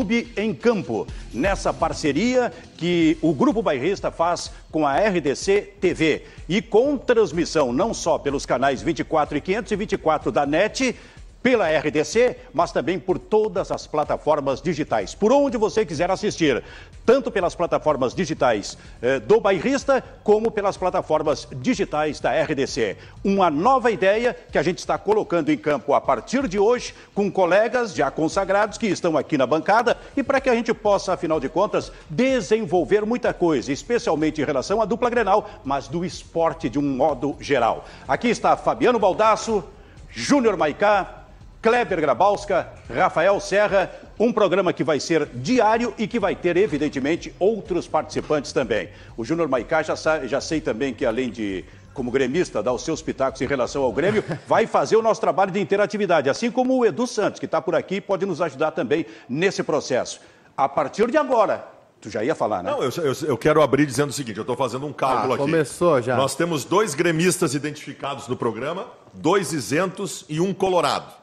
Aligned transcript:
YouTube 0.00 0.32
em 0.36 0.54
Campo, 0.54 1.06
nessa 1.32 1.72
parceria 1.72 2.52
que 2.76 3.18
o 3.20 3.32
Grupo 3.32 3.62
Bairrista 3.62 4.10
faz 4.10 4.50
com 4.70 4.86
a 4.86 4.96
RDC 4.96 5.74
TV 5.80 6.24
e 6.48 6.62
com 6.62 6.96
transmissão 6.96 7.72
não 7.72 7.92
só 7.92 8.18
pelos 8.18 8.46
canais 8.46 8.82
24 8.82 9.36
e 9.36 9.40
524 9.40 10.32
da 10.32 10.46
NET, 10.46 10.96
pela 11.42 11.68
RDC, 11.70 12.36
mas 12.52 12.72
também 12.72 12.98
por 12.98 13.18
todas 13.18 13.70
as 13.70 13.86
plataformas 13.86 14.60
digitais, 14.60 15.14
por 15.14 15.32
onde 15.32 15.56
você 15.56 15.86
quiser 15.86 16.10
assistir, 16.10 16.62
tanto 17.10 17.28
pelas 17.28 17.56
plataformas 17.56 18.14
digitais 18.14 18.78
eh, 19.02 19.18
do 19.18 19.40
Bairrista, 19.40 20.00
como 20.22 20.48
pelas 20.48 20.76
plataformas 20.76 21.48
digitais 21.56 22.20
da 22.20 22.30
RDC. 22.30 22.96
Uma 23.24 23.50
nova 23.50 23.90
ideia 23.90 24.32
que 24.32 24.56
a 24.56 24.62
gente 24.62 24.78
está 24.78 24.96
colocando 24.96 25.50
em 25.50 25.58
campo 25.58 25.92
a 25.92 26.00
partir 26.00 26.46
de 26.46 26.56
hoje, 26.56 26.94
com 27.12 27.28
colegas 27.28 27.92
já 27.96 28.12
consagrados 28.12 28.78
que 28.78 28.86
estão 28.86 29.18
aqui 29.18 29.36
na 29.36 29.44
bancada, 29.44 29.96
e 30.16 30.22
para 30.22 30.40
que 30.40 30.48
a 30.48 30.54
gente 30.54 30.72
possa, 30.72 31.12
afinal 31.14 31.40
de 31.40 31.48
contas, 31.48 31.90
desenvolver 32.08 33.04
muita 33.04 33.34
coisa, 33.34 33.72
especialmente 33.72 34.40
em 34.40 34.44
relação 34.44 34.80
à 34.80 34.84
dupla 34.84 35.10
Grenal, 35.10 35.50
mas 35.64 35.88
do 35.88 36.04
esporte 36.04 36.68
de 36.68 36.78
um 36.78 36.96
modo 36.96 37.36
geral. 37.40 37.86
Aqui 38.06 38.28
está 38.28 38.56
Fabiano 38.56 39.00
Baldasso, 39.00 39.64
Júnior 40.10 40.56
Maicá, 40.56 41.19
Kleber 41.62 42.00
Grabowska, 42.00 42.68
Rafael 42.94 43.38
Serra, 43.38 43.90
um 44.18 44.32
programa 44.32 44.72
que 44.72 44.82
vai 44.82 44.98
ser 44.98 45.26
diário 45.26 45.92
e 45.98 46.06
que 46.06 46.18
vai 46.18 46.34
ter, 46.34 46.56
evidentemente, 46.56 47.34
outros 47.38 47.86
participantes 47.86 48.50
também. 48.50 48.88
O 49.14 49.24
Júnior 49.24 49.46
Maicá 49.46 49.82
já, 49.82 49.94
já 50.26 50.40
sei 50.40 50.60
também 50.60 50.94
que, 50.94 51.04
além 51.04 51.30
de 51.30 51.64
como 51.92 52.10
gremista, 52.10 52.62
dar 52.62 52.72
os 52.72 52.82
seus 52.82 53.02
pitacos 53.02 53.42
em 53.42 53.46
relação 53.46 53.82
ao 53.82 53.92
Grêmio, 53.92 54.24
vai 54.48 54.66
fazer 54.66 54.96
o 54.96 55.02
nosso 55.02 55.20
trabalho 55.20 55.50
de 55.50 55.60
interatividade, 55.60 56.30
assim 56.30 56.50
como 56.50 56.78
o 56.78 56.86
Edu 56.86 57.06
Santos, 57.06 57.38
que 57.38 57.44
está 57.44 57.60
por 57.60 57.74
aqui 57.74 57.96
e 57.96 58.00
pode 58.00 58.24
nos 58.24 58.40
ajudar 58.40 58.70
também 58.70 59.04
nesse 59.28 59.62
processo. 59.62 60.18
A 60.56 60.68
partir 60.68 61.10
de 61.10 61.18
agora, 61.18 61.64
Tu 62.00 62.08
já 62.08 62.24
ia 62.24 62.34
falar, 62.34 62.62
né? 62.62 62.70
Não, 62.70 62.82
eu, 62.82 62.90
eu, 63.04 63.12
eu 63.26 63.36
quero 63.36 63.60
abrir 63.60 63.84
dizendo 63.84 64.08
o 64.08 64.12
seguinte: 64.14 64.38
eu 64.38 64.40
estou 64.40 64.56
fazendo 64.56 64.86
um 64.86 64.92
cálculo 64.92 65.32
ah, 65.32 65.34
aqui. 65.34 65.44
Começou 65.44 66.00
já. 66.00 66.16
Nós 66.16 66.34
temos 66.34 66.64
dois 66.64 66.94
gremistas 66.94 67.54
identificados 67.54 68.26
no 68.26 68.34
programa, 68.38 68.86
dois 69.12 69.52
isentos 69.52 70.24
e 70.26 70.40
um 70.40 70.54
colorado. 70.54 71.19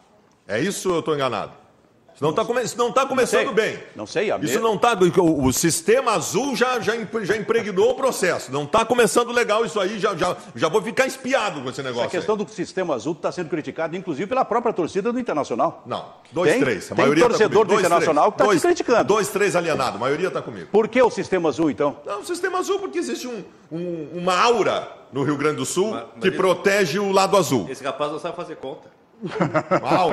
É 0.48 0.60
isso 0.60 0.90
ou 0.90 0.96
eu 0.96 1.00
estou 1.00 1.14
enganado? 1.16 1.52
Isso 2.18 2.24
não 2.24 2.32
está 2.32 2.44
come... 2.44 2.64
tá 2.94 3.06
começando 3.06 3.46
não 3.46 3.54
bem. 3.54 3.78
Não 3.96 4.08
sei. 4.08 4.32
A 4.32 4.40
isso 4.40 4.60
não 4.60 4.74
está. 4.74 4.98
O, 5.20 5.46
o, 5.46 5.54
sistema 5.54 6.14
azul 6.14 6.56
já, 6.56 6.80
já, 6.80 6.94
já 7.22 7.38
impregnou 7.38 7.92
o 7.92 7.94
processo. 7.94 8.52
Não 8.52 8.64
está 8.64 8.84
começando 8.84 9.32
legal 9.32 9.64
isso 9.64 9.80
aí. 9.80 10.00
Já, 10.00 10.16
já, 10.16 10.36
já 10.56 10.68
vou 10.68 10.82
ficar 10.82 11.06
espiado 11.06 11.62
com 11.62 11.70
esse 11.70 11.84
negócio. 11.84 12.08
A 12.08 12.10
questão 12.10 12.36
aí. 12.36 12.44
do 12.44 12.52
sistema 12.52 12.96
azul 12.96 13.14
está 13.14 13.32
sendo 13.32 13.50
criticada, 13.50 13.96
inclusive, 13.96 14.26
pela 14.26 14.44
própria 14.44 14.74
torcida 14.74 15.14
do 15.14 15.20
Internacional. 15.20 15.84
Não. 15.86 16.06
Dois, 16.32 16.54
tem, 16.54 16.60
três. 16.60 16.92
A 16.92 16.96
tem 16.96 17.06
maioria 17.06 17.24
tá 17.24 17.30
torcedor 17.30 17.68
tá 17.68 17.74
do 17.74 17.80
Internacional 17.80 18.32
três. 18.32 18.50
que 18.50 18.56
está 18.56 18.68
criticando. 18.70 19.04
Dois, 19.04 19.28
três 19.28 19.56
alienado. 19.56 19.98
A 19.98 20.00
maioria 20.00 20.30
está 20.30 20.42
comigo. 20.42 20.70
Por 20.72 20.88
que 20.88 21.00
o 21.00 21.12
sistema 21.12 21.50
azul, 21.50 21.70
então? 21.70 21.98
Não, 22.04 22.22
o 22.22 22.26
sistema 22.26 22.58
azul 22.58 22.80
porque 22.80 22.98
existe 22.98 23.28
um, 23.28 23.44
um, 23.72 24.10
uma 24.16 24.36
aura 24.36 24.92
no 25.14 25.22
Rio 25.22 25.38
Grande 25.38 25.58
do 25.58 25.68
Sul 25.68 25.92
mas, 25.92 26.06
mas 26.16 26.22
que 26.22 26.30
esse, 26.30 26.38
protege 26.38 26.98
o 26.98 27.12
lado 27.12 27.38
azul. 27.38 27.68
Esse 27.70 27.84
rapaz 27.84 28.12
não 28.12 28.18
sabe 28.18 28.36
fazer 28.36 28.56
conta. 28.56 28.97
Mal. 29.82 30.10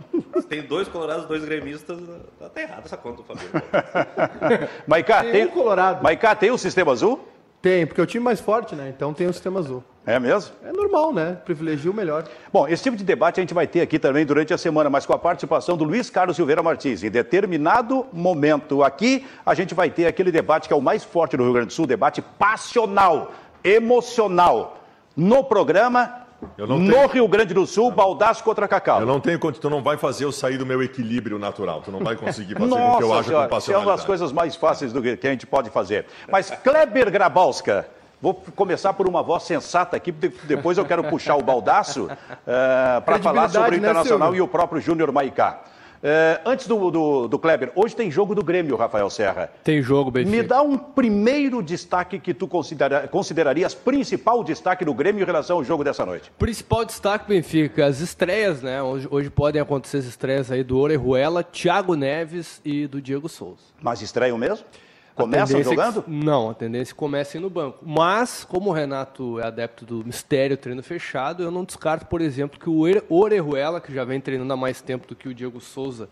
tem 0.48 0.62
dois 0.62 0.88
colorados, 0.88 1.26
dois 1.26 1.44
gremistas, 1.44 1.98
tá, 2.38 2.48
tá 2.48 2.60
errado 2.60 2.82
essa 2.84 2.96
conta, 2.96 3.22
Fabio. 3.22 3.48
Maicá, 4.86 5.22
tem, 5.22 5.32
tem 5.32 5.44
um 5.46 5.50
colorado. 5.50 6.02
Maicá, 6.02 6.34
tem 6.34 6.50
o 6.50 6.58
sistema 6.58 6.92
azul? 6.92 7.26
Tem, 7.62 7.86
porque 7.86 8.00
é 8.00 8.04
o 8.04 8.06
time 8.06 8.22
mais 8.22 8.40
forte, 8.40 8.74
né? 8.74 8.92
Então 8.94 9.14
tem 9.14 9.26
o 9.26 9.32
sistema 9.32 9.58
azul. 9.60 9.82
É 10.06 10.18
mesmo? 10.18 10.54
É 10.62 10.70
normal, 10.70 11.14
né? 11.14 11.38
Privilegia 11.46 11.90
o 11.90 11.94
melhor. 11.94 12.24
Bom, 12.52 12.68
esse 12.68 12.82
tipo 12.82 12.94
de 12.94 13.02
debate 13.02 13.40
a 13.40 13.42
gente 13.42 13.54
vai 13.54 13.66
ter 13.66 13.80
aqui 13.80 13.98
também 13.98 14.26
durante 14.26 14.52
a 14.52 14.58
semana, 14.58 14.90
mas 14.90 15.06
com 15.06 15.14
a 15.14 15.18
participação 15.18 15.74
do 15.74 15.82
Luiz 15.82 16.10
Carlos 16.10 16.36
Silveira 16.36 16.62
Martins. 16.62 17.02
Em 17.02 17.10
determinado 17.10 18.06
momento 18.12 18.82
aqui, 18.82 19.26
a 19.46 19.54
gente 19.54 19.72
vai 19.72 19.88
ter 19.88 20.04
aquele 20.04 20.30
debate 20.30 20.68
que 20.68 20.74
é 20.74 20.76
o 20.76 20.82
mais 20.82 21.02
forte 21.02 21.38
no 21.38 21.44
Rio 21.44 21.54
Grande 21.54 21.68
do 21.68 21.72
Sul, 21.72 21.86
debate 21.86 22.20
passional, 22.20 23.32
emocional. 23.64 24.84
No 25.16 25.42
programa, 25.42 26.23
no 26.58 26.78
tenho... 26.78 27.06
Rio 27.08 27.28
Grande 27.28 27.54
do 27.54 27.66
Sul, 27.66 27.90
Baldaço 27.90 28.42
contra 28.42 28.66
Cacau. 28.68 29.00
Eu 29.00 29.06
não 29.06 29.20
tenho 29.20 29.38
quanto 29.38 29.60
tu 29.60 29.70
não 29.70 29.82
vai 29.82 29.96
fazer 29.96 30.24
eu 30.24 30.32
sair 30.32 30.58
do 30.58 30.66
meu 30.66 30.82
equilíbrio 30.82 31.38
natural. 31.38 31.82
Tu 31.82 31.90
não 31.90 32.00
vai 32.00 32.16
conseguir 32.16 32.54
fazer 32.54 32.68
Nossa, 32.68 32.94
o 32.94 32.98
que 32.98 33.04
eu 33.04 33.12
acho 33.14 33.48
com 33.48 33.58
Isso 33.58 33.72
é 33.72 33.78
uma 33.78 33.92
das 33.92 34.04
coisas 34.04 34.32
mais 34.32 34.56
fáceis 34.56 34.92
do 34.92 35.02
que 35.02 35.18
a 35.26 35.30
gente 35.30 35.46
pode 35.46 35.70
fazer. 35.70 36.06
Mas 36.30 36.50
Kleber 36.50 37.10
Grabowska, 37.10 37.86
vou 38.20 38.34
começar 38.34 38.92
por 38.94 39.08
uma 39.08 39.22
voz 39.22 39.42
sensata 39.42 39.96
aqui, 39.96 40.10
depois 40.12 40.78
eu 40.78 40.84
quero 40.84 41.04
puxar 41.04 41.36
o 41.36 41.42
Baldaço 41.42 42.04
uh, 42.04 42.10
eh, 42.46 43.00
para 43.04 43.18
falar 43.18 43.48
sobre 43.48 43.68
o 43.68 43.72
né, 43.72 43.76
Internacional 43.76 44.32
né, 44.32 44.38
e 44.38 44.40
o 44.40 44.48
próprio 44.48 44.80
Júnior 44.80 45.12
Maicá. 45.12 45.60
É, 46.06 46.38
antes 46.44 46.66
do, 46.66 46.90
do, 46.90 47.28
do, 47.28 47.38
Kleber, 47.38 47.72
hoje 47.74 47.96
tem 47.96 48.10
jogo 48.10 48.34
do 48.34 48.44
Grêmio, 48.44 48.76
Rafael 48.76 49.08
Serra. 49.08 49.50
Tem 49.64 49.80
jogo, 49.80 50.10
Benfica. 50.10 50.36
Me 50.36 50.42
dá 50.42 50.60
um 50.60 50.76
primeiro 50.76 51.62
destaque 51.62 52.18
que 52.18 52.34
tu 52.34 52.46
considera, 52.46 53.08
considerarias 53.08 53.74
principal 53.74 54.44
destaque 54.44 54.84
do 54.84 54.92
Grêmio 54.92 55.22
em 55.22 55.24
relação 55.24 55.56
ao 55.56 55.64
jogo 55.64 55.82
dessa 55.82 56.04
noite. 56.04 56.30
Principal 56.38 56.84
destaque, 56.84 57.26
Benfica, 57.26 57.86
as 57.86 58.00
estreias, 58.00 58.60
né? 58.60 58.82
Hoje, 58.82 59.08
hoje 59.10 59.30
podem 59.30 59.62
acontecer 59.62 59.96
as 59.96 60.04
estreias 60.04 60.52
aí 60.52 60.62
do 60.62 60.78
Orejuela, 60.78 61.42
Thiago 61.42 61.94
Neves 61.94 62.60
e 62.62 62.86
do 62.86 63.00
Diego 63.00 63.26
Souza. 63.26 63.62
Mas 63.80 64.02
estreiam 64.02 64.36
mesmo? 64.36 64.66
Começam 65.14 65.62
jogando? 65.62 66.00
É 66.00 66.02
que, 66.02 66.10
não, 66.10 66.50
a 66.50 66.54
tendência 66.54 66.92
é 66.92 66.96
comecem 66.96 67.40
no 67.40 67.48
banco. 67.48 67.78
Mas, 67.82 68.44
como 68.44 68.70
o 68.70 68.72
Renato 68.72 69.38
é 69.38 69.46
adepto 69.46 69.84
do 69.84 70.04
mistério 70.04 70.56
treino 70.56 70.82
fechado, 70.82 71.42
eu 71.42 71.50
não 71.50 71.64
descarto, 71.64 72.06
por 72.06 72.20
exemplo, 72.20 72.58
que 72.58 72.68
o 72.68 72.80
Orejuela, 73.08 73.80
que 73.80 73.94
já 73.94 74.04
vem 74.04 74.20
treinando 74.20 74.52
há 74.52 74.56
mais 74.56 74.80
tempo 74.80 75.06
do 75.06 75.14
que 75.14 75.28
o 75.28 75.34
Diego 75.34 75.60
Souza, 75.60 76.08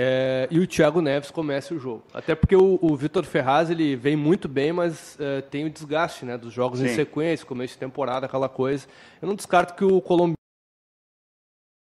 é, 0.00 0.46
e 0.48 0.60
o 0.60 0.66
Thiago 0.66 1.00
Neves 1.00 1.32
comece 1.32 1.74
o 1.74 1.78
jogo. 1.80 2.04
Até 2.14 2.36
porque 2.36 2.54
o, 2.54 2.78
o 2.80 2.96
Vitor 2.96 3.24
Ferraz 3.24 3.68
ele 3.68 3.96
vem 3.96 4.14
muito 4.14 4.46
bem, 4.46 4.72
mas 4.72 5.18
é, 5.18 5.40
tem 5.40 5.64
o 5.64 5.70
desgaste 5.70 6.24
né, 6.24 6.38
dos 6.38 6.52
jogos 6.52 6.78
Sim. 6.78 6.86
em 6.86 6.94
sequência, 6.94 7.44
começo 7.44 7.72
de 7.72 7.80
temporada, 7.80 8.26
aquela 8.26 8.48
coisa. 8.48 8.86
Eu 9.20 9.26
não 9.26 9.34
descarto 9.34 9.74
que 9.74 9.84
o 9.84 10.00
colombiano. 10.00 10.36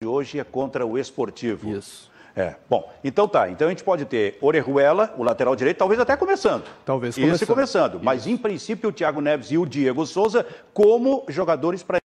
Hoje 0.05 0.39
é 0.39 0.45
contra 0.45 0.87
o 0.87 0.97
esportivo. 0.97 1.77
Isso. 1.77 2.09
É, 2.39 2.55
bom, 2.71 2.89
então 3.03 3.27
tá. 3.27 3.51
Então 3.51 3.67
a 3.67 3.71
gente 3.71 3.83
pode 3.83 4.05
ter 4.05 4.39
Orejuela, 4.41 5.13
o 5.19 5.25
lateral 5.25 5.57
direito, 5.57 5.79
talvez 5.79 5.99
até 5.99 6.17
começando. 6.17 6.63
Talvez 6.85 7.17
começando. 7.17 7.35
Esse 7.35 7.45
começando. 7.45 7.95
Isso. 7.95 8.05
Mas 8.05 8.29
em 8.29 8.37
princípio 8.37 8.91
o 8.91 8.93
Thiago 8.93 9.21
Neves 9.21 9.51
e 9.51 9.59
o 9.59 9.67
Diego 9.67 10.07
Souza 10.07 10.47
como 10.73 11.25
jogadores 11.29 11.83
para 11.83 11.99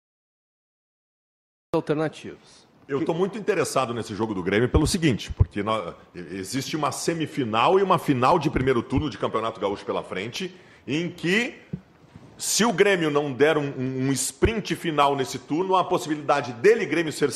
alternativos. 1.75 2.65
Eu 2.87 3.01
estou 3.01 3.13
muito 3.13 3.37
interessado 3.37 3.93
nesse 3.93 4.15
jogo 4.15 4.33
do 4.33 4.41
Grêmio 4.41 4.69
pelo 4.69 4.87
seguinte, 4.87 5.33
porque 5.33 5.65
nós, 5.65 5.95
existe 6.15 6.77
uma 6.77 6.93
semifinal 6.93 7.81
e 7.81 7.83
uma 7.83 7.99
final 7.99 8.39
de 8.39 8.49
primeiro 8.49 8.85
turno 8.85 9.11
de 9.11 9.19
Campeonato 9.19 9.61
Gaúcho 9.61 9.85
pela 9.85 10.05
frente, 10.05 10.55
em 10.87 11.11
que 11.11 11.57
se 12.39 12.65
o 12.65 12.73
Grêmio 12.73 13.11
não 13.11 13.33
der 13.33 13.59
um, 13.59 13.73
um 13.77 14.13
sprint 14.13 14.77
final 14.77 15.17
nesse 15.17 15.41
turno, 15.41 15.75
há 15.75 15.81
a 15.81 15.85
possibilidade 15.85 16.53
dele, 16.53 16.87
Grêmio, 16.87 17.13
ser 17.13 17.33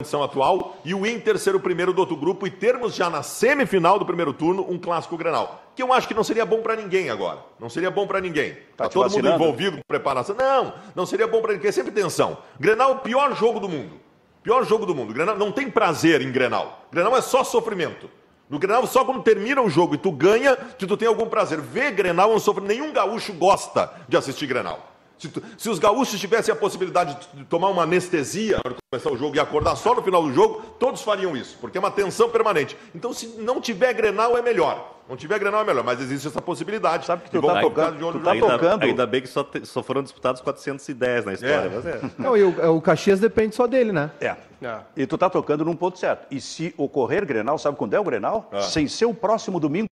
condição 0.00 0.22
atual 0.22 0.78
e 0.82 0.94
o 0.94 1.06
Inter 1.06 1.38
ser 1.38 1.54
o 1.54 1.60
primeiro 1.60 1.92
do 1.92 1.98
outro 1.98 2.16
grupo 2.16 2.46
e 2.46 2.50
termos 2.50 2.94
já 2.94 3.10
na 3.10 3.22
semifinal 3.22 3.98
do 3.98 4.06
primeiro 4.06 4.32
turno 4.32 4.66
um 4.68 4.78
clássico 4.78 5.16
Grenal. 5.16 5.62
Que 5.76 5.82
eu 5.82 5.92
acho 5.92 6.08
que 6.08 6.14
não 6.14 6.24
seria 6.24 6.46
bom 6.46 6.62
para 6.62 6.74
ninguém 6.74 7.10
agora. 7.10 7.40
Não 7.58 7.68
seria 7.68 7.90
bom 7.90 8.06
para 8.06 8.18
ninguém. 8.18 8.54
Tá, 8.76 8.84
tá 8.84 8.88
todo 8.88 9.02
vacinando? 9.02 9.32
mundo 9.32 9.42
envolvido 9.42 9.76
com 9.76 9.82
preparação. 9.86 10.34
Não, 10.34 10.72
não 10.94 11.04
seria 11.04 11.26
bom 11.26 11.42
para 11.42 11.52
ninguém. 11.52 11.68
É 11.68 11.72
sempre 11.72 11.92
tensão. 11.92 12.38
Grenal 12.58 12.90
é 12.90 12.94
o 12.94 12.98
pior 13.00 13.36
jogo 13.36 13.60
do 13.60 13.68
mundo. 13.68 14.00
Pior 14.42 14.64
jogo 14.64 14.86
do 14.86 14.94
mundo. 14.94 15.12
Grenal 15.12 15.36
não 15.36 15.52
tem 15.52 15.70
prazer 15.70 16.22
em 16.22 16.32
Grenal. 16.32 16.86
Grenal 16.90 17.14
é 17.14 17.20
só 17.20 17.44
sofrimento. 17.44 18.10
No 18.48 18.58
Grenal, 18.58 18.84
só 18.86 19.04
quando 19.04 19.22
termina 19.22 19.60
o 19.60 19.70
jogo 19.70 19.94
e 19.94 19.98
tu 19.98 20.10
ganha, 20.10 20.56
que 20.56 20.86
tu 20.86 20.96
tem 20.96 21.06
algum 21.06 21.26
prazer. 21.26 21.60
Ver 21.60 21.92
Grenal 21.92 22.32
é 22.32 22.34
um 22.34 22.40
sofrimento. 22.40 22.70
Nenhum 22.70 22.92
gaúcho 22.92 23.34
gosta 23.34 23.92
de 24.08 24.16
assistir 24.16 24.46
Grenal. 24.46 24.89
Se, 25.20 25.30
se, 25.58 25.68
os 25.68 25.78
gaúchos 25.78 26.18
tivessem 26.18 26.50
a 26.50 26.56
possibilidade 26.56 27.16
de 27.34 27.44
tomar 27.44 27.68
uma 27.68 27.82
anestesia 27.82 28.58
para 28.62 28.74
começar 28.90 29.12
o 29.12 29.18
jogo 29.18 29.36
e 29.36 29.40
acordar 29.40 29.76
só 29.76 29.94
no 29.94 30.02
final 30.02 30.22
do 30.22 30.32
jogo, 30.32 30.62
todos 30.78 31.02
fariam 31.02 31.36
isso, 31.36 31.58
porque 31.60 31.76
é 31.76 31.80
uma 31.80 31.90
tensão 31.90 32.30
permanente. 32.30 32.74
Então, 32.94 33.12
se 33.12 33.26
não 33.38 33.60
tiver 33.60 33.92
Grenal, 33.92 34.36
é 34.38 34.40
melhor. 34.40 34.96
Não 35.06 35.16
tiver 35.16 35.38
Grenal, 35.38 35.60
é 35.60 35.64
melhor, 35.64 35.84
mas 35.84 36.00
existe 36.00 36.28
essa 36.28 36.40
possibilidade. 36.40 37.04
Sabe 37.04 37.24
que 37.24 37.30
tu 37.30 37.38
está 37.38 37.60
tocando, 37.60 37.98
de 37.98 38.04
olho 38.04 38.20
tá 38.20 38.30
ainda, 38.30 38.46
tocando. 38.46 38.82
Ainda 38.84 39.06
bem 39.06 39.20
que 39.20 39.26
só, 39.26 39.44
te, 39.44 39.66
só 39.66 39.82
foram 39.82 40.02
disputados 40.02 40.40
410 40.40 41.24
na 41.26 41.32
história. 41.34 41.54
É. 41.54 41.68
Mas 41.68 41.84
é. 41.86 42.00
Não, 42.16 42.36
e 42.36 42.42
o, 42.42 42.76
o 42.76 42.80
Caxias 42.80 43.20
depende 43.20 43.54
só 43.54 43.66
dele, 43.66 43.92
né? 43.92 44.10
É. 44.20 44.36
é. 44.62 44.78
E 44.96 45.06
tu 45.06 45.16
está 45.16 45.28
tocando 45.28 45.64
num 45.64 45.76
ponto 45.76 45.98
certo. 45.98 46.26
E 46.30 46.40
se 46.40 46.72
ocorrer 46.78 47.26
Grenal, 47.26 47.58
sabe 47.58 47.76
quando 47.76 47.92
é 47.92 48.00
o 48.00 48.04
Grenal? 48.04 48.48
Ah. 48.52 48.62
Sem 48.62 48.88
ser 48.88 49.04
o 49.04 49.12
próximo 49.12 49.60
domingo. 49.60 49.88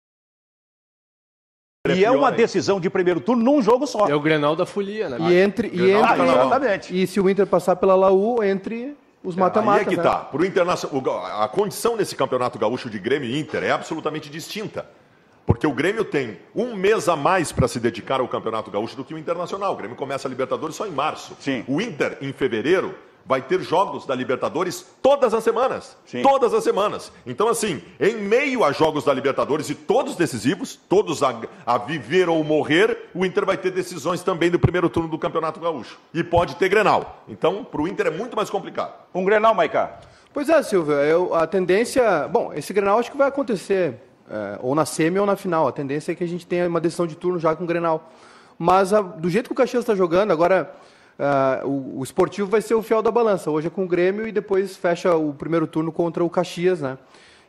E 1.93 2.03
é 2.03 2.11
uma 2.11 2.31
decisão 2.31 2.79
de 2.79 2.89
primeiro 2.89 3.19
turno 3.19 3.43
num 3.43 3.61
jogo 3.61 3.85
só. 3.85 4.07
É 4.07 4.15
o 4.15 4.19
Grenal 4.19 4.55
da 4.55 4.65
folia, 4.65 5.09
né? 5.09 5.17
E 5.19 5.35
entre, 5.35 5.67
e, 5.67 5.91
entre, 5.91 6.21
ah, 6.21 6.25
exatamente. 6.25 7.01
e 7.01 7.05
se 7.05 7.19
o 7.19 7.29
Inter 7.29 7.45
passar 7.45 7.75
pela 7.75 7.95
Laú, 7.95 8.43
entre 8.43 8.95
os 9.23 9.35
mata-mata. 9.35 9.79
É, 9.79 9.81
aí 9.81 9.85
é 9.85 9.89
que 9.89 9.97
né? 9.97 10.03
tá. 10.03 10.17
Pro 10.17 10.45
Internacional, 10.45 11.25
a 11.41 11.47
condição 11.47 11.95
nesse 11.95 12.15
campeonato 12.15 12.57
gaúcho 12.57 12.89
de 12.89 12.99
Grêmio 12.99 13.29
e 13.29 13.39
Inter 13.39 13.63
é 13.63 13.71
absolutamente 13.71 14.29
distinta. 14.29 14.85
Porque 15.45 15.67
o 15.67 15.71
Grêmio 15.71 16.03
tem 16.03 16.39
um 16.55 16.75
mês 16.75 17.07
a 17.07 17.15
mais 17.15 17.51
para 17.51 17.67
se 17.67 17.79
dedicar 17.79 18.19
ao 18.19 18.27
Campeonato 18.27 18.71
Gaúcho 18.71 18.95
do 18.95 19.03
que 19.03 19.13
o 19.13 19.17
Internacional. 19.17 19.73
O 19.73 19.75
Grêmio 19.75 19.95
começa 19.95 20.27
a 20.27 20.29
Libertadores 20.29 20.75
só 20.75 20.87
em 20.87 20.91
março. 20.91 21.35
Sim. 21.39 21.63
O 21.67 21.79
Inter, 21.79 22.17
em 22.19 22.33
fevereiro, 22.33 22.95
vai 23.25 23.41
ter 23.41 23.61
jogos 23.61 24.05
da 24.05 24.13
Libertadores 24.13 24.85
todas 25.01 25.33
as 25.33 25.43
semanas. 25.43 25.97
Sim. 26.05 26.21
Todas 26.21 26.53
as 26.53 26.63
semanas. 26.63 27.11
Então, 27.25 27.47
assim, 27.47 27.81
em 27.99 28.15
meio 28.15 28.63
a 28.63 28.71
jogos 28.71 29.03
da 29.03 29.13
Libertadores 29.13 29.69
e 29.69 29.75
todos 29.75 30.15
decisivos, 30.15 30.79
todos 30.87 31.23
a, 31.23 31.41
a 31.65 31.77
viver 31.77 32.29
ou 32.29 32.43
morrer, 32.43 33.09
o 33.13 33.25
Inter 33.25 33.45
vai 33.45 33.57
ter 33.57 33.71
decisões 33.71 34.21
também 34.21 34.51
do 34.51 34.59
primeiro 34.59 34.89
turno 34.89 35.09
do 35.09 35.17
Campeonato 35.17 35.59
Gaúcho. 35.59 35.99
E 36.13 36.23
pode 36.23 36.55
ter 36.55 36.69
Grenal. 36.69 37.23
Então, 37.27 37.63
para 37.63 37.81
o 37.81 37.87
Inter 37.87 38.07
é 38.07 38.11
muito 38.11 38.35
mais 38.35 38.49
complicado. 38.49 38.93
Um 39.13 39.25
Grenal, 39.25 39.55
Maicá? 39.55 39.99
Pois 40.31 40.49
é, 40.49 40.61
Silvio. 40.61 40.93
Eu, 40.93 41.33
a 41.33 41.47
tendência. 41.47 42.27
Bom, 42.27 42.53
esse 42.53 42.73
Grenal 42.73 42.99
acho 42.99 43.09
que 43.09 43.17
vai 43.17 43.27
acontecer 43.27 43.95
é, 44.29 44.59
ou 44.61 44.75
na 44.75 44.85
semi 44.85 45.17
ou 45.17 45.25
na 45.25 45.35
final. 45.35 45.67
A 45.67 45.71
tendência 45.71 46.11
é 46.11 46.15
que 46.15 46.23
a 46.23 46.27
gente 46.27 46.45
tenha 46.45 46.67
uma 46.67 46.81
decisão 46.81 47.07
de 47.07 47.15
turno 47.15 47.39
já 47.39 47.55
com 47.55 47.63
o 47.63 47.67
Grenal. 47.67 48.11
Mas 48.57 48.93
a, 48.93 49.01
do 49.01 49.29
jeito 49.29 49.47
que 49.47 49.53
o 49.53 49.55
Caxias 49.55 49.81
está 49.83 49.95
jogando, 49.95 50.31
agora 50.31 50.75
Uh, 51.17 51.67
o, 51.67 51.99
o, 51.99 52.03
esportivo 52.03 52.49
vai 52.49 52.61
ser 52.61 52.75
o 52.75 52.81
fiel 52.81 53.01
da 53.01 53.09
balança. 53.09 53.49
Hoje 53.49 53.67
é 53.67 53.69
com 53.69 53.85
o 53.85 53.87
Grêmio 53.87 54.27
e 54.27 54.31
depois 54.31 54.75
fecha 54.75 55.15
o 55.15 55.33
primeiro 55.33 55.65
turno 55.65 55.91
contra 55.91 56.23
o 56.23 56.29
Caxias, 56.29 56.81
né? 56.81 56.97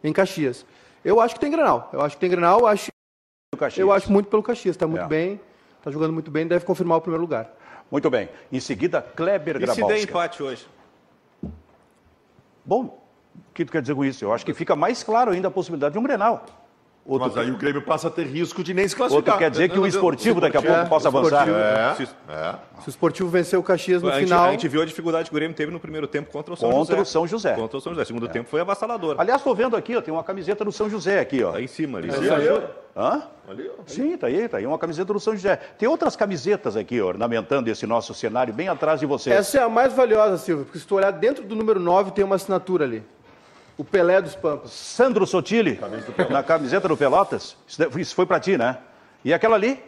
Em 0.05 0.13
Caxias. 0.13 0.65
Eu 1.05 1.21
acho 1.21 1.35
que 1.35 1.41
tem 1.41 1.51
Grenal. 1.51 1.91
Eu 1.93 2.01
acho 2.01 2.17
que 2.17 2.21
tem 2.21 2.31
Grenal. 2.31 2.67
Acho, 2.67 2.91
eu 3.77 3.93
acho 3.93 4.11
muito 4.13 4.29
pelo 4.29 4.43
Caxias. 4.43 4.77
Está 4.77 4.87
muito 4.87 5.05
é. 5.05 5.09
bem, 5.09 5.41
está 5.79 5.91
jogando 5.91 6.13
muito 6.13 6.31
bem, 6.31 6.47
deve 6.47 6.65
confirmar 6.65 6.99
o 6.99 7.01
primeiro 7.01 7.23
lugar. 7.23 7.53
Muito 7.91 8.09
bem. 8.09 8.29
Em 8.53 8.61
seguida, 8.61 9.03
Kleber 9.03 9.59
Grabowska. 9.59 9.81
E 9.81 9.85
se 9.85 9.95
der 9.95 10.03
empate 10.03 10.43
hoje? 10.43 10.67
Bom, 12.65 13.03
o 13.35 13.55
que 13.55 13.65
tu 13.65 13.73
quer 13.73 13.81
dizer 13.81 13.95
com 13.95 14.05
isso? 14.05 14.25
Eu 14.25 14.33
acho 14.33 14.45
que 14.45 14.55
fica 14.55 14.77
mais 14.77 15.03
claro 15.03 15.31
ainda 15.31 15.49
a 15.49 15.51
possibilidade 15.51 15.93
de 15.93 15.99
um 15.99 16.03
Grenal. 16.03 16.45
Outro 17.09 17.29
Mas 17.29 17.39
aí 17.39 17.53
o 17.53 17.57
Grêmio 17.57 17.81
passa 17.81 18.09
a 18.09 18.11
ter 18.11 18.27
risco 18.27 18.65
de 18.65 18.75
nem 18.75 18.87
se 18.87 18.97
classificar. 18.97 19.35
Outro 19.35 19.39
quer 19.39 19.51
dizer 19.51 19.69
que 19.69 19.79
o 19.79 19.87
esportivo 19.87 20.41
daqui 20.41 20.57
a 20.57 20.63
pouco 20.63 20.81
é, 20.81 20.85
possa 20.87 21.07
avançar. 21.07 21.49
É, 21.49 21.95
se, 21.95 22.03
é. 22.03 22.55
se, 22.81 22.89
o 22.89 22.91
esportivo 22.91 23.29
vencer 23.29 23.57
o 23.57 23.63
Caxias 23.63 24.03
no 24.03 24.09
a 24.09 24.15
final. 24.15 24.41
Gente, 24.47 24.49
a 24.49 24.53
gente 24.53 24.69
viu 24.69 24.83
a 24.83 24.85
dificuldade 24.85 25.31
que 25.31 25.35
o 25.35 25.39
Grêmio 25.39 25.57
teve 25.57 25.71
no 25.71 25.79
primeiro 25.79 26.09
tempo 26.09 26.33
contra 26.33 26.53
o 26.53 26.57
São 26.57 26.69
contra 26.69 26.97
José. 26.97 27.03
o 27.03 27.05
São 27.05 27.27
José. 27.27 27.55
Contra 27.55 27.79
o 27.79 27.81
São 27.81 27.93
José. 27.93 28.05
Segundo 28.07 28.27
é. 28.27 28.29
tempo 28.29 28.49
foi 28.49 28.61
avassalador. 28.61 29.15
Aliás, 29.19 29.41
estou 29.41 29.55
vendo 29.55 29.77
aqui, 29.77 29.95
ó, 29.95 30.01
tem 30.01 30.13
uma 30.13 30.25
camiseta 30.25 30.65
do 30.65 30.73
São 30.73 30.91
José 30.91 31.21
aqui, 31.21 31.45
ó. 31.45 31.53
Tá 31.53 31.63
em 31.63 31.69
cima 31.69 31.99
ali. 31.99 32.11
É, 32.11 32.35
aí, 32.35 32.63
Hã? 32.97 33.23
Ali, 33.49 33.71
ó. 33.71 33.83
Sim, 33.87 34.17
tá 34.17 34.27
aí, 34.27 34.49
tá 34.49 34.57
aí 34.57 34.67
uma 34.67 34.79
camiseta 34.79 35.13
do 35.13 35.21
São 35.21 35.35
José. 35.35 35.55
Tem 35.79 35.89
outras 35.89 36.17
camisetas 36.17 36.77
aqui, 36.77 37.01
ó, 37.01 37.07
ornamentando 37.07 37.71
esse 37.71 37.87
nosso 37.87 38.15
cenário 38.15 38.53
bem 38.53 38.67
atrás 38.67 38.99
de 38.99 39.07
vocês. 39.07 39.37
Essa 39.37 39.59
é 39.59 39.63
a 39.63 39.69
mais 39.69 39.93
valiosa, 39.93 40.39
Silvio, 40.39 40.65
porque 40.65 40.81
se 40.81 40.87
tu 40.87 40.97
olhar 40.97 41.13
dentro 41.13 41.45
do 41.45 41.55
número 41.55 41.79
9 41.79 42.11
tem 42.11 42.25
uma 42.25 42.35
assinatura 42.35 42.85
ali. 42.85 43.05
O 43.79 43.85
Pelé 43.85 44.23
dos 44.23 44.35
Pampas. 44.35 44.71
Sandro 44.71 45.27
Sotile, 45.27 45.79
na 46.31 46.43
camiseta 46.43 46.89
do 46.89 46.97
Pelotas. 46.97 47.57
Isso 47.97 48.15
foi 48.15 48.25
para 48.25 48.41
ti, 48.41 48.57
né? 48.57 48.79
E 49.25 49.35
aquela 49.35 49.57
ali? 49.57 49.83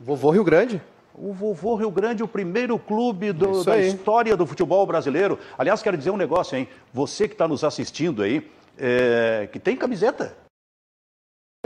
Vovô 0.00 0.30
Rio 0.30 0.44
Grande. 0.44 0.80
O 1.14 1.32
Vovô 1.32 1.76
Rio 1.76 1.90
Grande, 1.90 2.22
o 2.22 2.28
primeiro 2.28 2.78
clube 2.78 3.32
do, 3.32 3.62
da 3.62 3.78
história 3.78 4.36
do 4.36 4.46
futebol 4.46 4.84
brasileiro. 4.86 5.38
Aliás, 5.56 5.82
quero 5.82 5.96
dizer 5.96 6.10
um 6.10 6.16
negócio, 6.16 6.56
hein? 6.56 6.68
Você 6.92 7.28
que 7.28 7.34
está 7.34 7.46
nos 7.46 7.62
assistindo 7.62 8.22
aí, 8.22 8.50
é, 8.78 9.48
que 9.52 9.60
tem 9.60 9.76
camiseta. 9.76 10.36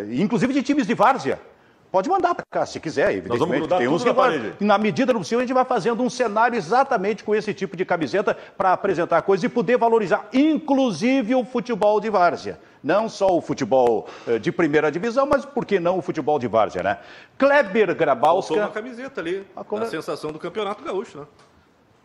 Inclusive 0.01 0.53
de 0.53 0.63
times 0.63 0.87
de 0.87 0.95
várzea. 0.95 1.41
Pode 1.91 2.09
mandar 2.09 2.35
para 2.35 2.45
cá, 2.51 2.67
se 2.67 2.79
quiser, 2.79 3.15
evidentemente. 3.15 3.67
Tem 3.69 3.89
uns 3.89 4.05
que 4.05 4.13
vai, 4.13 4.53
na 4.61 4.77
medida 4.77 5.13
do 5.13 5.19
possível, 5.19 5.39
a 5.39 5.43
gente 5.43 5.55
vai 5.55 5.65
fazendo 5.65 6.03
um 6.03 6.11
cenário 6.11 6.57
exatamente 6.57 7.25
com 7.25 7.35
esse 7.35 7.55
tipo 7.55 7.77
de 7.77 7.85
camiseta 7.85 8.37
para 8.57 8.73
apresentar 8.73 9.23
coisas 9.23 9.45
e 9.45 9.49
poder 9.49 9.79
valorizar, 9.79 10.29
inclusive, 10.33 11.35
o 11.35 11.45
futebol 11.45 11.99
de 12.01 12.11
várzea. 12.11 12.61
Não 12.85 13.09
só 13.09 13.35
o 13.35 13.41
futebol 13.41 14.07
eh, 14.27 14.39
de 14.39 14.53
primeira 14.53 14.93
divisão, 14.93 15.27
mas 15.27 15.45
por 15.45 15.65
que 15.65 15.81
não 15.81 15.99
o 15.99 16.03
futebol 16.03 16.39
de 16.39 16.47
várzea, 16.47 16.83
né? 16.83 16.99
Kleber 17.37 17.95
Grabowska... 17.95 18.55
Faltou 18.55 18.59
uma 18.59 18.71
camiseta 18.71 19.21
ali, 19.21 19.45
a, 19.57 19.63
a 19.63 19.87
sensação 19.87 20.31
do 20.31 20.39
Campeonato 20.39 20.85
Gaúcho, 20.85 21.19
né? 21.19 21.27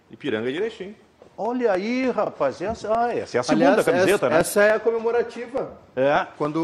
Ipiranga 0.09 0.51
direitinho. 0.51 0.95
Olha 1.35 1.71
aí, 1.71 2.11
rapaz, 2.11 2.61
essa, 2.61 2.93
ah, 2.95 3.15
essa 3.15 3.37
é 3.37 3.39
a 3.39 3.43
segunda 3.43 3.65
Aliás, 3.65 3.85
camiseta, 3.85 4.13
essa, 4.13 4.29
né? 4.29 4.39
Essa 4.39 4.63
é 4.63 4.75
a 4.75 4.79
comemorativa. 4.79 5.71
É. 5.95 6.27
Quando 6.37 6.57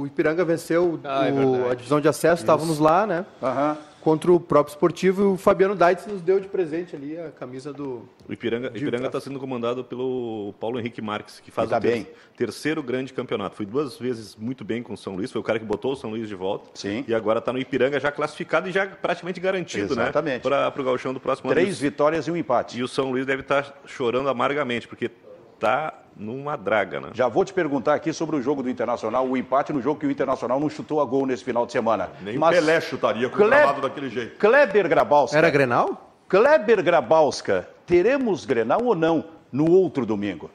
o 0.00 0.06
Ipiranga 0.06 0.44
venceu 0.44 0.98
ah, 1.04 1.22
o, 1.30 1.68
é 1.68 1.70
a 1.70 1.74
divisão 1.74 2.00
de 2.00 2.08
acesso, 2.08 2.34
Isso. 2.34 2.42
estávamos 2.42 2.78
lá, 2.78 3.06
né? 3.06 3.24
Aham 3.42 3.76
contra 4.06 4.30
o 4.30 4.38
próprio 4.38 4.72
esportivo. 4.72 5.20
E 5.20 5.24
o 5.24 5.36
Fabiano 5.36 5.74
Daitz 5.74 6.06
nos 6.06 6.22
deu 6.22 6.38
de 6.38 6.46
presente 6.46 6.94
ali 6.94 7.18
a 7.18 7.32
camisa 7.32 7.72
do. 7.72 8.08
O 8.28 8.32
Ipiranga 8.32 8.70
está 8.72 9.20
sendo 9.20 9.40
comandado 9.40 9.82
pelo 9.82 10.54
Paulo 10.60 10.78
Henrique 10.78 11.02
Marques, 11.02 11.40
que 11.40 11.50
faz 11.50 11.68
tá 11.70 11.78
o 11.78 11.80
ter 11.80 12.14
terceiro 12.36 12.84
grande 12.84 13.12
campeonato. 13.12 13.56
Foi 13.56 13.66
duas 13.66 13.98
vezes 13.98 14.36
muito 14.36 14.64
bem 14.64 14.80
com 14.80 14.94
o 14.94 14.96
São 14.96 15.16
Luís, 15.16 15.32
foi 15.32 15.40
o 15.40 15.44
cara 15.44 15.58
que 15.58 15.64
botou 15.64 15.90
o 15.90 15.96
São 15.96 16.10
Luís 16.10 16.28
de 16.28 16.36
volta. 16.36 16.70
Sim. 16.74 17.04
E 17.08 17.12
agora 17.12 17.40
está 17.40 17.52
no 17.52 17.58
Ipiranga 17.58 17.98
já 17.98 18.12
classificado 18.12 18.68
e 18.68 18.72
já 18.72 18.86
praticamente 18.86 19.40
garantido, 19.40 19.92
Exatamente. 19.92 20.48
né? 20.48 20.70
Para 20.70 20.80
o 20.80 20.84
gauchão 20.84 21.12
do 21.12 21.18
próximo 21.18 21.50
Três 21.50 21.66
ano. 21.66 21.76
Três 21.76 21.80
vitórias 21.80 22.28
e 22.28 22.30
um 22.30 22.36
empate. 22.36 22.78
E 22.78 22.84
o 22.84 22.88
São 22.88 23.10
Luís 23.10 23.26
deve 23.26 23.42
estar 23.42 23.64
tá 23.64 23.74
chorando 23.86 24.28
amargamente, 24.28 24.86
porque 24.86 25.10
está 25.56 25.94
numa 26.16 26.56
draga, 26.56 27.00
né? 27.00 27.10
Já 27.12 27.28
vou 27.28 27.44
te 27.44 27.52
perguntar 27.52 27.94
aqui 27.94 28.12
sobre 28.12 28.36
o 28.36 28.42
jogo 28.42 28.62
do 28.62 28.70
Internacional, 28.70 29.26
o 29.26 29.36
empate 29.36 29.72
no 29.72 29.82
jogo 29.82 30.00
que 30.00 30.06
o 30.06 30.10
Internacional 30.10 30.60
não 30.60 30.70
chutou 30.70 31.00
a 31.00 31.04
gol 31.04 31.26
nesse 31.26 31.44
final 31.44 31.66
de 31.66 31.72
semana. 31.72 32.10
Nem 32.22 32.38
Mas... 32.38 32.56
Pelé 32.56 32.80
chutaria 32.80 33.28
com 33.28 33.36
Cle... 33.36 33.46
o 33.46 33.50
gramado 33.50 33.80
daquele 33.80 34.08
jeito. 34.08 34.38
Kleber 34.38 34.88
Grabowska. 34.88 35.36
Era 35.36 35.50
Grenal? 35.50 36.12
Kleber 36.28 36.82
Grabowska, 36.82 37.68
teremos 37.86 38.44
Grenal 38.44 38.82
ou 38.82 38.94
não 38.94 39.24
no 39.52 39.70
outro 39.70 40.06
domingo? 40.06 40.50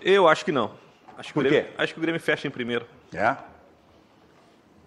Eu 0.00 0.28
acho 0.28 0.44
que 0.44 0.52
não. 0.52 0.72
Acho 1.16 1.28
que 1.28 1.34
Por 1.34 1.44
quê? 1.44 1.50
Grêmio, 1.50 1.70
acho 1.76 1.92
que 1.92 2.00
o 2.00 2.02
Grêmio 2.02 2.20
fecha 2.20 2.48
em 2.48 2.50
primeiro. 2.50 2.86
É? 3.12 3.36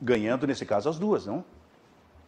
Ganhando, 0.01 0.47
nesse 0.47 0.65
caso, 0.65 0.89
as 0.89 0.97
duas, 0.97 1.25
não? 1.25 1.45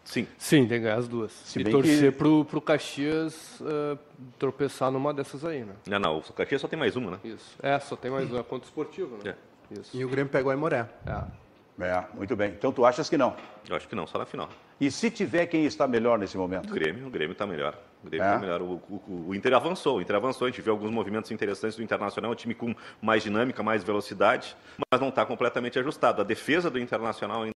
Sim. 0.05 0.27
Sim, 0.37 0.67
tem 0.67 0.77
que 0.77 0.83
ganhar 0.83 0.97
as 0.97 1.07
duas. 1.07 1.31
Se 1.31 1.59
e 1.59 1.63
torcer 1.63 2.11
que... 2.11 2.17
pro, 2.17 2.45
pro 2.45 2.61
Caxias 2.61 3.59
uh, 3.59 3.97
tropeçar 4.37 4.91
numa 4.91 5.13
dessas 5.13 5.43
aí, 5.43 5.65
né? 5.65 5.73
Não, 5.87 5.99
não, 5.99 6.17
o 6.19 6.33
Caxias 6.33 6.61
só 6.61 6.67
tem 6.67 6.77
mais 6.77 6.95
uma, 6.95 7.11
né? 7.11 7.19
Isso. 7.23 7.57
É, 7.61 7.77
só 7.79 7.95
tem 7.95 8.11
mais 8.11 8.29
uma, 8.29 8.39
é 8.39 8.43
ponto 8.43 8.63
esportivo, 8.63 9.17
né? 9.17 9.31
É. 9.31 9.79
Isso. 9.79 9.97
E 9.97 10.05
o 10.05 10.07
Grêmio 10.07 10.31
pegou 10.31 10.51
a 10.51 10.53
Imoré. 10.53 10.87
É. 11.07 11.83
é, 11.83 12.05
muito 12.13 12.35
bem. 12.35 12.51
Então 12.51 12.71
tu 12.71 12.85
achas 12.85 13.09
que 13.09 13.17
não? 13.17 13.35
Eu 13.67 13.75
acho 13.75 13.87
que 13.87 13.95
não, 13.95 14.05
só 14.05 14.19
na 14.19 14.25
final. 14.25 14.47
E 14.79 14.91
se 14.91 15.09
tiver 15.09 15.47
quem 15.47 15.65
está 15.65 15.87
melhor 15.87 16.19
nesse 16.19 16.37
momento? 16.37 16.69
O 16.69 16.73
Grêmio, 16.73 17.07
o 17.07 17.09
Grêmio 17.09 17.31
está 17.31 17.47
melhor. 17.47 17.75
O 18.03 18.09
Grêmio 18.09 18.27
é. 18.27 18.37
melhor. 18.37 18.61
O, 18.61 18.73
o, 18.89 19.25
o, 19.29 19.35
Inter 19.35 19.53
avançou, 19.53 19.97
o 19.97 20.01
Inter 20.01 20.17
avançou. 20.17 20.47
A 20.47 20.51
gente 20.51 20.61
viu 20.61 20.73
alguns 20.73 20.91
movimentos 20.91 21.31
interessantes 21.31 21.75
do 21.75 21.81
Internacional, 21.83 22.31
um 22.31 22.35
time 22.35 22.53
com 22.53 22.75
mais 23.01 23.23
dinâmica, 23.23 23.63
mais 23.63 23.83
velocidade, 23.83 24.55
mas 24.91 25.01
não 25.01 25.09
está 25.09 25.25
completamente 25.25 25.79
ajustado. 25.79 26.21
A 26.21 26.25
defesa 26.25 26.69
do 26.69 26.77
Internacional 26.77 27.41
ainda 27.41 27.54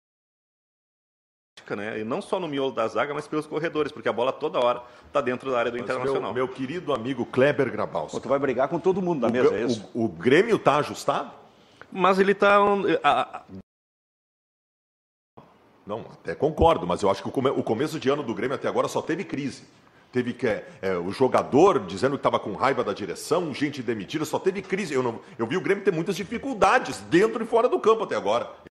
né? 1.76 2.00
E 2.00 2.04
não 2.04 2.22
só 2.22 2.40
no 2.40 2.48
miolo 2.48 2.72
da 2.72 2.88
zaga, 2.88 3.14
mas 3.14 3.28
pelos 3.28 3.46
corredores, 3.46 3.92
porque 3.92 4.10
a 4.10 4.14
bola 4.14 4.32
toda 4.32 4.60
hora 4.60 4.82
está 5.06 5.22
dentro 5.22 5.52
da 5.52 5.60
área 5.60 5.72
do 5.72 5.78
mas 5.78 5.84
Internacional. 5.84 6.34
Meu, 6.34 6.46
meu, 6.46 6.54
querido 6.54 6.94
amigo 6.94 7.26
Kleber 7.26 7.72
Grabowski. 7.72 8.20
Tu 8.20 8.30
vai 8.30 8.40
brigar 8.40 8.68
com 8.68 8.80
todo 8.80 9.02
mundo 9.02 9.22
na 9.22 9.28
o, 9.28 9.32
mesa, 9.32 9.56
é 9.56 9.64
isso? 9.64 9.90
O, 9.94 10.06
o 10.06 10.08
Grêmio 10.08 10.56
está 10.56 10.78
ajustado? 10.78 11.32
Mas 11.92 12.20
ele 12.20 12.34
está... 12.34 12.60
Não, 15.86 16.02
até 16.12 16.36
concordo, 16.36 16.86
mas 16.86 17.02
eu 17.02 17.10
acho 17.10 17.22
que 17.22 17.30
o, 17.30 17.32
come, 17.32 17.50
o 17.50 17.64
começo 17.64 17.98
de 17.98 18.10
ano 18.10 18.22
do 18.22 18.34
Grêmio 18.34 18.56
até 18.56 18.68
agora 18.68 18.90
só 18.90 19.02
teve 19.02 19.24
crise. 19.24 19.64
Teve 20.12 20.34
que, 20.34 20.48
é, 20.48 20.68
é 20.82 20.98
o 20.98 21.12
jogador 21.12 21.80
dizendo 21.80 22.12
que 22.12 22.20
estava 22.20 22.40
com 22.40 22.54
raiva 22.54 22.84
da 22.84 22.94
direção, 22.94 23.54
gente 23.54 23.82
demitida, 23.82 24.26
só 24.26 24.38
teve 24.38 24.62
crise. 24.62 24.94
Eu, 24.94 25.02
não, 25.02 25.22
eu 25.38 25.48
vi 25.48 25.56
o 25.56 25.62
Grêmio 25.62 25.84
ter 25.84 25.92
muitas 25.92 26.16
dificuldades 26.16 27.00
dentro 27.10 27.44
e 27.44 27.48
fora 27.48 27.70
do 27.70 27.80
campo 27.80 28.04
até 28.04 28.16
agora 28.16 28.67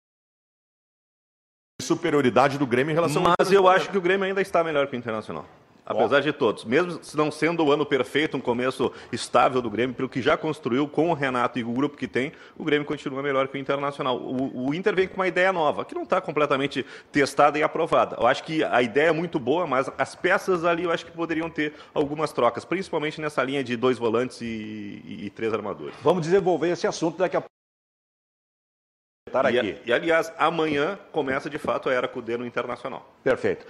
superioridade 1.87 2.59
do 2.59 2.67
Grêmio 2.67 2.93
em 2.93 2.95
relação 2.95 3.23
Mas 3.23 3.31
ao 3.31 3.37
Mas 3.39 3.53
eu 3.53 3.69
acho 3.69 3.89
que 3.89 3.97
o 3.97 4.01
Grêmio 4.01 4.27
ainda 4.27 4.43
está 4.43 4.63
melhor 4.63 4.87
que 4.87 4.97
o 4.97 4.99
Internacional. 4.99 5.47
Apesar 5.87 6.19
de 6.19 6.33
todos, 6.33 6.65
mesmo 6.65 7.01
não 7.15 7.31
sendo 7.31 7.65
o 7.65 7.71
ano 7.71 7.87
perfeito, 7.87 8.37
um 8.37 8.41
começo 8.41 8.91
estável 9.13 9.63
do 9.63 9.71
Grêmio, 9.71 9.95
pelo 9.95 10.09
que 10.09 10.21
já 10.21 10.37
construiu 10.37 10.89
com 10.89 11.11
o 11.11 11.15
Renato 11.15 11.61
e 11.61 11.65
o 11.65 11.73
grupo 11.73 11.97
que 11.97 12.09
tem, 12.09 12.33
o 12.59 12.65
Grêmio 12.65 12.85
continua 12.85 13.23
melhor 13.23 13.47
que 13.47 13.57
o 13.57 13.61
Internacional. 13.61 14.17
O, 14.17 14.67
o 14.67 14.75
Inter 14.75 14.97
vem 14.97 15.07
com 15.07 15.15
uma 15.15 15.29
ideia 15.29 15.53
nova, 15.53 15.85
que 15.85 15.95
não 15.95 16.03
está 16.03 16.21
completamente 16.21 16.85
testada 17.13 17.57
e 17.57 17.63
aprovada. 17.63 18.17
Eu 18.19 18.27
acho 18.27 18.43
que 18.43 18.65
a 18.65 18.83
ideia 18.83 19.11
é 19.11 19.13
muito 19.13 19.39
boa, 19.39 19.65
mas 19.65 19.89
as 19.97 20.17
peças 20.17 20.65
ali 20.65 20.83
eu 20.83 20.91
acho 20.91 21.07
que 21.07 21.13
poderiam 21.13 21.49
ter 21.49 21.75
algumas 21.95 22.33
trocas, 22.33 22.65
principalmente 22.65 23.21
nessa 23.21 23.45
linha 23.45 23.63
de 23.63 23.77
dois 23.77 23.97
volantes 23.97 24.41
e, 24.41 24.45
e, 25.05 25.27
e 25.27 25.31
três 25.31 25.55
armadores. 25.55 25.95
Vamos 26.03 26.23
desenvolver 26.23 26.71
esse 26.71 26.89
assunto 26.89 27.19
daqui 27.19 27.37
a 27.37 27.41
pouco 27.41 27.56
estar 29.27 29.45
aqui. 29.45 29.77
E, 29.85 29.93
aliás, 29.93 30.33
amanhã 30.39 30.99
começa 31.11 31.51
de 31.51 31.59
fato 31.59 31.89
a 31.89 31.93
era 31.93 32.07
Cudê 32.07 32.37
no 32.37 32.47
Internacional. 32.47 33.13
Perfeito. 33.25 33.67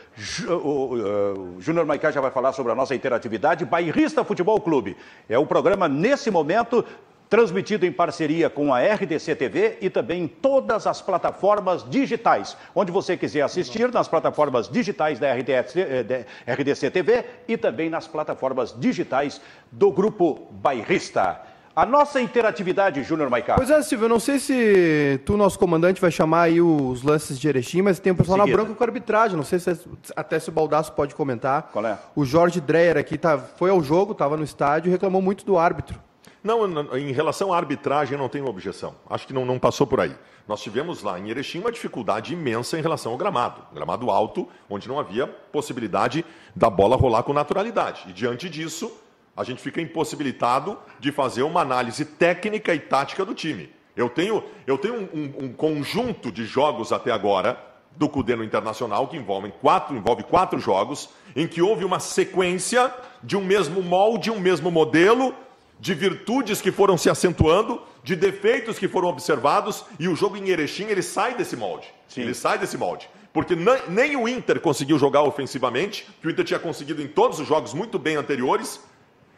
O, 0.46 0.52
o, 0.52 1.56
o 1.56 1.60
Júnior 1.60 1.86
Maicá 1.86 2.10
já 2.10 2.20
vai 2.20 2.30
falar 2.30 2.52
sobre 2.52 2.72
a 2.72 2.74
nossa 2.74 2.94
interatividade. 2.94 3.64
Bairrista 3.64 4.22
Futebol 4.22 4.60
Clube. 4.60 4.96
É 5.28 5.38
o 5.38 5.46
programa, 5.46 5.88
nesse 5.88 6.30
momento, 6.30 6.84
transmitido 7.30 7.86
em 7.86 7.90
parceria 7.90 8.50
com 8.50 8.72
a 8.72 8.80
RDC 8.80 9.34
TV 9.34 9.78
e 9.80 9.90
também 9.90 10.24
em 10.24 10.28
todas 10.28 10.86
as 10.86 11.00
plataformas 11.00 11.88
digitais. 11.88 12.56
Onde 12.74 12.92
você 12.92 13.16
quiser 13.16 13.40
assistir, 13.40 13.90
nas 13.90 14.06
plataformas 14.06 14.68
digitais 14.68 15.18
da 15.18 15.32
RDC, 15.32 15.80
eh, 15.80 16.52
RDC 16.52 16.90
TV 16.90 17.24
e 17.48 17.56
também 17.56 17.88
nas 17.88 18.06
plataformas 18.06 18.78
digitais 18.78 19.40
do 19.72 19.90
Grupo 19.90 20.48
Bairrista. 20.52 21.55
A 21.76 21.84
nossa 21.84 22.22
interatividade, 22.22 23.02
Júnior 23.02 23.28
Maicá. 23.28 23.54
Pois 23.54 23.68
é, 23.68 23.82
Silvio, 23.82 24.06
eu 24.06 24.08
não 24.08 24.18
sei 24.18 24.38
se 24.38 25.20
tu, 25.26 25.36
nosso 25.36 25.58
comandante, 25.58 26.00
vai 26.00 26.10
chamar 26.10 26.44
aí 26.44 26.58
os 26.58 27.02
lances 27.02 27.38
de 27.38 27.46
Erechim, 27.46 27.82
mas 27.82 28.00
tem 28.00 28.14
um 28.14 28.16
pessoal 28.16 28.38
na 28.38 28.46
branca 28.46 28.72
com 28.72 28.82
arbitragem. 28.82 29.36
Não 29.36 29.44
sei 29.44 29.58
se 29.58 29.78
até 30.16 30.38
se 30.38 30.48
o 30.48 30.52
Baldaço 30.52 30.94
pode 30.94 31.14
comentar. 31.14 31.64
Qual 31.70 31.84
é? 31.84 31.98
O 32.14 32.24
Jorge 32.24 32.62
Dreyer 32.62 32.96
aqui 32.96 33.18
tá, 33.18 33.36
foi 33.36 33.68
ao 33.68 33.82
jogo, 33.82 34.12
estava 34.12 34.38
no 34.38 34.42
estádio 34.42 34.88
e 34.88 34.90
reclamou 34.90 35.20
muito 35.20 35.44
do 35.44 35.58
árbitro. 35.58 36.00
Não, 36.42 36.64
em 36.96 37.12
relação 37.12 37.52
à 37.52 37.58
arbitragem, 37.58 38.16
não 38.16 38.30
tenho 38.30 38.46
objeção. 38.46 38.94
Acho 39.10 39.26
que 39.26 39.34
não, 39.34 39.44
não 39.44 39.58
passou 39.58 39.86
por 39.86 40.00
aí. 40.00 40.16
Nós 40.48 40.62
tivemos 40.62 41.02
lá 41.02 41.18
em 41.18 41.28
Erechim 41.28 41.58
uma 41.58 41.70
dificuldade 41.70 42.32
imensa 42.32 42.78
em 42.78 42.80
relação 42.80 43.12
ao 43.12 43.18
gramado. 43.18 43.60
Gramado 43.74 44.10
alto, 44.10 44.48
onde 44.70 44.88
não 44.88 44.98
havia 44.98 45.26
possibilidade 45.26 46.24
da 46.54 46.70
bola 46.70 46.96
rolar 46.96 47.22
com 47.22 47.34
naturalidade. 47.34 48.04
E 48.08 48.14
diante 48.14 48.48
disso, 48.48 48.90
a 49.36 49.44
gente 49.44 49.60
fica 49.60 49.80
impossibilitado 49.80 50.78
de 50.98 51.12
fazer 51.12 51.42
uma 51.42 51.60
análise 51.60 52.04
técnica 52.04 52.74
e 52.74 52.80
tática 52.80 53.24
do 53.24 53.34
time. 53.34 53.70
Eu 53.94 54.08
tenho, 54.08 54.42
eu 54.66 54.78
tenho 54.78 54.94
um, 54.94 55.08
um, 55.12 55.44
um 55.44 55.52
conjunto 55.52 56.32
de 56.32 56.44
jogos 56.44 56.92
até 56.92 57.10
agora 57.10 57.60
do 57.96 58.08
Cudê 58.08 58.36
no 58.36 58.44
Internacional 58.44 59.08
que 59.08 59.16
envolvem 59.16 59.52
quatro, 59.60 59.96
envolve 59.96 60.22
quatro 60.22 60.58
jogos 60.58 61.08
em 61.34 61.46
que 61.46 61.62
houve 61.62 61.84
uma 61.84 61.98
sequência 61.98 62.92
de 63.22 63.36
um 63.36 63.44
mesmo 63.44 63.82
molde, 63.82 64.30
um 64.30 64.38
mesmo 64.38 64.70
modelo, 64.70 65.34
de 65.78 65.94
virtudes 65.94 66.60
que 66.60 66.72
foram 66.72 66.96
se 66.96 67.10
acentuando, 67.10 67.80
de 68.02 68.16
defeitos 68.16 68.78
que 68.78 68.88
foram 68.88 69.08
observados 69.08 69.84
e 69.98 70.08
o 70.08 70.16
jogo 70.16 70.36
em 70.36 70.48
Erechim 70.48 70.84
ele 70.84 71.02
sai 71.02 71.34
desse 71.34 71.56
molde. 71.56 71.88
Sim. 72.08 72.22
Ele 72.22 72.34
sai 72.34 72.58
desse 72.58 72.78
molde. 72.78 73.08
Porque 73.32 73.54
nem 73.88 74.16
o 74.16 74.26
Inter 74.26 74.60
conseguiu 74.60 74.98
jogar 74.98 75.22
ofensivamente, 75.22 76.06
que 76.22 76.26
o 76.26 76.30
Inter 76.30 76.44
tinha 76.44 76.58
conseguido 76.58 77.02
em 77.02 77.06
todos 77.06 77.38
os 77.38 77.46
jogos 77.46 77.74
muito 77.74 77.98
bem 77.98 78.16
anteriores, 78.16 78.80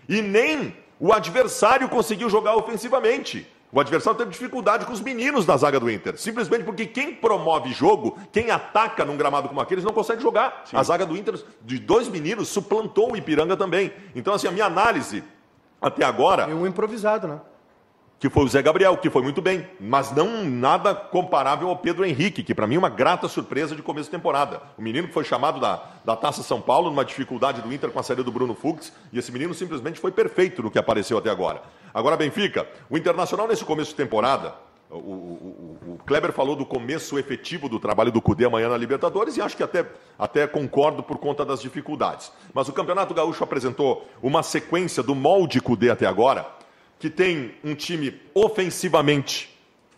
e 0.09 0.23
nem 0.23 0.75
o 0.99 1.13
adversário 1.13 1.89
conseguiu 1.89 2.31
jogar 2.31 2.57
ofensivamente. 2.57 3.47
O 3.71 3.79
adversário 3.79 4.19
teve 4.19 4.31
dificuldade 4.31 4.87
com 4.87 4.93
os 4.93 5.01
meninos 5.01 5.45
da 5.45 5.57
zaga 5.57 5.79
do 5.79 5.91
Inter. 5.91 6.17
Simplesmente 6.17 6.65
porque 6.65 6.87
quem 6.87 7.15
promove 7.15 7.71
jogo, 7.73 8.19
quem 8.33 8.51
ataca 8.51 9.05
num 9.05 9.17
gramado 9.17 9.47
como 9.49 9.61
aqueles, 9.61 9.85
não 9.85 9.93
consegue 9.93 10.23
jogar. 10.23 10.63
Sim. 10.65 10.77
A 10.77 10.83
zaga 10.83 11.05
do 11.05 11.15
Inter, 11.15 11.39
de 11.63 11.79
dois 11.79 12.09
meninos, 12.09 12.49
suplantou 12.49 13.13
o 13.13 13.17
Ipiranga 13.17 13.57
também. 13.57 13.93
Então, 14.15 14.33
assim, 14.33 14.49
a 14.49 14.51
minha 14.51 14.65
análise 14.65 15.23
até 15.81 16.03
agora. 16.03 16.49
E 16.49 16.55
um 16.55 16.67
improvisado, 16.67 17.29
né? 17.29 17.41
Que 18.19 18.29
foi 18.29 18.45
o 18.45 18.49
Zé 18.49 18.61
Gabriel, 18.61 18.97
que 18.97 19.09
foi 19.09 19.23
muito 19.23 19.41
bem, 19.41 19.69
mas 19.79 20.11
não 20.11 20.45
nada 20.45 20.93
comparável 20.95 21.69
ao 21.69 21.77
Pedro 21.77 22.05
Henrique, 22.05 22.43
que 22.43 22.55
para 22.55 22.67
mim 22.67 22.75
é 22.75 22.79
uma 22.79 22.89
grata 22.89 23.29
surpresa 23.29 23.77
de 23.77 23.83
começo 23.83 24.11
de 24.11 24.17
temporada. 24.17 24.61
O 24.77 24.83
menino 24.83 25.07
que 25.07 25.15
foi 25.15 25.25
chamado 25.25 25.61
da, 25.61 25.83
da 26.05 26.17
Taça 26.17 26.43
São 26.43 26.61
Paulo, 26.61 26.91
numa 26.91 27.05
dificuldade 27.05 27.63
do 27.63 27.73
Inter 27.73 27.91
com 27.91 28.01
a 28.01 28.03
saída 28.03 28.25
do 28.25 28.33
Bruno 28.33 28.55
Fux, 28.55 28.93
e 29.13 29.19
esse 29.19 29.31
menino 29.31 29.55
simplesmente 29.55 30.01
foi 30.01 30.11
perfeito 30.11 30.63
no 30.63 30.71
que 30.71 30.79
apareceu 30.79 31.17
até 31.17 31.31
agora. 31.31 31.63
Agora, 31.95 32.17
Benfica, 32.17 32.67
o 32.91 32.99
Internacional 32.99 33.47
nesse 33.47 33.65
começo 33.65 33.91
de 33.91 33.97
temporada, 33.97 34.53
o, 34.91 34.97
o, 34.97 35.79
o, 35.87 35.99
Kleber 36.07 36.33
falou 36.33 36.57
do 36.57 36.65
começo 36.65 37.19
efetivo 37.19 37.69
do 37.69 37.79
trabalho 37.79 38.11
do 38.11 38.23
Cudê 38.23 38.47
amanhã 38.47 38.71
na 38.71 38.77
Libertadores 38.77 39.37
e 39.37 39.43
acho 39.43 39.57
que 39.57 39.63
até, 39.63 39.85
até 40.19 40.47
concordo 40.47 41.03
por 41.03 41.19
conta 41.19 41.45
das 41.45 41.61
dificuldades. 41.61 42.33
Mas 42.55 42.69
o 42.69 42.73
Campeonato 42.73 43.13
Gaúcho 43.13 43.45
apresentou 43.45 44.09
uma 44.23 44.43
sequência 44.43 45.03
do 45.03 45.15
molde 45.15 45.61
Cudê 45.61 45.91
até 45.91 46.07
agora, 46.07 46.47
que 46.99 47.09
tem 47.09 47.55
um 47.65 47.75
time 47.75 48.21
ofensivamente 48.35 49.57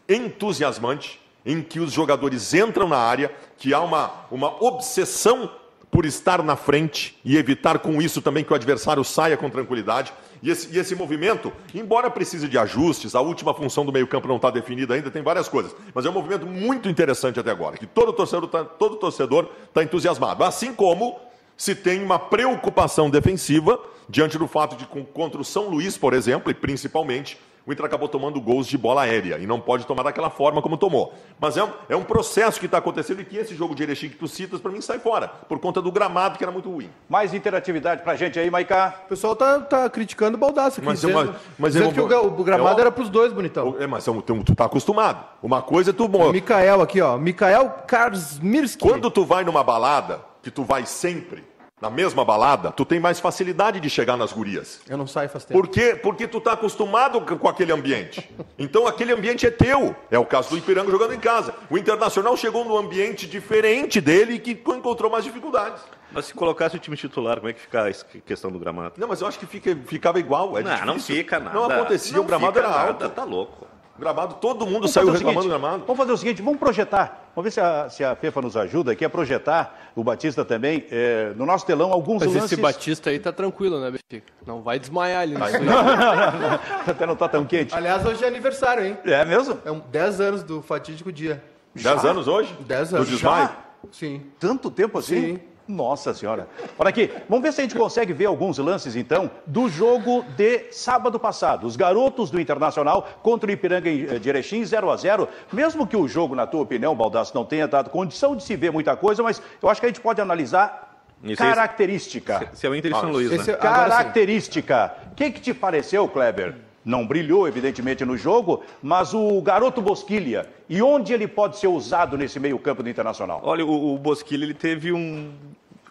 entusiasmante, 0.08 1.20
em 1.44 1.62
que 1.62 1.80
os 1.80 1.92
jogadores 1.92 2.52
entram 2.52 2.88
na 2.88 2.98
área, 2.98 3.32
que 3.56 3.72
há 3.72 3.80
uma, 3.80 4.12
uma 4.30 4.62
obsessão 4.62 5.50
por 5.90 6.04
estar 6.06 6.42
na 6.42 6.54
frente 6.54 7.18
e 7.24 7.36
evitar 7.36 7.78
com 7.78 8.00
isso 8.00 8.22
também 8.22 8.44
que 8.44 8.52
o 8.52 8.56
adversário 8.56 9.02
saia 9.02 9.36
com 9.36 9.50
tranquilidade. 9.50 10.12
E 10.42 10.50
esse, 10.50 10.74
e 10.74 10.78
esse 10.78 10.94
movimento, 10.94 11.52
embora 11.74 12.10
precise 12.10 12.48
de 12.48 12.56
ajustes, 12.56 13.14
a 13.14 13.20
última 13.20 13.52
função 13.52 13.84
do 13.84 13.92
meio-campo 13.92 14.28
não 14.28 14.36
está 14.36 14.50
definida 14.50 14.94
ainda, 14.94 15.10
tem 15.10 15.22
várias 15.22 15.48
coisas, 15.48 15.74
mas 15.92 16.06
é 16.06 16.10
um 16.10 16.12
movimento 16.12 16.46
muito 16.46 16.88
interessante 16.88 17.38
até 17.40 17.50
agora, 17.50 17.76
que 17.76 17.86
todo 17.86 18.12
torcedor 18.12 18.44
está 18.44 18.64
todo 18.64 18.96
torcedor 18.96 19.50
tá 19.74 19.82
entusiasmado. 19.82 20.44
Assim 20.44 20.72
como 20.72 21.18
se 21.60 21.74
tem 21.74 22.02
uma 22.02 22.18
preocupação 22.18 23.10
defensiva 23.10 23.78
diante 24.08 24.38
do 24.38 24.48
fato 24.48 24.76
de, 24.76 24.86
contra 25.12 25.38
o 25.38 25.44
São 25.44 25.68
Luís, 25.68 25.94
por 25.98 26.14
exemplo, 26.14 26.50
e 26.50 26.54
principalmente, 26.54 27.38
o 27.66 27.70
Inter 27.70 27.84
acabou 27.84 28.08
tomando 28.08 28.40
gols 28.40 28.66
de 28.66 28.78
bola 28.78 29.02
aérea 29.02 29.36
e 29.38 29.46
não 29.46 29.60
pode 29.60 29.84
tomar 29.86 30.04
daquela 30.04 30.30
forma 30.30 30.62
como 30.62 30.78
tomou. 30.78 31.12
Mas 31.38 31.58
é 31.58 31.64
um, 31.64 31.70
é 31.90 31.94
um 31.94 32.02
processo 32.02 32.58
que 32.58 32.64
está 32.64 32.78
acontecendo 32.78 33.20
e 33.20 33.26
que 33.26 33.36
esse 33.36 33.54
jogo 33.54 33.74
de 33.74 33.82
Erechim 33.82 34.08
que 34.08 34.16
tu 34.16 34.26
citas, 34.26 34.58
para 34.58 34.72
mim, 34.72 34.80
sai 34.80 35.00
fora, 35.00 35.28
por 35.28 35.58
conta 35.58 35.82
do 35.82 35.92
gramado 35.92 36.38
que 36.38 36.42
era 36.42 36.50
muito 36.50 36.70
ruim. 36.70 36.88
Mais 37.06 37.34
interatividade 37.34 38.02
para 38.02 38.12
a 38.12 38.16
gente 38.16 38.38
aí, 38.38 38.50
Maicá. 38.50 39.02
O 39.04 39.08
pessoal 39.10 39.36
tá, 39.36 39.60
tá 39.60 39.90
criticando 39.90 40.38
o 40.38 40.40
Baldaço 40.40 40.80
aqui, 40.80 40.86
mas, 40.86 41.02
dizendo, 41.02 41.14
mas, 41.14 41.36
mas 41.58 41.72
dizendo 41.74 41.92
que 41.92 42.00
o, 42.00 42.26
o 42.26 42.42
gramado 42.42 42.78
é 42.78 42.80
era 42.80 42.90
para 42.90 43.02
os 43.02 43.10
dois, 43.10 43.34
bonitão. 43.34 43.76
É, 43.78 43.86
mas 43.86 44.02
tu, 44.02 44.22
tu 44.46 44.54
tá 44.54 44.64
acostumado. 44.64 45.26
Uma 45.42 45.60
coisa 45.60 45.90
é 45.90 45.92
tu... 45.92 46.06
O 46.06 46.32
Mikael 46.32 46.80
aqui, 46.80 47.02
ó. 47.02 47.18
Mikael 47.18 47.84
Karsmirski. 47.86 48.80
Quando 48.80 49.10
tu 49.10 49.26
vai 49.26 49.44
numa 49.44 49.62
balada, 49.62 50.30
que 50.42 50.50
tu 50.50 50.64
vai 50.64 50.86
sempre, 50.86 51.44
na 51.80 51.88
mesma 51.88 52.24
balada, 52.24 52.70
tu 52.70 52.84
tem 52.84 53.00
mais 53.00 53.18
facilidade 53.18 53.80
de 53.80 53.88
chegar 53.88 54.16
nas 54.16 54.32
gurias. 54.32 54.80
Eu 54.88 54.98
não 54.98 55.06
saio 55.06 55.28
faz 55.30 55.44
tempo. 55.44 55.58
Por 55.58 55.68
quê? 55.68 55.98
Porque 56.00 56.28
tu 56.28 56.40
tá 56.40 56.52
acostumado 56.52 57.20
com 57.22 57.48
aquele 57.48 57.72
ambiente. 57.72 58.30
Então 58.58 58.86
aquele 58.86 59.12
ambiente 59.12 59.46
é 59.46 59.50
teu. 59.50 59.96
É 60.10 60.18
o 60.18 60.26
caso 60.26 60.50
do 60.50 60.58
Ipiranga 60.58 60.90
jogando 60.90 61.14
em 61.14 61.20
casa. 61.20 61.54
O 61.70 61.78
Internacional 61.78 62.36
chegou 62.36 62.64
num 62.64 62.76
ambiente 62.76 63.26
diferente 63.26 64.00
dele 64.00 64.34
e 64.34 64.38
que 64.38 64.50
encontrou 64.50 65.10
mais 65.10 65.24
dificuldades. 65.24 65.82
Mas 66.12 66.26
se 66.26 66.34
colocasse 66.34 66.76
o 66.76 66.78
time 66.78 66.96
titular, 66.96 67.36
como 67.36 67.48
é 67.48 67.52
que 67.52 67.60
fica 67.60 67.88
a 67.88 67.92
questão 68.20 68.50
do 68.50 68.58
gramado? 68.58 68.94
Não, 68.98 69.08
mas 69.08 69.20
eu 69.20 69.26
acho 69.26 69.38
que 69.38 69.46
fica, 69.46 69.74
ficava 69.86 70.18
igual. 70.18 70.58
É 70.58 70.62
não, 70.62 70.84
não 70.84 71.00
fica 71.00 71.38
nada. 71.38 71.54
Não 71.54 71.64
acontecia, 71.64 72.16
não 72.16 72.24
o 72.24 72.26
gramado 72.26 72.58
era 72.58 72.68
alto. 72.68 73.08
Tá 73.08 73.24
louco. 73.24 73.69
Gramado, 74.00 74.36
todo 74.36 74.64
mundo 74.64 74.72
vamos 74.88 74.92
saiu 74.92 75.10
reclamando 75.10 75.42
seguinte, 75.42 75.58
do 75.58 75.60
gramado. 75.60 75.84
Vamos 75.86 75.96
fazer 75.98 76.12
o 76.12 76.16
seguinte, 76.16 76.40
vamos 76.40 76.58
projetar. 76.58 77.30
Vamos 77.36 77.44
ver 77.44 77.50
se 77.50 77.60
a, 77.60 77.90
se 77.90 78.02
a 78.02 78.16
FEFA 78.16 78.40
nos 78.40 78.56
ajuda 78.56 78.92
aqui 78.92 79.04
a 79.04 79.10
projetar, 79.10 79.92
o 79.94 80.02
Batista 80.02 80.42
também, 80.42 80.86
é, 80.90 81.34
no 81.36 81.44
nosso 81.44 81.66
telão, 81.66 81.92
alguns 81.92 82.20
Mas 82.20 82.32
lances... 82.32 82.52
esse 82.52 82.60
Batista 82.60 83.10
aí 83.10 83.18
tá 83.18 83.30
tranquilo, 83.30 83.78
né, 83.78 83.90
Benfica? 83.90 84.32
Não 84.46 84.62
vai 84.62 84.78
desmaiar 84.78 85.20
ali. 85.20 85.34
Vai. 85.34 85.52
Não, 85.60 85.82
não, 85.82 85.82
não, 85.84 86.60
Até 86.86 87.06
não 87.06 87.14
tá 87.14 87.28
tão 87.28 87.44
quente. 87.44 87.74
Aliás, 87.74 88.04
hoje 88.06 88.24
é 88.24 88.26
aniversário, 88.26 88.86
hein? 88.86 88.96
É 89.04 89.22
mesmo? 89.24 89.58
É 89.66 89.70
um 89.70 89.80
10 89.80 90.20
anos 90.20 90.42
do 90.42 90.62
fatídico 90.62 91.12
dia. 91.12 91.44
10 91.74 92.04
anos 92.06 92.26
hoje? 92.26 92.56
10 92.60 92.94
anos. 92.94 93.06
Do 93.06 93.14
desmaio? 93.14 93.48
Já? 93.48 93.56
Sim. 93.92 94.22
Tanto 94.38 94.70
tempo 94.70 94.98
assim? 94.98 95.36
Sim. 95.36 95.40
Nossa 95.70 96.12
senhora. 96.12 96.48
Olha 96.76 96.88
aqui, 96.88 97.10
vamos 97.28 97.42
ver 97.42 97.52
se 97.52 97.60
a 97.60 97.64
gente 97.64 97.76
consegue 97.76 98.12
ver 98.12 98.26
alguns 98.26 98.58
lances, 98.58 98.96
então, 98.96 99.30
do 99.46 99.68
jogo 99.68 100.24
de 100.36 100.72
sábado 100.72 101.18
passado. 101.18 101.66
Os 101.66 101.76
garotos 101.76 102.30
do 102.30 102.40
Internacional 102.40 103.08
contra 103.22 103.48
o 103.48 103.52
Ipiranga 103.52 103.88
eh, 103.88 104.18
de 104.18 104.28
Erechim, 104.28 104.64
0 104.64 104.90
a 104.90 104.96
0 104.96 105.28
Mesmo 105.52 105.86
que 105.86 105.96
o 105.96 106.08
jogo, 106.08 106.34
na 106.34 106.46
tua 106.46 106.62
opinião, 106.62 106.94
Baldasso, 106.94 107.32
não 107.34 107.44
tenha 107.44 107.68
dado 107.68 107.88
condição 107.90 108.34
de 108.34 108.42
se 108.42 108.56
ver 108.56 108.72
muita 108.72 108.96
coisa, 108.96 109.22
mas 109.22 109.40
eu 109.62 109.68
acho 109.68 109.80
que 109.80 109.86
a 109.86 109.88
gente 109.88 110.00
pode 110.00 110.20
analisar 110.20 111.04
Isso 111.22 111.36
característica. 111.36 112.50
Se, 112.52 112.66
é 112.66 112.70
o 112.70 112.74
Inter 112.74 112.92
de 112.92 113.00
São 113.00 113.12
Luís, 113.12 113.30
né? 113.30 113.54
Característica. 113.54 114.92
O 115.12 115.14
que, 115.14 115.30
que 115.30 115.40
te 115.40 115.54
pareceu, 115.54 116.08
Kleber? 116.08 116.70
não 116.84 117.06
brilhou, 117.06 117.46
evidentemente, 117.46 118.04
no 118.04 118.16
jogo, 118.16 118.62
mas 118.82 119.12
o 119.12 119.40
garoto 119.42 119.82
Bosquilha, 119.82 120.48
e 120.68 120.80
onde 120.80 121.12
ele 121.12 121.28
pode 121.28 121.58
ser 121.58 121.68
usado 121.68 122.16
nesse 122.16 122.40
meio-campo 122.40 122.82
do 122.82 122.88
Internacional? 122.88 123.40
Olha, 123.44 123.64
o, 123.64 123.94
o 123.94 123.98
Bosquilha 123.98 124.44
ele 124.44 124.54
teve 124.54 124.92
um 124.92 125.32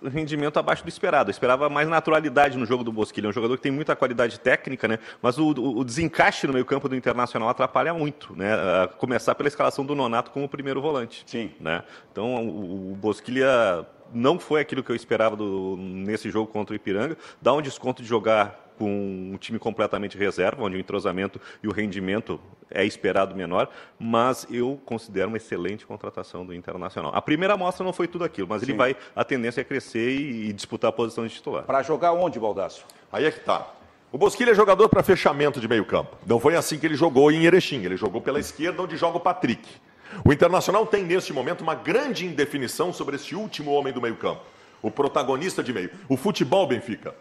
rendimento 0.07 0.57
abaixo 0.57 0.83
do 0.83 0.89
esperado. 0.89 1.29
Eu 1.29 1.31
esperava 1.31 1.69
mais 1.69 1.87
naturalidade 1.87 2.57
no 2.57 2.65
jogo 2.65 2.83
do 2.83 2.91
Bosquilha. 2.91 3.27
É 3.27 3.29
um 3.29 3.33
jogador 3.33 3.57
que 3.57 3.63
tem 3.63 3.71
muita 3.71 3.95
qualidade 3.95 4.39
técnica, 4.39 4.87
né? 4.87 4.99
mas 5.21 5.37
o, 5.37 5.49
o 5.49 5.83
desencaixe 5.83 6.47
no 6.47 6.53
meio-campo 6.53 6.87
do 6.87 6.95
Internacional 6.95 7.49
atrapalha 7.49 7.93
muito. 7.93 8.35
Né? 8.35 8.53
A 8.53 8.87
começar 8.87 9.35
pela 9.35 9.47
escalação 9.47 9.85
do 9.85 9.95
Nonato 9.95 10.31
como 10.31 10.47
primeiro 10.47 10.81
volante. 10.81 11.23
Sim. 11.25 11.51
Né? 11.59 11.83
Então, 12.11 12.47
o, 12.47 12.91
o 12.91 12.95
Bosquilha 12.95 13.85
não 14.13 14.39
foi 14.39 14.61
aquilo 14.61 14.83
que 14.83 14.91
eu 14.91 14.95
esperava 14.95 15.35
do, 15.35 15.75
nesse 15.77 16.29
jogo 16.29 16.51
contra 16.51 16.73
o 16.73 16.75
Ipiranga. 16.75 17.17
Dá 17.41 17.53
um 17.53 17.61
desconto 17.61 18.01
de 18.01 18.07
jogar 18.07 18.68
com 18.79 19.31
um 19.33 19.37
time 19.37 19.59
completamente 19.59 20.17
reserva, 20.17 20.63
onde 20.63 20.77
o 20.77 20.79
entrosamento 20.79 21.39
e 21.61 21.67
o 21.67 21.71
rendimento 21.71 22.39
é 22.71 22.85
esperado 22.85 23.35
menor, 23.35 23.69
mas 23.99 24.47
eu 24.49 24.79
considero 24.85 25.27
uma 25.27 25.35
excelente 25.35 25.85
contratação 25.85 26.45
do 26.45 26.53
Internacional. 26.53 27.11
A 27.13 27.21
primeira 27.21 27.55
amostra 27.55 27.83
não 27.83 27.91
foi 27.91 28.07
tudo 28.07 28.23
aquilo, 28.23 28.47
mas 28.47 28.61
Sim. 28.61 28.67
ele 28.67 28.77
vai, 28.77 28.95
a 29.13 29.25
tendência 29.25 29.59
é 29.59 29.63
crescer 29.65 30.11
e, 30.11 30.53
disputar 30.53 30.89
a 30.89 30.91
posição 30.93 31.27
de 31.27 31.33
titular. 31.33 31.63
Para 31.63 31.83
jogar 31.83 32.13
onde, 32.13 32.39
Baldasso? 32.39 32.85
Aí 33.11 33.25
é 33.25 33.31
que 33.31 33.41
tá. 33.41 33.67
O 34.13 34.17
Bosquilha 34.17 34.51
é 34.51 34.55
jogador 34.55 34.87
para 34.87 35.03
fechamento 35.03 35.59
de 35.59 35.67
meio 35.67 35.83
campo. 35.83 36.15
Não 36.25 36.39
foi 36.39 36.55
assim 36.55 36.79
que 36.79 36.85
ele 36.85 36.95
jogou 36.95 37.29
em 37.31 37.43
Erechim. 37.43 37.83
Ele 37.83 37.97
jogou 37.97 38.21
pela 38.21 38.39
esquerda, 38.39 38.81
onde 38.81 38.95
joga 38.95 39.17
o 39.17 39.19
Patrick. 39.19 39.67
O 40.25 40.31
Internacional 40.31 40.85
tem, 40.85 41.03
neste 41.03 41.33
momento, 41.33 41.61
uma 41.61 41.75
grande 41.75 42.25
indefinição 42.25 42.93
sobre 42.93 43.17
esse 43.17 43.35
último 43.35 43.71
homem 43.71 43.93
do 43.93 44.01
meio 44.01 44.15
campo. 44.15 44.41
O 44.81 44.89
protagonista 44.89 45.61
de 45.61 45.73
meio. 45.73 45.91
O 46.07 46.15
futebol, 46.15 46.65
Benfica, 46.65 47.13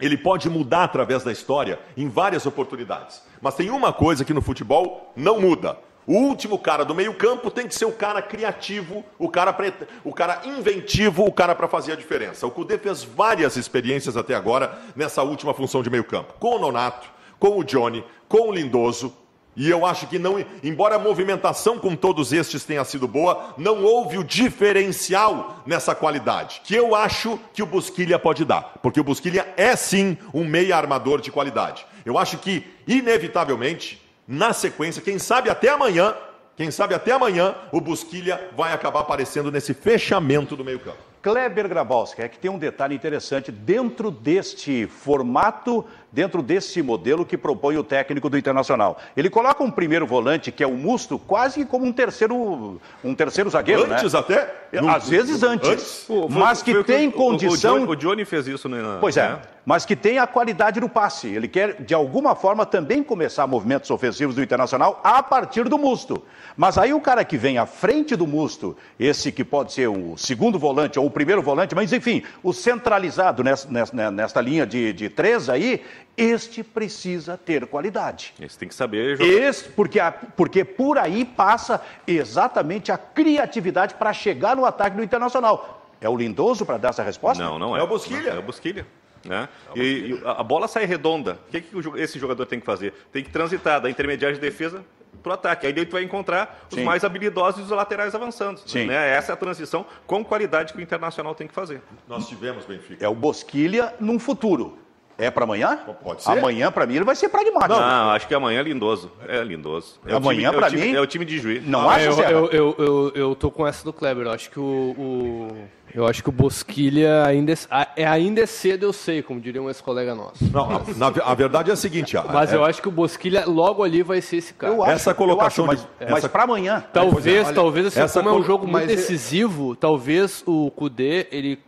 ele 0.00 0.16
pode 0.16 0.48
mudar 0.48 0.84
através 0.84 1.24
da 1.24 1.32
história 1.32 1.78
em 1.96 2.08
várias 2.08 2.46
oportunidades. 2.46 3.22
Mas 3.40 3.54
tem 3.54 3.70
uma 3.70 3.92
coisa 3.92 4.24
que 4.24 4.34
no 4.34 4.42
futebol 4.42 5.12
não 5.16 5.40
muda. 5.40 5.76
O 6.06 6.14
último 6.14 6.58
cara 6.58 6.86
do 6.86 6.94
meio-campo 6.94 7.50
tem 7.50 7.68
que 7.68 7.74
ser 7.74 7.84
o 7.84 7.92
cara 7.92 8.22
criativo, 8.22 9.04
o 9.18 9.28
cara, 9.28 9.54
o 10.02 10.14
cara 10.14 10.40
inventivo, 10.46 11.24
o 11.24 11.32
cara 11.32 11.54
para 11.54 11.68
fazer 11.68 11.92
a 11.92 11.96
diferença. 11.96 12.46
O 12.46 12.50
Cudê 12.50 12.78
fez 12.78 13.04
várias 13.04 13.56
experiências 13.56 14.16
até 14.16 14.34
agora 14.34 14.78
nessa 14.96 15.22
última 15.22 15.52
função 15.52 15.82
de 15.82 15.90
meio-campo. 15.90 16.32
Com 16.40 16.56
o 16.56 16.58
Nonato, 16.58 17.06
com 17.38 17.58
o 17.58 17.62
Johnny, 17.62 18.02
com 18.26 18.48
o 18.48 18.52
Lindoso. 18.52 19.14
E 19.58 19.68
eu 19.68 19.84
acho 19.84 20.06
que 20.06 20.20
não, 20.20 20.38
embora 20.62 20.94
a 20.94 20.98
movimentação 21.00 21.80
com 21.80 21.96
todos 21.96 22.32
estes 22.32 22.64
tenha 22.64 22.84
sido 22.84 23.08
boa, 23.08 23.54
não 23.58 23.82
houve 23.82 24.16
o 24.16 24.22
diferencial 24.22 25.64
nessa 25.66 25.96
qualidade, 25.96 26.60
que 26.62 26.76
eu 26.76 26.94
acho 26.94 27.40
que 27.52 27.60
o 27.60 27.66
Busquilha 27.66 28.20
pode 28.20 28.44
dar, 28.44 28.74
porque 28.80 29.00
o 29.00 29.04
Busquilha 29.04 29.52
é 29.56 29.74
sim 29.74 30.16
um 30.32 30.44
meia 30.44 30.76
armador 30.76 31.20
de 31.20 31.32
qualidade. 31.32 31.84
Eu 32.06 32.16
acho 32.16 32.38
que 32.38 32.64
inevitavelmente, 32.86 34.00
na 34.28 34.52
sequência, 34.52 35.02
quem 35.02 35.18
sabe 35.18 35.50
até 35.50 35.70
amanhã, 35.70 36.14
quem 36.56 36.70
sabe 36.70 36.94
até 36.94 37.10
amanhã 37.10 37.56
o 37.72 37.80
Busquilha 37.80 38.50
vai 38.56 38.72
acabar 38.72 39.00
aparecendo 39.00 39.50
nesse 39.50 39.74
fechamento 39.74 40.54
do 40.54 40.64
meio-campo. 40.64 41.07
Kleber 41.22 41.68
Grabowski, 41.68 42.22
é 42.22 42.28
que 42.28 42.38
tem 42.38 42.50
um 42.50 42.58
detalhe 42.58 42.94
interessante 42.94 43.50
dentro 43.50 44.10
deste 44.10 44.86
formato, 44.86 45.84
dentro 46.12 46.42
desse 46.42 46.80
modelo 46.80 47.26
que 47.26 47.36
propõe 47.36 47.76
o 47.76 47.84
técnico 47.84 48.30
do 48.30 48.38
Internacional. 48.38 48.98
Ele 49.16 49.28
coloca 49.28 49.62
um 49.62 49.70
primeiro 49.70 50.06
volante, 50.06 50.52
que 50.52 50.62
é 50.62 50.66
o 50.66 50.74
Musto, 50.74 51.18
quase 51.18 51.64
como 51.64 51.84
um 51.84 51.92
terceiro, 51.92 52.80
um 53.02 53.14
terceiro 53.14 53.50
zagueiro, 53.50 53.92
antes 53.92 54.12
né? 54.12 54.18
até? 54.18 54.54
Às 54.88 55.08
vezes 55.08 55.42
antes. 55.42 55.68
antes. 55.68 56.06
mas 56.30 56.62
que 56.62 56.82
tem 56.84 57.10
condição... 57.10 57.84
O, 57.84 57.90
o, 57.90 57.96
Johnny, 57.96 58.24
fez 58.24 58.46
isso, 58.46 58.68
né? 58.68 58.78
Pois 59.00 59.16
é, 59.16 59.30
né? 59.30 59.40
mas 59.68 59.84
que 59.84 59.94
tem 59.94 60.18
a 60.18 60.26
qualidade 60.26 60.80
do 60.80 60.88
passe. 60.88 61.28
Ele 61.28 61.46
quer, 61.46 61.82
de 61.82 61.92
alguma 61.92 62.34
forma, 62.34 62.64
também 62.64 63.02
começar 63.02 63.46
movimentos 63.46 63.90
ofensivos 63.90 64.34
do 64.34 64.42
Internacional 64.42 65.00
a 65.04 65.22
partir 65.22 65.68
do 65.68 65.76
Musto. 65.76 66.22
Mas 66.56 66.78
aí 66.78 66.94
o 66.94 67.00
cara 67.00 67.24
que 67.24 67.36
vem 67.36 67.58
à 67.58 67.66
frente 67.66 68.16
do 68.16 68.26
Musto, 68.26 68.76
esse 68.98 69.30
que 69.30 69.44
pode 69.44 69.72
ser 69.72 69.88
o 69.88 70.16
segundo 70.16 70.58
volante 70.58 70.98
ou 70.98 71.06
o 71.06 71.10
primeiro 71.18 71.42
volante, 71.42 71.74
mas 71.74 71.92
enfim, 71.92 72.22
o 72.44 72.52
centralizado 72.52 73.42
nessa, 73.42 73.68
nessa, 73.68 74.10
nesta 74.12 74.40
linha 74.40 74.64
de, 74.64 74.92
de 74.92 75.08
três 75.08 75.48
aí, 75.48 75.82
este 76.16 76.62
precisa 76.62 77.36
ter 77.36 77.66
qualidade. 77.66 78.32
Esse 78.40 78.56
tem 78.56 78.68
que 78.68 78.74
saber 78.74 79.16
jogar. 79.16 79.28
Esse, 79.28 79.64
porque, 79.70 79.98
a, 79.98 80.12
porque 80.12 80.64
por 80.64 80.96
aí 80.96 81.24
passa 81.24 81.82
exatamente 82.06 82.92
a 82.92 82.96
criatividade 82.96 83.96
para 83.96 84.12
chegar 84.12 84.54
no 84.54 84.64
ataque 84.64 84.96
do 84.96 85.02
Internacional. 85.02 85.90
É 86.00 86.08
o 86.08 86.16
Lindoso 86.16 86.64
para 86.64 86.78
dar 86.78 86.90
essa 86.90 87.02
resposta? 87.02 87.42
Não, 87.42 87.58
não 87.58 87.76
é. 87.76 87.80
É 87.80 87.82
o 87.82 87.88
Bosquilha. 87.88 88.30
É 88.30 88.38
o 88.38 88.42
Bosquilha. 88.42 88.86
Né? 89.24 89.48
E, 89.74 89.80
e, 89.80 90.22
a 90.24 90.44
bola 90.44 90.68
sai 90.68 90.84
redonda. 90.84 91.40
O 91.48 91.50
que, 91.50 91.60
que 91.60 92.00
esse 92.00 92.16
jogador 92.16 92.46
tem 92.46 92.60
que 92.60 92.66
fazer? 92.66 92.94
Tem 93.10 93.24
que 93.24 93.30
transitar 93.30 93.80
da 93.80 93.90
intermediária 93.90 94.36
de 94.36 94.40
defesa 94.40 94.84
para 95.22 95.30
o 95.30 95.34
ataque. 95.34 95.66
Aí 95.66 95.86
tu 95.86 95.92
vai 95.92 96.02
encontrar 96.02 96.66
os 96.70 96.76
Sim. 96.76 96.84
mais 96.84 97.04
habilidosos 97.04 97.60
e 97.60 97.64
os 97.64 97.70
laterais 97.70 98.14
avançando. 98.14 98.60
Sim. 98.66 98.86
Né? 98.86 99.10
Essa 99.10 99.32
é 99.32 99.34
a 99.34 99.36
transição 99.36 99.86
com 100.06 100.24
qualidade 100.24 100.72
que 100.72 100.78
o 100.78 100.82
Internacional 100.82 101.34
tem 101.34 101.46
que 101.46 101.54
fazer. 101.54 101.82
Nós 102.06 102.28
tivemos, 102.28 102.64
Benfica. 102.64 103.04
É 103.04 103.08
o 103.08 103.14
Bosquilha 103.14 103.94
num 104.00 104.18
futuro. 104.18 104.78
É 105.20 105.32
para 105.32 105.42
amanhã? 105.42 105.78
Pode 106.00 106.22
ser. 106.22 106.30
Amanhã, 106.30 106.70
para 106.70 106.86
mim, 106.86 106.94
ele 106.94 107.04
vai 107.04 107.16
ser 107.16 107.28
pragmático. 107.28 107.68
Não, 107.68 107.80
não, 107.80 108.10
acho 108.10 108.28
que 108.28 108.34
amanhã 108.34 108.60
é 108.60 108.62
lindoso. 108.62 109.10
É 109.26 109.42
lindoso. 109.42 109.98
É 110.06 110.14
amanhã, 110.14 110.52
para 110.52 110.68
é 110.68 110.70
mim. 110.70 110.94
É 110.94 111.00
o 111.00 111.06
time 111.08 111.24
de 111.24 111.40
juiz. 111.40 111.66
Não 111.66 111.90
ah, 111.90 111.96
acho, 111.96 112.20
eu, 112.20 112.20
eu, 112.20 112.50
eu, 112.50 112.76
eu, 112.78 113.12
eu 113.16 113.34
tô 113.34 113.50
com 113.50 113.66
essa 113.66 113.84
do 113.84 113.92
Kleber. 113.92 114.26
Eu 114.26 114.30
acho 114.30 114.48
que 114.48 114.60
o, 114.60 114.94
o 114.96 115.68
eu 115.94 116.06
acho 116.06 116.22
que 116.22 116.28
o 116.28 116.32
Bosquilha 116.32 117.24
ainda 117.24 117.52
é, 117.96 118.06
ainda 118.06 118.40
é 118.42 118.46
cedo, 118.46 118.84
eu 118.84 118.92
sei, 118.92 119.22
como 119.22 119.40
diria 119.40 119.62
um 119.62 119.68
ex-colega 119.68 120.14
nosso. 120.14 120.44
Não, 120.52 120.68
na, 120.96 121.06
a 121.24 121.34
verdade 121.34 121.70
é 121.70 121.72
a 121.72 121.76
seguinte. 121.76 122.16
Mas 122.32 122.52
é, 122.52 122.56
eu 122.56 122.64
acho 122.64 122.80
que 122.82 122.88
o 122.88 122.92
Bosquilha 122.92 123.44
logo 123.46 123.82
ali 123.82 124.02
vai 124.02 124.20
ser 124.20 124.36
esse 124.36 124.54
cara. 124.54 124.74
Acho, 124.74 124.90
essa 124.90 125.14
colocação, 125.14 125.70
acho, 125.70 125.88
mas, 125.98 126.10
mas 126.10 126.26
para 126.26 126.44
amanhã. 126.44 126.84
Talvez, 126.92 127.46
olha, 127.46 127.54
talvez 127.54 127.86
assim, 127.86 128.00
essa 128.00 128.20
como 128.22 128.34
é 128.34 128.38
um 128.38 128.42
jogo 128.42 128.66
muito 128.66 128.86
decisivo, 128.86 129.74
talvez 129.74 130.42
o 130.46 130.70
Kudê 130.70 131.26
ele 131.30 131.58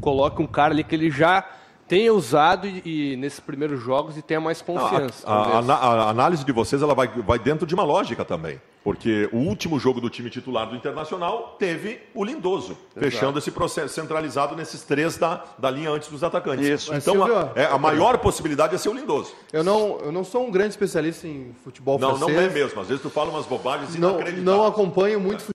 coloque 0.00 0.42
um 0.42 0.46
cara 0.46 0.72
ali 0.74 0.84
que 0.84 0.94
ele 0.94 1.10
já 1.10 1.44
tenha 1.88 2.12
usado 2.12 2.66
e, 2.66 3.12
e 3.12 3.16
nesses 3.16 3.40
primeiros 3.40 3.82
jogos 3.82 4.16
e 4.16 4.22
tenha 4.22 4.40
mais 4.40 4.62
confiança. 4.62 5.26
Não, 5.26 5.34
a, 5.34 5.58
a, 5.58 5.58
a, 5.58 6.04
a, 6.04 6.10
análise 6.10 6.44
de 6.44 6.52
vocês 6.52 6.82
ela 6.82 6.94
vai, 6.94 7.08
vai 7.08 7.38
dentro 7.38 7.66
de 7.66 7.74
uma 7.74 7.84
lógica 7.84 8.24
também. 8.24 8.60
Porque 8.82 9.30
o 9.32 9.38
último 9.38 9.80
jogo 9.80 9.98
do 9.98 10.10
time 10.10 10.28
titular 10.28 10.68
do 10.68 10.76
Internacional 10.76 11.56
teve 11.58 12.02
o 12.14 12.22
Lindoso, 12.22 12.72
Exato. 12.72 13.00
fechando 13.00 13.38
esse 13.38 13.50
processo 13.50 13.94
centralizado 13.94 14.54
nesses 14.54 14.82
três 14.82 15.16
da, 15.16 15.42
da 15.58 15.70
linha 15.70 15.90
antes 15.90 16.10
dos 16.10 16.22
atacantes. 16.22 16.66
Isso. 16.66 16.94
Então, 16.94 17.14
Silvio, 17.14 17.34
a, 17.34 17.52
é, 17.54 17.64
a 17.64 17.78
maior 17.78 18.18
possibilidade 18.18 18.74
é 18.74 18.78
ser 18.78 18.90
o 18.90 18.92
Lindoso. 18.92 19.32
Eu 19.50 19.64
não, 19.64 20.00
eu 20.00 20.12
não 20.12 20.22
sou 20.22 20.46
um 20.46 20.50
grande 20.50 20.70
especialista 20.70 21.26
em 21.26 21.54
futebol 21.64 21.98
não, 21.98 22.10
francês. 22.10 22.36
Não, 22.36 22.42
não 22.42 22.50
é 22.50 22.52
mesmo. 22.52 22.78
Às 22.78 22.88
vezes 22.88 23.02
tu 23.02 23.08
fala 23.08 23.30
umas 23.30 23.46
bobagens 23.46 23.96
não, 23.96 24.10
inacreditáveis. 24.10 24.44
Não 24.44 24.66
acompanho 24.66 25.18
muito 25.18 25.38
futebol. 25.38 25.53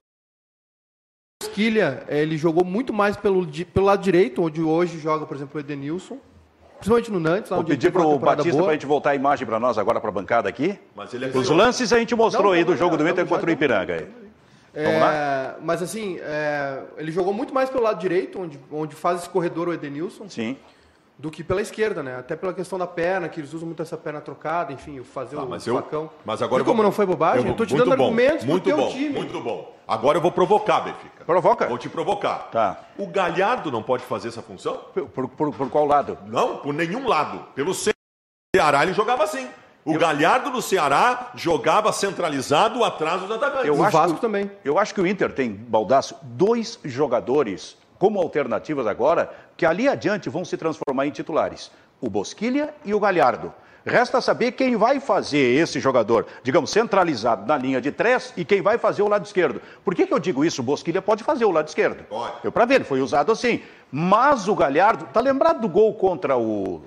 Esquilha, 1.60 2.02
ele 2.08 2.38
jogou 2.38 2.64
muito 2.64 2.92
mais 2.92 3.16
pelo, 3.16 3.46
pelo 3.46 3.86
lado 3.86 4.02
direito, 4.02 4.42
onde 4.42 4.62
hoje 4.62 4.98
joga, 4.98 5.26
por 5.26 5.36
exemplo, 5.36 5.58
o 5.58 5.60
Edenilson. 5.60 6.18
Principalmente 6.78 7.12
no 7.12 7.20
Nantes. 7.20 7.50
Lá 7.50 7.58
Vou 7.58 7.66
pedir 7.66 7.92
para 7.92 8.02
o 8.02 8.18
Batista 8.18 8.62
para 8.62 8.70
a 8.70 8.72
gente 8.72 8.86
voltar 8.86 9.10
a 9.10 9.14
imagem 9.14 9.46
para 9.46 9.60
nós 9.60 9.76
agora 9.76 10.00
para 10.00 10.08
a 10.08 10.12
bancada 10.12 10.48
aqui. 10.48 10.78
Mas 10.96 11.12
ele 11.12 11.26
é 11.26 11.28
Os 11.28 11.50
lances 11.50 11.92
a 11.92 11.98
gente 11.98 12.14
mostrou 12.14 12.46
não, 12.46 12.52
aí 12.52 12.64
do 12.64 12.74
jogo 12.74 12.96
do 12.96 13.06
Inter 13.06 13.26
contra 13.26 13.46
o 13.46 13.52
Ipiranga. 13.52 13.94
Aí. 13.94 14.08
É, 14.72 15.54
mas 15.62 15.82
assim, 15.82 16.18
é, 16.20 16.78
ele 16.96 17.12
jogou 17.12 17.34
muito 17.34 17.52
mais 17.52 17.68
pelo 17.68 17.82
lado 17.82 18.00
direito, 18.00 18.40
onde, 18.40 18.58
onde 18.72 18.94
faz 18.94 19.20
esse 19.20 19.28
corredor 19.28 19.68
o 19.68 19.74
Edenilson. 19.74 20.28
Sim 20.28 20.56
do 21.20 21.30
que 21.30 21.44
pela 21.44 21.60
esquerda, 21.60 22.02
né? 22.02 22.16
Até 22.18 22.34
pela 22.34 22.54
questão 22.54 22.78
da 22.78 22.86
perna, 22.86 23.28
que 23.28 23.38
eles 23.38 23.52
usam 23.52 23.66
muito 23.66 23.82
essa 23.82 23.96
perna 23.96 24.22
trocada, 24.22 24.72
enfim, 24.72 25.02
fazer 25.04 25.36
ah, 25.36 25.42
o 25.42 25.48
mas 25.48 25.66
facão. 25.66 26.04
Eu, 26.04 26.12
mas 26.24 26.40
agora 26.40 26.62
e 26.62 26.64
como 26.64 26.78
vou, 26.78 26.84
não 26.84 26.92
foi 26.92 27.04
bobagem, 27.04 27.44
eu, 27.44 27.50
eu 27.50 27.54
tô 27.54 27.66
te 27.66 27.76
dando 27.76 27.94
bom, 27.94 28.04
argumentos 28.04 28.46
muito 28.46 28.62
pro 28.62 28.76
bom, 28.76 28.88
teu 28.88 28.92
time. 28.92 29.18
Muito 29.18 29.40
bom. 29.40 29.76
Agora 29.86 30.16
eu 30.16 30.22
vou 30.22 30.32
provocar, 30.32 30.80
Benfica. 30.80 31.22
Provoca. 31.26 31.66
Vou 31.66 31.76
te 31.76 31.90
provocar. 31.90 32.48
Tá. 32.50 32.84
O 32.96 33.06
Galhardo 33.06 33.70
não 33.70 33.82
pode 33.82 34.02
fazer 34.04 34.28
essa 34.28 34.40
função? 34.40 34.80
Por, 34.94 35.28
por, 35.28 35.52
por 35.52 35.68
qual 35.68 35.84
lado? 35.84 36.16
Não, 36.26 36.56
por 36.56 36.72
nenhum 36.72 37.06
lado. 37.06 37.44
Pelo 37.54 37.74
Ceará 37.74 38.82
ele 38.82 38.94
jogava 38.94 39.24
assim. 39.24 39.46
O 39.84 39.92
eu... 39.92 39.98
Galhardo 39.98 40.50
no 40.50 40.62
Ceará 40.62 41.32
jogava 41.34 41.92
centralizado 41.92 42.82
atrás 42.82 43.20
dos 43.20 43.30
atacantes. 43.30 43.66
Eu 43.66 43.76
o 43.76 43.84
acho 43.84 43.96
Vasco 43.96 44.14
que, 44.14 44.20
também. 44.22 44.50
Eu 44.64 44.78
acho 44.78 44.94
que 44.94 45.00
o 45.02 45.06
Inter 45.06 45.32
tem, 45.32 45.52
Baldaço, 45.52 46.16
dois 46.22 46.78
jogadores 46.82 47.76
como 48.00 48.18
alternativas 48.18 48.86
agora, 48.86 49.30
que 49.58 49.66
ali 49.66 49.86
adiante 49.86 50.30
vão 50.30 50.42
se 50.42 50.56
transformar 50.56 51.06
em 51.06 51.10
titulares 51.10 51.70
o 52.00 52.08
Bosquilha 52.08 52.72
e 52.82 52.94
o 52.94 52.98
Galhardo. 52.98 53.52
Resta 53.84 54.22
saber 54.22 54.52
quem 54.52 54.74
vai 54.74 54.98
fazer 55.00 55.60
esse 55.60 55.78
jogador, 55.78 56.26
digamos, 56.42 56.70
centralizado 56.70 57.46
na 57.46 57.58
linha 57.58 57.78
de 57.78 57.92
três 57.92 58.32
e 58.38 58.44
quem 58.44 58.62
vai 58.62 58.78
fazer 58.78 59.02
o 59.02 59.08
lado 59.08 59.26
esquerdo. 59.26 59.60
Por 59.84 59.94
que, 59.94 60.06
que 60.06 60.14
eu 60.14 60.18
digo 60.18 60.42
isso? 60.42 60.62
O 60.62 60.64
Bosquilha 60.64 61.02
pode 61.02 61.22
fazer 61.22 61.44
o 61.44 61.50
lado 61.50 61.68
esquerdo. 61.68 62.04
Pode. 62.04 62.36
Eu 62.42 62.50
para 62.50 62.64
ver, 62.64 62.76
ele 62.76 62.84
foi 62.84 63.02
usado 63.02 63.32
assim. 63.32 63.60
Mas 63.92 64.48
o 64.48 64.54
Galhardo, 64.54 65.06
tá 65.12 65.20
lembrado 65.20 65.60
do 65.60 65.68
gol 65.68 65.92
contra 65.92 66.38
o 66.38 66.80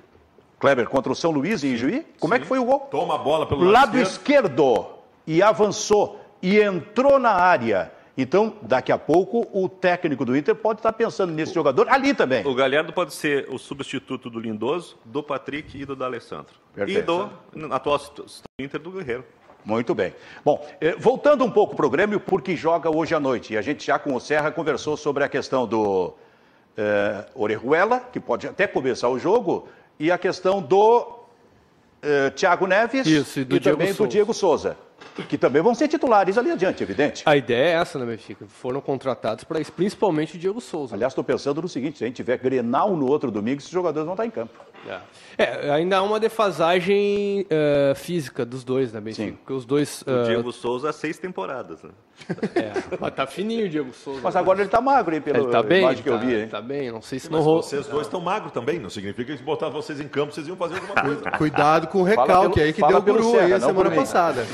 Kleber, 0.58 0.88
contra 0.88 1.12
o 1.12 1.14
São 1.14 1.30
Luís 1.30 1.62
em 1.62 1.76
Juí? 1.76 2.04
Como 2.18 2.34
Sim. 2.34 2.38
é 2.38 2.42
que 2.42 2.46
foi 2.46 2.58
o 2.58 2.64
gol? 2.64 2.80
Toma 2.90 3.14
a 3.14 3.18
bola 3.18 3.46
pelo 3.46 3.60
lado, 3.62 3.72
lado 3.72 3.98
esquerdo. 4.00 4.46
esquerdo 4.46 4.88
e 5.28 5.40
avançou 5.42 6.20
e 6.42 6.60
entrou 6.60 7.20
na 7.20 7.32
área 7.32 7.92
então, 8.16 8.56
daqui 8.62 8.92
a 8.92 8.98
pouco, 8.98 9.46
o 9.52 9.68
técnico 9.68 10.24
do 10.24 10.36
Inter 10.36 10.54
pode 10.54 10.78
estar 10.78 10.92
pensando 10.92 11.32
nesse 11.32 11.50
o, 11.50 11.54
jogador 11.54 11.88
ali 11.88 12.14
também. 12.14 12.46
O 12.46 12.54
Galhardo 12.54 12.92
pode 12.92 13.12
ser 13.12 13.48
o 13.50 13.58
substituto 13.58 14.30
do 14.30 14.38
Lindoso, 14.38 14.96
do 15.04 15.22
Patrick 15.22 15.76
e 15.76 15.84
do 15.84 15.96
D'Alessandro. 15.96 16.54
E 16.86 17.02
do 17.02 17.28
atual 17.72 18.00
Inter 18.58 18.80
do 18.80 18.92
Guerreiro. 18.92 19.24
Muito 19.64 19.94
bem. 19.94 20.14
Bom, 20.44 20.64
eh, 20.80 20.94
voltando 20.96 21.42
um 21.42 21.50
pouco 21.50 21.74
para 21.74 21.86
o 21.86 21.90
Grêmio, 21.90 22.20
porque 22.20 22.54
joga 22.54 22.94
hoje 22.94 23.14
à 23.14 23.20
noite. 23.20 23.54
E 23.54 23.56
a 23.56 23.62
gente 23.62 23.84
já 23.84 23.98
com 23.98 24.14
o 24.14 24.20
Serra 24.20 24.50
conversou 24.50 24.96
sobre 24.96 25.24
a 25.24 25.28
questão 25.28 25.66
do 25.66 26.14
eh, 26.76 27.24
Orejuela, 27.34 28.00
que 28.00 28.20
pode 28.20 28.46
até 28.46 28.66
começar 28.66 29.08
o 29.08 29.18
jogo, 29.18 29.66
e 29.98 30.12
a 30.12 30.18
questão 30.18 30.60
do 30.60 31.18
eh, 32.02 32.30
Thiago 32.30 32.66
Neves 32.66 33.06
Isso, 33.06 33.40
e, 33.40 33.42
e 33.42 33.60
também 33.60 33.88
Souza. 33.88 34.02
do 34.02 34.08
Diego 34.08 34.34
Souza 34.34 34.76
que 35.28 35.38
também 35.38 35.62
vão 35.62 35.74
ser 35.74 35.88
titulares 35.88 36.36
ali 36.36 36.50
adiante, 36.50 36.82
evidente. 36.82 37.22
A 37.26 37.36
ideia 37.36 37.68
é 37.68 37.80
essa, 37.80 37.98
né, 37.98 38.06
Benfica? 38.06 38.46
Foram 38.46 38.80
contratados 38.80 39.44
para 39.44 39.60
isso, 39.60 39.72
principalmente 39.72 40.36
o 40.36 40.38
Diego 40.38 40.60
Souza. 40.60 40.94
Aliás, 40.94 41.12
estou 41.12 41.24
pensando 41.24 41.62
no 41.62 41.68
seguinte: 41.68 41.98
se 41.98 42.04
a 42.04 42.06
gente 42.06 42.16
tiver 42.16 42.36
Grenal 42.38 42.96
no 42.96 43.06
outro 43.06 43.30
domingo, 43.30 43.58
esses 43.58 43.70
jogadores 43.70 44.04
vão 44.04 44.14
estar 44.14 44.26
em 44.26 44.30
campo. 44.30 44.52
É, 45.38 45.66
é 45.66 45.70
ainda 45.70 45.98
há 45.98 46.02
uma 46.02 46.20
defasagem 46.20 47.42
uh, 47.42 47.94
física 47.94 48.44
dos 48.44 48.64
dois, 48.64 48.92
né, 48.92 49.00
Benfica? 49.00 49.30
Sim. 49.30 49.36
Porque 49.36 49.52
os 49.52 49.64
dois. 49.64 50.02
Uh... 50.02 50.22
O 50.22 50.24
Diego 50.24 50.52
Souza 50.52 50.90
há 50.90 50.92
seis 50.92 51.18
temporadas, 51.18 51.82
né? 51.82 51.90
É, 52.54 52.72
mas 53.00 53.14
tá 53.14 53.26
fininho 53.26 53.66
o 53.66 53.68
Diego 53.68 53.92
Souza. 53.92 54.20
Mas 54.22 54.36
agora 54.36 54.60
ele 54.60 54.68
tá 54.68 54.80
magro, 54.80 55.14
hein, 55.14 55.20
pela 55.20 55.38
ele 55.38 55.50
tá 55.50 55.62
bem, 55.62 55.82
imagem 55.82 56.02
que 56.02 56.08
tá, 56.08 56.14
eu 56.14 56.20
vi, 56.20 56.34
hein? 56.34 56.48
Tá 56.48 56.60
bem, 56.60 56.92
não 56.92 57.02
sei 57.02 57.18
se 57.18 57.30
mas 57.30 57.44
não... 57.44 57.54
vocês 57.54 57.86
dois 57.88 58.06
estão 58.06 58.20
magros 58.20 58.52
também, 58.52 58.78
não 58.78 58.88
significa 58.88 59.32
que 59.32 59.38
se 59.38 59.44
botar 59.44 59.68
vocês 59.68 60.00
em 60.00 60.06
campo, 60.06 60.32
vocês 60.32 60.46
iam 60.46 60.56
fazer 60.56 60.76
alguma 60.76 60.94
coisa. 60.94 61.30
Cuidado 61.32 61.88
com 61.88 62.00
o 62.00 62.04
recalque 62.04 62.54
pelo, 62.54 62.66
aí 62.66 62.72
que 62.72 62.86
deu 62.86 63.02
guru 63.02 63.30
Serra, 63.32 63.44
aí 63.46 63.52
a 63.52 63.60
semana 63.60 63.90
passada. 63.90 64.46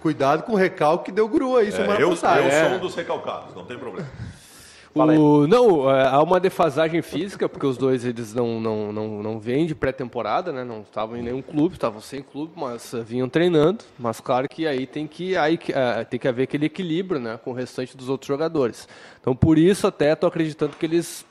Cuidado 0.00 0.42
com 0.42 0.52
o 0.52 0.56
recalque 0.56 1.06
que 1.06 1.12
deu 1.12 1.26
guru 1.26 1.56
aí 1.56 1.68
é, 1.68 1.70
semana 1.70 1.98
eu, 1.98 2.10
passada. 2.10 2.40
Eu 2.40 2.48
é. 2.48 2.68
sou 2.68 2.76
um 2.76 2.80
dos 2.80 2.94
recalcados, 2.94 3.54
não 3.54 3.64
tem 3.64 3.78
problema. 3.78 4.06
O, 5.04 5.46
não, 5.46 5.90
é, 5.90 6.06
há 6.08 6.22
uma 6.22 6.40
defasagem 6.40 7.02
física, 7.02 7.48
porque 7.48 7.66
os 7.66 7.76
dois 7.76 8.04
eles 8.04 8.34
não, 8.34 8.60
não, 8.60 8.92
não, 8.92 9.22
não 9.22 9.38
vêm 9.38 9.66
de 9.66 9.74
pré-temporada, 9.74 10.52
né? 10.52 10.64
Não 10.64 10.80
estavam 10.80 11.16
em 11.16 11.22
nenhum 11.22 11.42
clube, 11.42 11.74
estavam 11.74 12.00
sem 12.00 12.22
clube, 12.22 12.52
mas 12.56 12.92
uh, 12.92 13.02
vinham 13.02 13.28
treinando. 13.28 13.84
Mas 13.98 14.20
claro 14.20 14.48
que 14.48 14.66
aí 14.66 14.86
tem 14.86 15.06
que, 15.06 15.36
aí, 15.36 15.56
uh, 15.56 16.04
tem 16.08 16.18
que 16.18 16.28
haver 16.28 16.44
aquele 16.44 16.66
equilíbrio 16.66 17.20
né, 17.20 17.38
com 17.42 17.50
o 17.50 17.54
restante 17.54 17.96
dos 17.96 18.08
outros 18.08 18.28
jogadores. 18.28 18.88
Então 19.20 19.34
por 19.34 19.58
isso 19.58 19.86
até 19.86 20.12
estou 20.12 20.28
acreditando 20.28 20.76
que 20.76 20.86
eles 20.86 21.26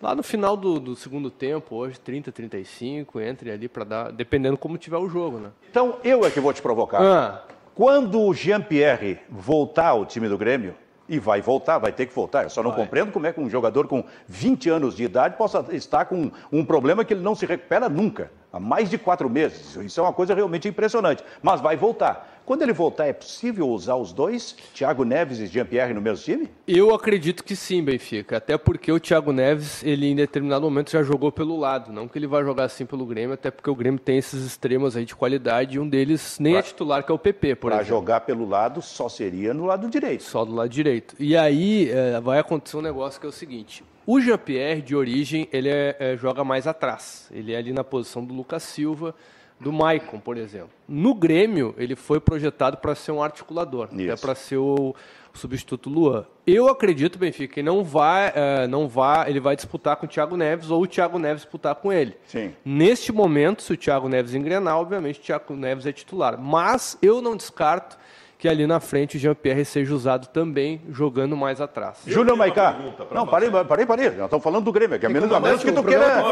Lá 0.00 0.14
no 0.14 0.22
final 0.22 0.56
do, 0.56 0.78
do, 0.78 0.94
segundo 0.94 1.28
tempo, 1.28 1.74
hoje, 1.74 1.98
30, 1.98 2.30
35, 2.30 3.20
entre 3.20 3.50
ali 3.50 3.68
para 3.68 3.82
dar, 3.82 4.12
dependendo 4.12 4.56
como 4.56 4.78
tiver 4.78 4.96
o 4.96 5.08
jogo, 5.08 5.38
né? 5.38 5.50
Então, 5.68 5.96
eu 6.04 6.24
é 6.24 6.30
que 6.30 6.38
vou 6.38 6.52
te 6.52 6.62
provocar. 6.62 7.02
Ah. 7.02 7.42
Quando 7.74 8.20
o 8.20 8.32
Jean-Pierre 8.32 9.18
voltar 9.28 9.88
ao 9.88 10.06
time 10.06 10.28
do 10.28 10.38
Grêmio, 10.38 10.74
e 11.08 11.18
vai 11.18 11.40
voltar, 11.40 11.78
vai 11.78 11.92
ter 11.92 12.06
que 12.06 12.14
voltar. 12.14 12.44
Eu 12.44 12.50
só 12.50 12.62
não 12.62 12.70
vai. 12.70 12.80
compreendo 12.80 13.12
como 13.12 13.26
é 13.26 13.32
que 13.32 13.40
um 13.40 13.48
jogador 13.48 13.88
com 13.88 14.04
20 14.26 14.68
anos 14.70 14.94
de 14.94 15.04
idade 15.04 15.36
possa 15.36 15.64
estar 15.70 16.04
com 16.04 16.30
um 16.52 16.64
problema 16.64 17.04
que 17.04 17.14
ele 17.14 17.22
não 17.22 17.34
se 17.34 17.46
recupera 17.46 17.88
nunca. 17.88 18.30
Há 18.52 18.58
mais 18.58 18.88
de 18.88 18.96
quatro 18.96 19.28
meses. 19.28 19.76
Isso 19.76 20.00
é 20.00 20.02
uma 20.02 20.12
coisa 20.12 20.34
realmente 20.34 20.66
impressionante. 20.68 21.22
Mas 21.42 21.60
vai 21.60 21.76
voltar. 21.76 22.38
Quando 22.48 22.62
ele 22.62 22.72
voltar, 22.72 23.06
é 23.06 23.12
possível 23.12 23.68
usar 23.68 23.96
os 23.96 24.10
dois, 24.10 24.56
Thiago 24.72 25.04
Neves 25.04 25.38
e 25.38 25.46
Jean-Pierre, 25.46 25.92
no 25.92 26.00
mesmo 26.00 26.24
time? 26.24 26.48
Eu 26.66 26.94
acredito 26.94 27.44
que 27.44 27.54
sim, 27.54 27.84
Benfica. 27.84 28.38
Até 28.38 28.56
porque 28.56 28.90
o 28.90 28.98
Thiago 28.98 29.34
Neves, 29.34 29.82
ele 29.84 30.06
em 30.06 30.16
determinado 30.16 30.62
momento 30.62 30.90
já 30.90 31.02
jogou 31.02 31.30
pelo 31.30 31.58
lado. 31.58 31.92
Não 31.92 32.08
que 32.08 32.18
ele 32.18 32.26
vai 32.26 32.42
jogar 32.42 32.64
assim 32.64 32.86
pelo 32.86 33.04
Grêmio, 33.04 33.34
até 33.34 33.50
porque 33.50 33.68
o 33.68 33.74
Grêmio 33.74 34.00
tem 34.00 34.16
esses 34.16 34.46
extremos 34.46 34.96
aí 34.96 35.04
de 35.04 35.14
qualidade 35.14 35.76
e 35.76 35.78
um 35.78 35.86
deles 35.86 36.38
nem 36.40 36.54
pra, 36.54 36.60
é 36.60 36.62
titular, 36.62 37.04
que 37.04 37.12
é 37.12 37.14
o 37.14 37.18
PP, 37.18 37.56
por 37.56 37.70
pra 37.70 37.82
exemplo. 37.82 37.86
Para 37.86 38.00
jogar 38.00 38.20
pelo 38.20 38.48
lado, 38.48 38.80
só 38.80 39.10
seria 39.10 39.52
no 39.52 39.66
lado 39.66 39.86
direito. 39.90 40.22
Só 40.22 40.42
do 40.42 40.54
lado 40.54 40.70
direito. 40.70 41.16
E 41.18 41.36
aí 41.36 41.90
é, 41.90 42.18
vai 42.18 42.38
acontecer 42.38 42.78
um 42.78 42.82
negócio 42.82 43.20
que 43.20 43.26
é 43.26 43.28
o 43.28 43.32
seguinte. 43.32 43.84
O 44.10 44.22
Jean-Pierre, 44.22 44.80
de 44.80 44.96
origem, 44.96 45.46
ele 45.52 45.68
é, 45.68 45.94
é, 46.00 46.16
joga 46.16 46.42
mais 46.42 46.66
atrás. 46.66 47.28
Ele 47.30 47.52
é 47.52 47.58
ali 47.58 47.74
na 47.74 47.84
posição 47.84 48.24
do 48.24 48.32
Lucas 48.32 48.62
Silva 48.62 49.14
do 49.60 49.70
Maicon, 49.70 50.18
por 50.18 50.38
exemplo. 50.38 50.70
No 50.88 51.14
Grêmio, 51.14 51.74
ele 51.76 51.94
foi 51.94 52.18
projetado 52.18 52.78
para 52.78 52.94
ser 52.94 53.12
um 53.12 53.22
articulador, 53.22 53.90
é 53.92 54.16
para 54.16 54.34
ser 54.34 54.56
o, 54.56 54.94
o, 55.34 55.38
substituto 55.38 55.90
Luan. 55.90 56.24
Eu 56.46 56.70
acredito, 56.70 57.18
Benfica, 57.18 57.52
que 57.56 57.62
não 57.62 57.84
vai, 57.84 58.30
uh, 58.30 58.66
não 58.66 58.88
vai, 58.88 59.28
ele 59.28 59.40
vai 59.40 59.54
disputar 59.54 59.96
com 59.96 60.06
o 60.06 60.08
Thiago 60.08 60.38
Neves 60.38 60.70
ou 60.70 60.82
o 60.82 60.86
Thiago 60.86 61.18
Neves 61.18 61.42
disputar 61.42 61.74
com 61.74 61.92
ele. 61.92 62.16
Sim. 62.24 62.54
Neste 62.64 63.12
momento, 63.12 63.60
se 63.60 63.74
o 63.74 63.76
Thiago 63.76 64.08
Neves 64.08 64.32
engrenar, 64.32 64.78
obviamente 64.78 65.20
o 65.20 65.22
Thiago 65.22 65.54
Neves 65.54 65.84
é 65.84 65.92
titular. 65.92 66.40
Mas 66.40 66.96
eu 67.02 67.20
não 67.20 67.36
descarto 67.36 67.98
que 68.38 68.48
ali 68.48 68.66
na 68.68 68.78
frente 68.78 69.16
o 69.16 69.20
Jean-Pierre 69.20 69.64
seja 69.64 69.92
usado 69.92 70.28
também 70.28 70.80
jogando 70.90 71.36
mais 71.36 71.60
atrás. 71.60 71.98
Júnior 72.06 72.36
Maicá. 72.36 72.76
Não, 73.10 73.26
parei, 73.26 73.50
parei, 73.50 73.84
parei. 73.84 74.10
Nós 74.10 74.26
estamos 74.26 74.44
falando 74.44 74.64
do 74.64 74.72
Grêmio, 74.72 74.96
que 74.98 75.04
é 75.04 75.08
menos, 75.08 75.28
menos 75.28 75.62
que 75.64 75.72
tu 75.72 75.82
queira, 75.82 76.22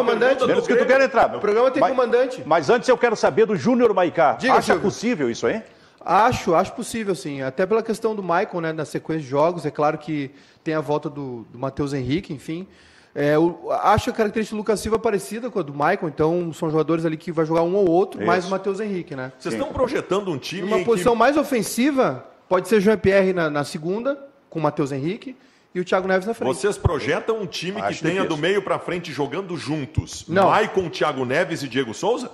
menos 0.46 0.66
que 0.66 0.76
tu 0.76 0.86
queira 0.86 1.04
entrar. 1.04 1.34
O 1.34 1.40
programa 1.40 1.68
tem 1.70 1.80
mas, 1.80 1.90
comandante. 1.90 2.42
Mas 2.46 2.70
antes 2.70 2.88
eu 2.88 2.96
quero 2.96 3.16
saber 3.16 3.44
do 3.44 3.56
Júnior 3.56 3.92
Maicá. 3.92 4.34
Diga, 4.34 4.52
Acha 4.52 4.62
Silvio. 4.62 4.82
possível 4.82 5.30
isso 5.30 5.48
aí? 5.48 5.60
Acho, 6.00 6.54
acho 6.54 6.72
possível, 6.74 7.16
sim. 7.16 7.42
Até 7.42 7.66
pela 7.66 7.82
questão 7.82 8.14
do 8.14 8.22
Michael, 8.22 8.60
né, 8.60 8.72
na 8.72 8.84
sequência 8.84 9.24
de 9.24 9.28
jogos. 9.28 9.66
É 9.66 9.72
claro 9.72 9.98
que 9.98 10.30
tem 10.62 10.74
a 10.74 10.80
volta 10.80 11.10
do, 11.10 11.44
do 11.50 11.58
Matheus 11.58 11.92
Henrique, 11.92 12.32
enfim. 12.32 12.68
É, 13.18 13.34
eu 13.34 13.68
acho 13.70 14.10
a 14.10 14.12
característica 14.12 14.54
do 14.54 14.58
Lucas 14.58 14.78
Silva 14.78 14.98
parecida 14.98 15.48
com 15.48 15.58
a 15.58 15.62
do 15.62 15.72
Michael, 15.72 16.08
então 16.08 16.52
são 16.52 16.70
jogadores 16.70 17.02
ali 17.06 17.16
que 17.16 17.32
vai 17.32 17.46
jogar 17.46 17.62
um 17.62 17.74
ou 17.74 17.88
outro, 17.88 18.20
Isso. 18.20 18.26
mais 18.26 18.44
o 18.44 18.50
Matheus 18.50 18.78
Henrique, 18.78 19.16
né? 19.16 19.32
Vocês 19.38 19.54
estão 19.54 19.72
projetando 19.72 20.30
um 20.30 20.36
time. 20.36 20.68
Uma 20.68 20.84
posição 20.84 21.14
que... 21.14 21.18
mais 21.18 21.34
ofensiva, 21.38 22.26
pode 22.46 22.68
ser 22.68 22.78
Jean-Pierre 22.78 23.32
na, 23.32 23.48
na, 23.48 23.64
segunda, 23.64 24.22
com 24.50 24.58
o 24.58 24.62
Matheus 24.62 24.92
Henrique, 24.92 25.34
e 25.74 25.80
o 25.80 25.84
Thiago 25.84 26.06
Neves 26.06 26.26
na 26.26 26.34
frente. 26.34 26.54
Vocês 26.54 26.76
projetam 26.76 27.40
um 27.40 27.46
time 27.46 27.80
acho 27.80 27.96
que 27.96 28.02
tenha 28.02 28.20
difícil. 28.20 28.36
do 28.36 28.36
meio 28.36 28.60
para 28.60 28.78
frente 28.78 29.10
jogando 29.10 29.56
juntos? 29.56 30.26
Não. 30.28 30.50
Maicon, 30.50 30.90
Thiago 30.90 31.24
Neves 31.24 31.62
e 31.62 31.68
Diego 31.68 31.94
Souza? 31.94 32.30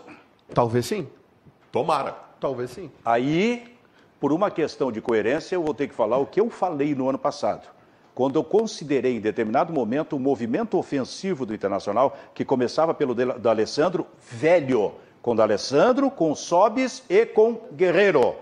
Talvez 0.53 0.87
sim. 0.87 1.07
Tomara. 1.71 2.17
Talvez 2.41 2.71
sim. 2.73 2.91
Aí, 3.05 3.73
por 4.19 4.33
uma 4.33 4.51
questão 4.51 4.91
de 4.91 5.01
coerência, 5.01 5.55
eu 5.55 5.63
vou 5.63 5.75
ter 5.75 5.87
que 5.87 5.95
falar 5.95 6.19
o 6.19 6.27
que 6.27 6.41
eu 6.41 6.51
falei 6.51 6.93
no 6.93 7.09
ano 7.09 7.19
passado 7.19 7.69
quando 8.15 8.37
eu 8.37 8.45
considerei 8.45 9.17
em 9.17 9.21
determinado 9.21 9.73
momento 9.73 10.17
o 10.17 10.21
movimento 10.21 10.79
ofensivo 10.79 11.47
do 11.47 11.55
Internacional, 11.55 12.17
que 12.35 12.45
começava 12.45 12.93
pelo 12.93 13.15
do 13.15 13.49
Alessandro 13.49 14.07
velho, 14.31 14.93
com 15.21 15.35
o 15.35 15.41
Alessandro, 15.41 16.11
com 16.11 16.35
Sobis 16.35 17.03
e 17.09 17.25
com 17.25 17.61
Guerreiro. 17.73 18.35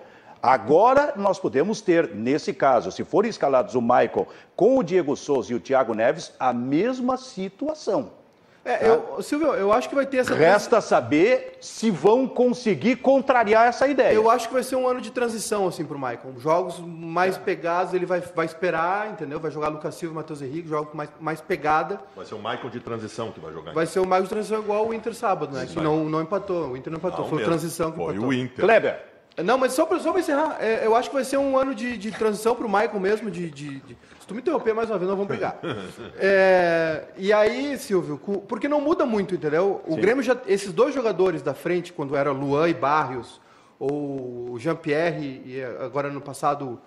Agora 0.43 1.13
nós 1.17 1.39
podemos 1.39 1.83
ter, 1.83 2.15
nesse 2.15 2.55
caso, 2.55 2.91
se 2.91 3.05
forem 3.05 3.29
escalados 3.29 3.75
o 3.75 3.83
Michael 3.83 4.27
com 4.57 4.79
o 4.79 4.83
Diego 4.83 5.15
Souza 5.15 5.53
e 5.53 5.55
o 5.55 5.61
Thiago 5.61 5.95
Neves, 5.95 6.33
a 6.41 6.53
mesma 6.53 7.17
situação. 7.19 8.20
É, 8.65 8.77
tá? 8.77 8.87
eu, 8.87 9.23
Silvio, 9.23 9.55
eu 9.55 9.73
acho 9.73 9.89
que 9.89 9.95
vai 9.95 10.05
ter 10.05 10.19
essa. 10.19 10.35
Resta 10.35 10.81
saber 10.81 11.57
se 11.61 11.91
vão 11.91 12.29
conseguir 12.29 12.97
contrariar 12.97 13.67
essa 13.67 13.89
ideia. 13.89 14.13
Eu 14.13 14.31
acho 14.31 14.49
que 14.49 14.55
vai 14.55 14.63
ser 14.63 14.77
um 14.77 14.87
ano 14.87 15.01
de 15.01 15.11
transição, 15.11 15.67
assim, 15.67 15.85
pro 15.85 15.99
Maicon. 15.99 16.39
Jogos 16.39 16.79
mais 16.79 17.37
é. 17.37 17.41
pegados, 17.41 17.95
ele 17.95 18.05
vai, 18.05 18.21
vai 18.21 18.45
esperar, 18.45 19.11
entendeu? 19.11 19.41
Vai 19.41 19.51
jogar 19.51 19.69
Lucas 19.69 19.95
Silva 19.95 20.15
e 20.15 20.17
Matheus 20.17 20.43
Henrique, 20.43 20.69
jogos 20.69 20.93
mais, 20.93 21.11
mais 21.19 21.41
pegada. 21.41 22.01
Vai 22.15 22.27
ser 22.27 22.35
o 22.35 22.39
Maicon 22.39 22.69
de 22.69 22.81
transição 22.81 23.33
que 23.33 23.41
vai 23.41 23.53
jogar. 23.53 23.73
Vai 23.73 23.87
ser 23.87 24.01
o 24.01 24.07
Maicon 24.07 24.25
de 24.25 24.31
transição 24.31 24.61
igual 24.61 24.89
o 24.89 24.95
Inter 24.95 25.15
sábado, 25.15 25.55
né? 25.55 25.67
Sim, 25.67 25.75
que 25.75 25.81
não, 25.81 26.05
não 26.05 26.21
empatou. 26.21 26.69
O 26.69 26.77
Inter 26.77 26.93
não 26.93 26.99
empatou, 26.99 27.21
não 27.21 27.29
foi 27.29 27.39
mesmo. 27.39 27.51
transição 27.51 27.91
que 27.91 27.97
foi 27.97 28.15
empatou. 28.15 28.29
o 28.29 28.33
Inter. 28.35 28.65
Kleber. 28.65 29.10
Não, 29.45 29.59
mas 29.59 29.73
só 29.73 29.87
para 29.87 29.99
só 29.99 30.17
encerrar, 30.19 30.57
é, 30.61 30.85
eu 30.85 30.95
acho 30.95 31.09
que 31.09 31.15
vai 31.15 31.25
ser 31.25 31.37
um 31.37 31.57
ano 31.57 31.75
de, 31.75 31.97
de 31.97 32.11
transição 32.11 32.55
para 32.55 32.67
o 32.67 32.69
Michael 32.69 33.01
mesmo, 33.01 33.31
de, 33.31 33.51
de, 33.51 33.81
de, 33.81 33.97
Se 34.21 34.27
tu 34.27 34.35
me 34.35 34.41
interromper 34.41 34.75
mais 34.75 34.91
uma 34.91 34.99
vez, 34.99 35.09
nós 35.09 35.17
vamos 35.17 35.29
brigar. 35.29 35.59
É, 36.19 37.05
e 37.17 37.33
aí, 37.33 37.77
Silvio, 37.79 38.19
porque 38.47 38.69
não 38.69 38.81
muda 38.81 39.07
muito, 39.07 39.35
entendeu? 39.35 39.81
O 39.87 39.95
Sim. 39.95 40.01
Grêmio 40.01 40.23
já. 40.23 40.37
Esses 40.47 40.73
dois 40.73 40.95
jogadores 40.95 41.43
da 41.43 41.55
frente, 41.55 41.93
quando 41.93 42.17
era 42.17 42.31
Luan 42.31 42.69
e 42.69 42.75
Barrios, 42.75 43.41
ou 43.79 44.59
Jean-Pierre, 44.59 45.43
e 45.45 45.63
agora 45.81 46.11
no 46.11 46.21
passado 46.21 46.79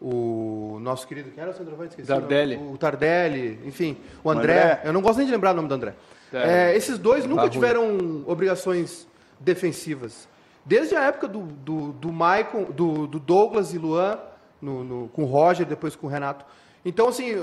o 0.00 0.78
nosso 0.80 1.06
querido, 1.06 1.30
quem 1.30 1.40
era 1.42 1.52
o 1.52 1.54
centroavante? 1.54 1.90
Esqueci. 1.90 2.08
Tardelli. 2.08 2.56
O, 2.56 2.72
o 2.72 2.78
Tardelli, 2.78 3.60
enfim, 3.64 3.96
o 4.22 4.30
André, 4.30 4.58
André. 4.58 4.80
Eu 4.84 4.92
não 4.92 5.00
gosto 5.00 5.18
nem 5.18 5.26
de 5.26 5.32
lembrar 5.32 5.52
o 5.52 5.54
nome 5.54 5.68
do 5.68 5.74
André. 5.74 5.94
É, 6.32 6.74
esses 6.76 6.98
dois 6.98 7.24
nunca 7.24 7.48
tiveram 7.48 8.24
obrigações 8.26 9.06
defensivas. 9.38 10.28
Desde 10.64 10.94
a 10.94 11.02
época 11.02 11.26
do, 11.26 11.40
do, 11.40 11.92
do 11.92 12.12
Michael, 12.12 12.72
do, 12.72 13.06
do 13.06 13.18
Douglas 13.18 13.74
e 13.74 13.78
Luan, 13.78 14.18
no, 14.60 14.84
no, 14.84 15.08
com 15.08 15.24
o 15.24 15.26
Roger, 15.26 15.66
depois 15.66 15.96
com 15.96 16.06
o 16.06 16.10
Renato. 16.10 16.44
Então, 16.84 17.08
assim, 17.08 17.34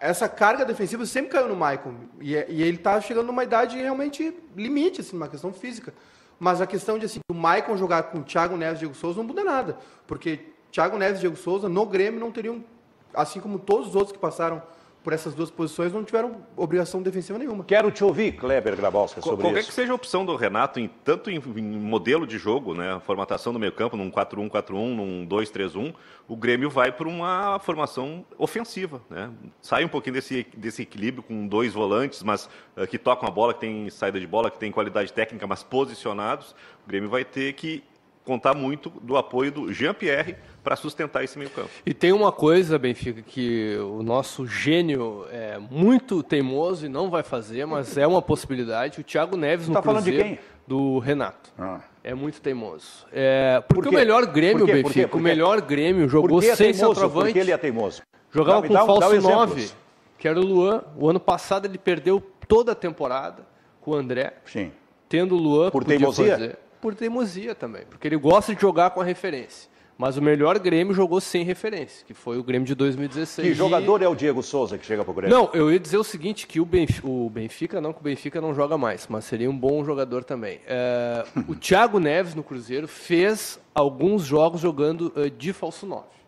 essa 0.00 0.28
carga 0.28 0.64
defensiva 0.64 1.04
sempre 1.06 1.30
caiu 1.30 1.48
no 1.48 1.54
Michael. 1.54 1.94
E, 2.20 2.36
é, 2.36 2.46
e 2.48 2.62
ele 2.62 2.76
está 2.76 3.00
chegando 3.00 3.26
numa 3.26 3.44
idade 3.44 3.76
realmente 3.76 4.34
limite, 4.56 5.00
assim, 5.00 5.16
uma 5.16 5.28
questão 5.28 5.52
física. 5.52 5.94
Mas 6.38 6.60
a 6.60 6.66
questão 6.66 6.98
de 6.98 7.06
assim, 7.06 7.20
o 7.30 7.34
Michael 7.34 7.76
jogar 7.76 8.04
com 8.04 8.22
Thiago 8.22 8.56
Neves 8.56 8.76
e 8.76 8.80
Diego 8.80 8.94
Souza 8.94 9.18
não 9.18 9.24
muda 9.24 9.44
nada. 9.44 9.78
Porque 10.06 10.40
Thiago 10.72 10.96
Neves 10.96 11.18
e 11.18 11.20
Diego 11.20 11.36
Souza, 11.36 11.68
no 11.68 11.84
Grêmio, 11.86 12.18
não 12.18 12.32
teriam, 12.32 12.64
assim 13.12 13.40
como 13.40 13.58
todos 13.58 13.88
os 13.88 13.94
outros 13.94 14.12
que 14.12 14.18
passaram 14.18 14.62
por 15.02 15.12
essas 15.12 15.34
duas 15.34 15.50
posições 15.50 15.92
não 15.92 16.04
tiveram 16.04 16.36
obrigação 16.56 17.02
defensiva 17.02 17.38
nenhuma. 17.38 17.64
Quero 17.64 17.90
te 17.90 18.04
ouvir, 18.04 18.32
Kleber 18.32 18.76
Grabowska, 18.76 19.20
sobre 19.22 19.42
Qualquer 19.42 19.60
isso. 19.60 19.68
que 19.68 19.74
seja 19.74 19.92
a 19.92 19.94
opção 19.94 20.24
do 20.26 20.36
Renato, 20.36 20.78
em, 20.78 20.88
tanto 21.02 21.30
em, 21.30 21.36
em, 21.36 21.62
modelo 21.62 22.26
de 22.26 22.36
jogo, 22.38 22.74
né, 22.74 22.92
a 22.92 23.00
formatação 23.00 23.52
do 23.52 23.58
meio 23.58 23.72
campo, 23.72 23.96
num 23.96 24.10
4-1-4-1, 24.10 24.94
num 24.94 25.26
2-3-1, 25.26 25.94
o 26.28 26.36
Grêmio 26.36 26.68
vai 26.68 26.92
para 26.92 27.08
uma 27.08 27.58
formação 27.60 28.24
ofensiva. 28.36 29.00
Né? 29.08 29.30
Sai 29.62 29.84
um 29.84 29.88
pouquinho 29.88 30.14
desse, 30.14 30.46
desse 30.56 30.82
equilíbrio 30.82 31.22
com 31.22 31.46
dois 31.46 31.72
volantes, 31.72 32.22
mas 32.22 32.48
uh, 32.76 32.86
que 32.86 32.98
tocam 32.98 33.28
a 33.28 33.30
bola, 33.30 33.54
que 33.54 33.60
tem 33.60 33.88
saída 33.90 34.20
de 34.20 34.26
bola, 34.26 34.50
que 34.50 34.58
tem 34.58 34.70
qualidade 34.70 35.12
técnica, 35.12 35.46
mas 35.46 35.62
posicionados. 35.62 36.54
O 36.84 36.88
Grêmio 36.88 37.08
vai 37.08 37.24
ter 37.24 37.54
que 37.54 37.82
contar 38.24 38.54
muito 38.54 38.90
do 38.90 39.16
apoio 39.16 39.50
do 39.50 39.72
Jean-Pierre 39.72 40.36
para 40.62 40.76
sustentar 40.76 41.24
esse 41.24 41.38
meio 41.38 41.50
campo. 41.50 41.70
E 41.84 41.94
tem 41.94 42.12
uma 42.12 42.32
coisa, 42.32 42.78
Benfica, 42.78 43.22
que 43.22 43.76
o 43.78 44.02
nosso 44.02 44.46
gênio 44.46 45.26
é 45.30 45.58
muito 45.58 46.22
teimoso 46.22 46.86
e 46.86 46.88
não 46.88 47.10
vai 47.10 47.22
fazer, 47.22 47.66
mas 47.66 47.96
é 47.96 48.06
uma 48.06 48.22
possibilidade. 48.22 49.00
O 49.00 49.04
Thiago 49.04 49.36
Neves 49.36 49.68
no 49.68 49.74
tá 49.74 49.82
Cruzeiro, 49.82 50.18
falando 50.18 50.28
de 50.28 50.36
quem? 50.36 50.50
do 50.66 50.98
Renato. 50.98 51.50
Ah. 51.58 51.80
É 52.02 52.14
muito 52.14 52.40
teimoso. 52.40 53.06
É, 53.12 53.62
porque 53.68 53.88
Por 53.88 53.88
o 53.88 53.92
melhor 53.92 54.26
Grêmio, 54.26 54.66
Por 54.66 54.72
Benfica, 54.72 55.08
Por 55.08 55.18
o 55.18 55.20
melhor 55.22 55.60
Grêmio 55.60 56.08
jogou 56.08 56.42
é 56.42 56.54
sem 56.54 56.72
centroavante. 56.72 57.26
Porque 57.26 57.38
ele 57.38 57.52
é 57.52 57.58
teimoso. 57.58 58.02
Jogava 58.30 58.66
com 58.66 58.72
dá, 58.72 58.86
falso 58.86 59.20
9, 59.20 59.70
que 60.16 60.28
era 60.28 60.38
o 60.38 60.44
Luan. 60.44 60.82
O 60.96 61.08
ano 61.08 61.20
passado 61.20 61.66
ele 61.66 61.76
perdeu 61.76 62.22
toda 62.46 62.72
a 62.72 62.74
temporada 62.74 63.44
com 63.80 63.90
o 63.90 63.94
André. 63.94 64.34
Sim. 64.46 64.72
Tendo 65.08 65.34
o 65.34 65.38
Luan, 65.38 65.70
por 65.70 65.84
teimosia? 65.84 66.32
Fazer 66.32 66.58
por 66.80 66.94
teimosia 66.94 67.54
também, 67.54 67.82
porque 67.88 68.08
ele 68.08 68.16
gosta 68.16 68.54
de 68.54 68.60
jogar 68.60 68.90
com 68.90 69.00
a 69.00 69.04
referência. 69.04 69.68
Mas 70.00 70.16
o 70.16 70.22
melhor 70.22 70.58
Grêmio 70.58 70.94
jogou 70.94 71.20
sem 71.20 71.44
referência, 71.44 72.06
que 72.06 72.14
foi 72.14 72.38
o 72.38 72.42
Grêmio 72.42 72.66
de 72.66 72.74
2016. 72.74 73.46
Que 73.46 73.52
jogador 73.52 74.00
e... 74.00 74.04
é 74.06 74.08
o 74.08 74.14
Diego 74.14 74.42
Souza 74.42 74.78
que 74.78 74.86
chega 74.86 75.04
para 75.04 75.10
o 75.10 75.14
Grêmio? 75.14 75.36
Não, 75.36 75.50
eu 75.52 75.70
ia 75.70 75.78
dizer 75.78 75.98
o 75.98 76.02
seguinte, 76.02 76.46
que 76.46 76.58
o 76.58 76.64
Benfica, 76.64 77.06
o 77.06 77.28
Benfica, 77.28 77.82
não 77.82 77.92
que 77.92 78.00
o 78.00 78.02
Benfica 78.02 78.40
não 78.40 78.54
joga 78.54 78.78
mais, 78.78 79.06
mas 79.10 79.26
seria 79.26 79.50
um 79.50 79.54
bom 79.54 79.84
jogador 79.84 80.24
também. 80.24 80.58
É, 80.66 81.22
o 81.46 81.52
Thiago 81.54 82.00
Neves 82.00 82.34
no 82.34 82.42
Cruzeiro 82.42 82.88
fez 82.88 83.60
alguns 83.74 84.22
jogos 84.22 84.62
jogando 84.62 85.12
uh, 85.14 85.28
de 85.28 85.52
falso 85.52 85.84
9. 85.84 86.19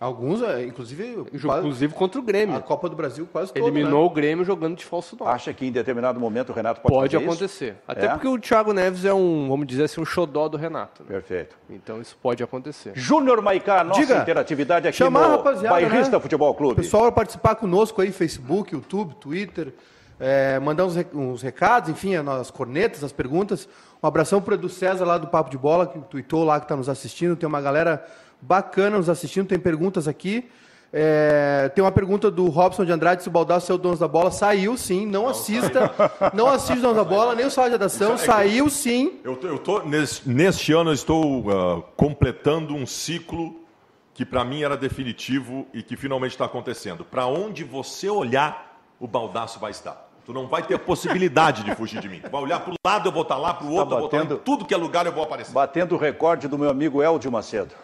Alguns, 0.00 0.42
é, 0.42 0.64
inclusive. 0.64 1.24
Inclusive 1.32 1.92
contra 1.92 2.20
o 2.20 2.22
Grêmio. 2.22 2.54
A 2.54 2.60
Copa 2.60 2.88
do 2.88 2.94
Brasil 2.94 3.28
quase 3.32 3.52
toda. 3.52 3.64
Eliminou 3.64 4.02
né? 4.02 4.06
o 4.06 4.10
Grêmio 4.10 4.44
jogando 4.44 4.76
de 4.76 4.84
falso 4.84 5.16
9. 5.18 5.32
Acha 5.32 5.52
que 5.52 5.66
em 5.66 5.72
determinado 5.72 6.20
momento 6.20 6.50
o 6.50 6.52
Renato 6.52 6.80
pode, 6.80 6.94
pode 6.94 7.16
acontecer. 7.16 7.70
Isso? 7.70 7.82
Até 7.86 8.06
é? 8.06 8.08
porque 8.10 8.28
o 8.28 8.38
Thiago 8.38 8.72
Neves 8.72 9.04
é 9.04 9.12
um, 9.12 9.48
vamos 9.48 9.66
dizer 9.66 9.84
assim, 9.84 10.00
um 10.00 10.04
xodó 10.04 10.48
do 10.48 10.56
Renato. 10.56 11.02
Né? 11.02 11.08
Perfeito. 11.08 11.56
Então 11.68 12.00
isso 12.00 12.16
pode 12.22 12.44
acontecer. 12.44 12.92
Júnior 12.94 13.42
Maicá, 13.42 13.82
nossa 13.82 14.00
Diga, 14.00 14.18
interatividade 14.18 14.86
aqui 14.86 14.96
chamar 14.96 15.30
no 15.30 15.42
Bairrista 15.42 16.16
né? 16.16 16.22
Futebol 16.22 16.54
Clube. 16.54 16.74
O 16.74 16.76
pessoal 16.76 17.02
vai 17.04 17.12
participar 17.12 17.56
conosco 17.56 18.00
aí, 18.00 18.12
Facebook, 18.12 18.72
YouTube, 18.72 19.16
Twitter. 19.16 19.72
é, 20.20 20.60
mandar 20.60 20.84
uns, 20.84 20.94
uns, 21.12 21.42
recados, 21.42 21.90
enfim, 21.90 22.14
as 22.14 22.52
cornetas, 22.52 23.02
as 23.02 23.12
perguntas. 23.12 23.68
Um 24.00 24.06
abração 24.06 24.40
para 24.40 24.52
o 24.52 24.54
Edu 24.54 24.68
César 24.68 25.04
lá 25.04 25.18
do 25.18 25.26
Papo 25.26 25.50
de 25.50 25.58
Bola, 25.58 25.88
que 25.88 25.98
tweetou 25.98 26.44
lá 26.44 26.60
que 26.60 26.66
está 26.66 26.76
nos 26.76 26.88
assistindo. 26.88 27.34
Tem 27.34 27.48
uma 27.48 27.60
galera 27.60 28.06
bacana 28.40 28.96
nos 28.96 29.08
assistindo, 29.08 29.46
tem 29.46 29.58
perguntas 29.58 30.08
aqui. 30.08 30.48
É, 30.90 31.70
tem 31.74 31.84
uma 31.84 31.92
pergunta 31.92 32.30
do 32.30 32.46
Robson 32.48 32.82
de 32.84 32.92
Andrade 32.92 33.22
se 33.22 33.28
o 33.28 33.32
Baldasso 33.32 33.70
é 33.70 33.74
o 33.74 33.78
dono 33.78 33.96
da 33.96 34.08
bola. 34.08 34.30
Saiu 34.30 34.76
sim, 34.76 35.04
não, 35.04 35.22
não 35.22 35.28
assista. 35.28 35.92
Saiu. 35.96 36.30
Não 36.32 36.46
assiste 36.48 36.78
o 36.78 36.82
dono 36.82 36.94
da 36.94 37.04
bola, 37.04 37.34
nem 37.34 37.44
o 37.46 37.50
sala 37.50 37.68
de 37.68 37.74
redação. 37.74 38.14
É 38.14 38.16
saiu 38.16 38.70
sim. 38.70 39.20
Eu, 39.22 39.38
eu 39.42 39.58
tô, 39.58 39.82
nesse, 39.82 40.28
neste 40.28 40.72
ano 40.72 40.90
eu 40.90 40.94
estou 40.94 41.40
uh, 41.48 41.82
completando 41.96 42.74
um 42.74 42.86
ciclo 42.86 43.60
que 44.14 44.24
para 44.24 44.44
mim 44.44 44.62
era 44.62 44.76
definitivo 44.76 45.66
e 45.72 45.82
que 45.82 45.96
finalmente 45.96 46.32
está 46.32 46.44
acontecendo. 46.44 47.04
Para 47.04 47.26
onde 47.26 47.64
você 47.64 48.08
olhar, 48.08 48.80
o 48.98 49.06
Baldaço 49.06 49.60
vai 49.60 49.70
estar. 49.70 50.08
Tu 50.24 50.32
não 50.32 50.46
vai 50.46 50.62
ter 50.62 50.74
a 50.74 50.78
possibilidade 50.78 51.62
de 51.62 51.74
fugir 51.74 52.00
de 52.00 52.08
mim. 52.08 52.20
Tu 52.20 52.30
vai 52.30 52.42
olhar 52.42 52.60
para 52.60 52.72
o 52.72 52.74
lado, 52.84 53.08
eu 53.08 53.12
vou 53.12 53.22
estar 53.22 53.36
lá, 53.36 53.54
para 53.54 53.66
o 53.66 53.72
outro, 53.72 53.90
tá 53.90 53.94
eu 53.94 54.00
vou 54.00 54.20
estar 54.20 54.34
em 54.34 54.38
tudo 54.38 54.64
que 54.64 54.74
é 54.74 54.76
lugar, 54.76 55.06
eu 55.06 55.12
vou 55.12 55.22
aparecer. 55.22 55.52
Batendo 55.52 55.94
o 55.94 55.98
recorde 55.98 56.48
do 56.48 56.58
meu 56.58 56.68
amigo 56.68 57.02
Eldio 57.02 57.30
Macedo. 57.30 57.74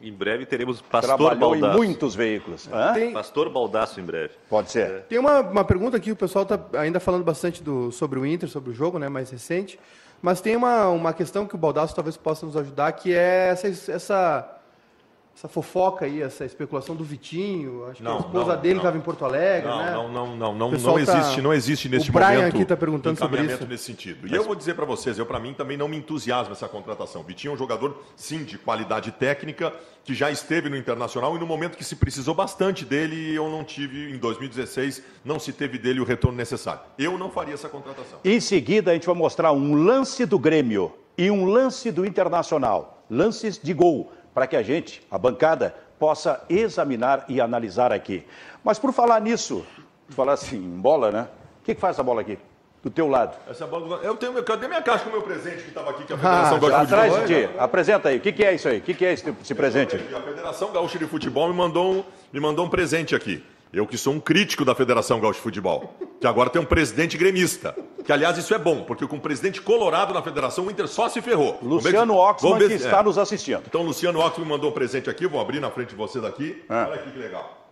Em 0.00 0.12
breve 0.12 0.44
teremos 0.44 0.80
Pastor 0.82 1.16
Trabalhou 1.16 1.50
Baldasso. 1.50 1.74
em 1.74 1.76
muitos 1.76 2.14
veículos. 2.14 2.68
Tem... 2.94 3.12
Pastor 3.12 3.50
Baldasso 3.50 3.98
em 3.98 4.04
breve. 4.04 4.34
Pode 4.48 4.70
ser. 4.70 4.90
É. 4.90 4.98
Tem 5.00 5.18
uma, 5.18 5.40
uma 5.40 5.64
pergunta 5.64 5.96
aqui, 5.96 6.12
o 6.12 6.16
pessoal 6.16 6.42
está 6.42 6.60
ainda 6.78 7.00
falando 7.00 7.24
bastante 7.24 7.62
do, 7.62 7.90
sobre 7.90 8.18
o 8.18 8.26
Inter, 8.26 8.48
sobre 8.48 8.70
o 8.70 8.74
jogo 8.74 8.98
né, 8.98 9.08
mais 9.08 9.30
recente. 9.30 9.78
Mas 10.20 10.40
tem 10.40 10.56
uma, 10.56 10.88
uma 10.88 11.12
questão 11.12 11.46
que 11.46 11.54
o 11.54 11.58
Baldasso 11.58 11.94
talvez 11.94 12.16
possa 12.16 12.44
nos 12.46 12.56
ajudar, 12.56 12.92
que 12.92 13.14
é 13.14 13.48
essa, 13.48 13.92
essa 13.92 14.55
essa 15.36 15.48
fofoca 15.48 16.06
aí, 16.06 16.22
essa 16.22 16.46
especulação 16.46 16.96
do 16.96 17.04
Vitinho, 17.04 17.84
acho 17.90 18.02
não, 18.02 18.16
que 18.16 18.22
a 18.22 18.26
esposa 18.26 18.54
não, 18.54 18.62
dele 18.62 18.78
estava 18.78 18.96
em 18.96 19.02
Porto 19.02 19.22
Alegre, 19.22 19.68
não, 19.68 19.78
né? 19.84 19.90
Não, 19.90 20.08
não, 20.10 20.26
não, 20.34 20.54
não, 20.54 20.70
não 20.70 20.94
tá 20.94 21.00
existe, 21.00 21.36
tá... 21.36 21.42
não 21.42 21.52
existe 21.52 21.88
neste 21.90 22.08
o 22.08 22.12
Brian 22.14 22.36
momento. 22.36 22.54
aqui 22.54 22.62
está 22.62 22.74
perguntando 22.74 23.18
sobre 23.18 23.42
isso. 23.42 23.66
nesse 23.66 23.84
sentido. 23.84 24.26
E 24.26 24.34
eu 24.34 24.44
vou 24.44 24.54
dizer 24.54 24.72
para 24.72 24.86
vocês, 24.86 25.18
eu 25.18 25.26
para 25.26 25.38
mim 25.38 25.52
também 25.52 25.76
não 25.76 25.88
me 25.88 25.98
entusiasma 25.98 26.52
essa 26.52 26.66
contratação. 26.66 27.22
Vitinho 27.22 27.50
é 27.50 27.54
um 27.54 27.58
jogador 27.58 28.02
sim 28.16 28.44
de 28.44 28.56
qualidade 28.56 29.10
técnica 29.12 29.74
que 30.02 30.14
já 30.14 30.30
esteve 30.30 30.70
no 30.70 30.76
Internacional 30.76 31.36
e 31.36 31.38
no 31.38 31.46
momento 31.46 31.76
que 31.76 31.84
se 31.84 31.96
precisou 31.96 32.34
bastante 32.34 32.86
dele, 32.86 33.34
eu 33.34 33.50
não 33.50 33.62
tive 33.62 34.10
em 34.10 34.16
2016, 34.16 35.02
não 35.22 35.38
se 35.38 35.52
teve 35.52 35.76
dele 35.76 36.00
o 36.00 36.04
retorno 36.04 36.38
necessário. 36.38 36.80
Eu 36.98 37.18
não 37.18 37.30
faria 37.30 37.52
essa 37.52 37.68
contratação. 37.68 38.20
Em 38.24 38.40
seguida 38.40 38.90
a 38.90 38.94
gente 38.94 39.06
vai 39.06 39.14
mostrar 39.14 39.52
um 39.52 39.74
lance 39.74 40.24
do 40.24 40.38
Grêmio 40.38 40.94
e 41.18 41.30
um 41.30 41.44
lance 41.44 41.92
do 41.92 42.06
Internacional, 42.06 43.04
lances 43.10 43.58
de 43.62 43.74
gol 43.74 44.12
para 44.36 44.46
que 44.46 44.54
a 44.54 44.62
gente, 44.62 45.02
a 45.10 45.16
bancada, 45.16 45.74
possa 45.98 46.44
examinar 46.50 47.24
e 47.26 47.40
analisar 47.40 47.90
aqui. 47.90 48.22
Mas 48.62 48.78
por 48.78 48.92
falar 48.92 49.18
nisso, 49.18 49.64
falar 50.10 50.34
assim, 50.34 50.60
bola, 50.60 51.10
né? 51.10 51.26
O 51.62 51.64
que, 51.64 51.74
que 51.74 51.80
faz 51.80 51.96
essa 51.96 52.02
bola 52.02 52.20
aqui? 52.20 52.38
Do 52.84 52.90
teu 52.90 53.08
lado. 53.08 53.34
Essa 53.48 53.66
bola 53.66 53.98
Eu 54.02 54.14
tenho. 54.14 54.44
Cadê 54.44 54.68
minha 54.68 54.82
caixa 54.82 55.04
com 55.04 55.08
o 55.08 55.12
meu 55.14 55.22
presente 55.22 55.62
que 55.62 55.68
estava 55.70 55.88
aqui, 55.88 56.04
que 56.04 56.12
a 56.12 56.18
Federação 56.18 56.56
ah, 56.56 56.60
Gaúcha 56.60 56.76
de 56.76 56.86
Futebol? 56.86 57.04
Atrás 57.06 57.28
de 57.28 57.46
ti. 57.46 57.58
Apresenta 57.58 58.08
aí. 58.10 58.18
O 58.18 58.20
que, 58.20 58.32
que 58.32 58.44
é 58.44 58.54
isso 58.54 58.68
aí? 58.68 58.76
O 58.76 58.82
que, 58.82 58.92
que 58.92 59.06
é 59.06 59.12
esse, 59.14 59.34
esse 59.42 59.54
presente? 59.54 59.96
A 59.96 60.20
Federação 60.20 60.70
Gaúcha 60.70 60.98
de 60.98 61.06
Futebol 61.06 61.48
me 61.48 61.54
mandou, 61.54 61.94
um, 61.94 62.04
me 62.30 62.38
mandou 62.38 62.66
um 62.66 62.68
presente 62.68 63.14
aqui. 63.16 63.42
Eu 63.76 63.86
que 63.86 63.98
sou 63.98 64.14
um 64.14 64.18
crítico 64.18 64.64
da 64.64 64.74
Federação 64.74 65.20
Gaúcha 65.20 65.36
de 65.36 65.42
Futebol, 65.42 65.94
que 66.18 66.26
agora 66.26 66.48
tem 66.48 66.62
um 66.62 66.64
presidente 66.64 67.18
gremista. 67.18 67.76
Que, 68.02 68.10
aliás, 68.10 68.38
isso 68.38 68.54
é 68.54 68.58
bom, 68.58 68.84
porque 68.84 69.06
com 69.06 69.16
o 69.16 69.20
presidente 69.20 69.60
colorado 69.60 70.14
na 70.14 70.22
federação, 70.22 70.64
o 70.64 70.70
Inter 70.70 70.88
só 70.88 71.10
se 71.10 71.20
ferrou. 71.20 71.58
Luciano 71.60 72.14
Oxman, 72.14 72.56
que 72.56 72.72
está 72.72 73.00
é. 73.00 73.02
nos 73.02 73.18
assistindo. 73.18 73.64
Então, 73.66 73.82
Luciano 73.82 74.18
Oxman 74.18 74.46
me 74.46 74.52
mandou 74.52 74.70
um 74.70 74.72
presente 74.72 75.10
aqui, 75.10 75.26
vou 75.26 75.38
abrir 75.38 75.60
na 75.60 75.70
frente 75.70 75.90
de 75.90 75.94
você 75.94 76.18
daqui. 76.22 76.64
É. 76.70 76.74
Olha 76.74 76.94
aqui 76.94 77.10
que 77.10 77.18
legal. 77.18 77.66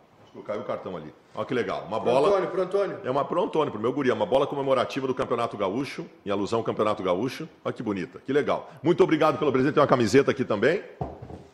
Caiu 0.44 0.60
o 0.60 0.64
cartão 0.64 0.94
ali. 0.94 1.14
Olha 1.34 1.46
que 1.46 1.54
legal. 1.54 1.86
Uma 1.88 1.98
bola. 1.98 2.28
Pro 2.28 2.36
Antônio, 2.36 2.50
pro 2.50 2.62
Antônio. 2.62 2.98
É 3.02 3.10
uma 3.10 3.24
pro 3.24 3.42
Antônio, 3.42 3.72
pro 3.72 3.80
meu 3.80 3.92
guri. 3.92 4.10
É 4.10 4.12
uma 4.12 4.26
bola 4.26 4.46
comemorativa 4.46 5.06
do 5.06 5.14
Campeonato 5.14 5.56
Gaúcho, 5.56 6.04
em 6.26 6.28
alusão 6.28 6.58
ao 6.58 6.64
Campeonato 6.64 7.02
Gaúcho. 7.02 7.48
Olha 7.64 7.72
que 7.72 7.82
bonita, 7.82 8.20
que 8.26 8.32
legal. 8.32 8.70
Muito 8.82 9.02
obrigado 9.02 9.38
pelo 9.38 9.50
presente. 9.50 9.72
Tem 9.72 9.80
uma 9.80 9.86
camiseta 9.86 10.32
aqui 10.32 10.44
também. 10.44 10.82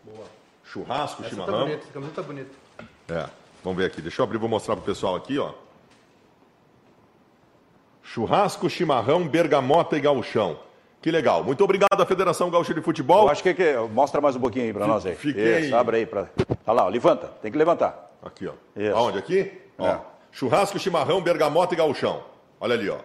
Boa. 0.04 0.24
Churrasco, 0.64 1.22
Essa 1.22 1.22
tá 1.22 1.28
chimarrão. 1.28 1.52
Tá 1.52 1.64
bonita, 1.66 1.86
a 1.88 1.92
camiseta 1.92 2.20
tá 2.20 2.26
bonita. 2.26 2.50
É. 3.10 3.39
Vamos 3.62 3.78
ver 3.78 3.86
aqui, 3.86 4.00
deixa 4.00 4.20
eu 4.20 4.24
abrir, 4.24 4.38
vou 4.38 4.48
mostrar 4.48 4.74
para 4.76 4.82
o 4.82 4.86
pessoal 4.86 5.16
aqui, 5.16 5.38
ó. 5.38 5.52
Churrasco, 8.02 8.68
chimarrão, 8.68 9.28
bergamota 9.28 9.96
e 9.96 10.00
gauchão. 10.00 10.58
Que 11.00 11.10
legal. 11.10 11.44
Muito 11.44 11.62
obrigado 11.62 12.00
à 12.00 12.04
Federação 12.04 12.50
Gaúcha 12.50 12.74
de 12.74 12.82
Futebol. 12.82 13.24
Eu 13.24 13.30
acho 13.30 13.42
que, 13.42 13.54
que 13.54 13.74
mostra 13.92 14.20
mais 14.20 14.36
um 14.36 14.40
pouquinho 14.40 14.66
aí 14.66 14.72
para 14.72 14.86
nós 14.86 15.06
aí. 15.06 15.14
Fiquei... 15.14 15.60
Isso, 15.60 15.76
abre 15.76 15.98
aí. 15.98 16.06
Pra... 16.06 16.24
Tá 16.64 16.72
lá, 16.72 16.84
ó, 16.84 16.88
levanta. 16.88 17.28
Tem 17.40 17.50
que 17.50 17.56
levantar. 17.56 18.10
Aqui, 18.22 18.48
ó. 18.48 18.52
Isso. 18.76 18.96
Aonde? 18.96 19.18
Aqui? 19.18 19.52
Ó. 19.78 19.86
É. 19.86 20.00
Churrasco, 20.32 20.78
chimarrão, 20.78 21.22
bergamota 21.22 21.74
e 21.74 21.76
gauchão. 21.76 22.22
Olha 22.60 22.74
ali, 22.74 22.90
ó. 22.90 22.98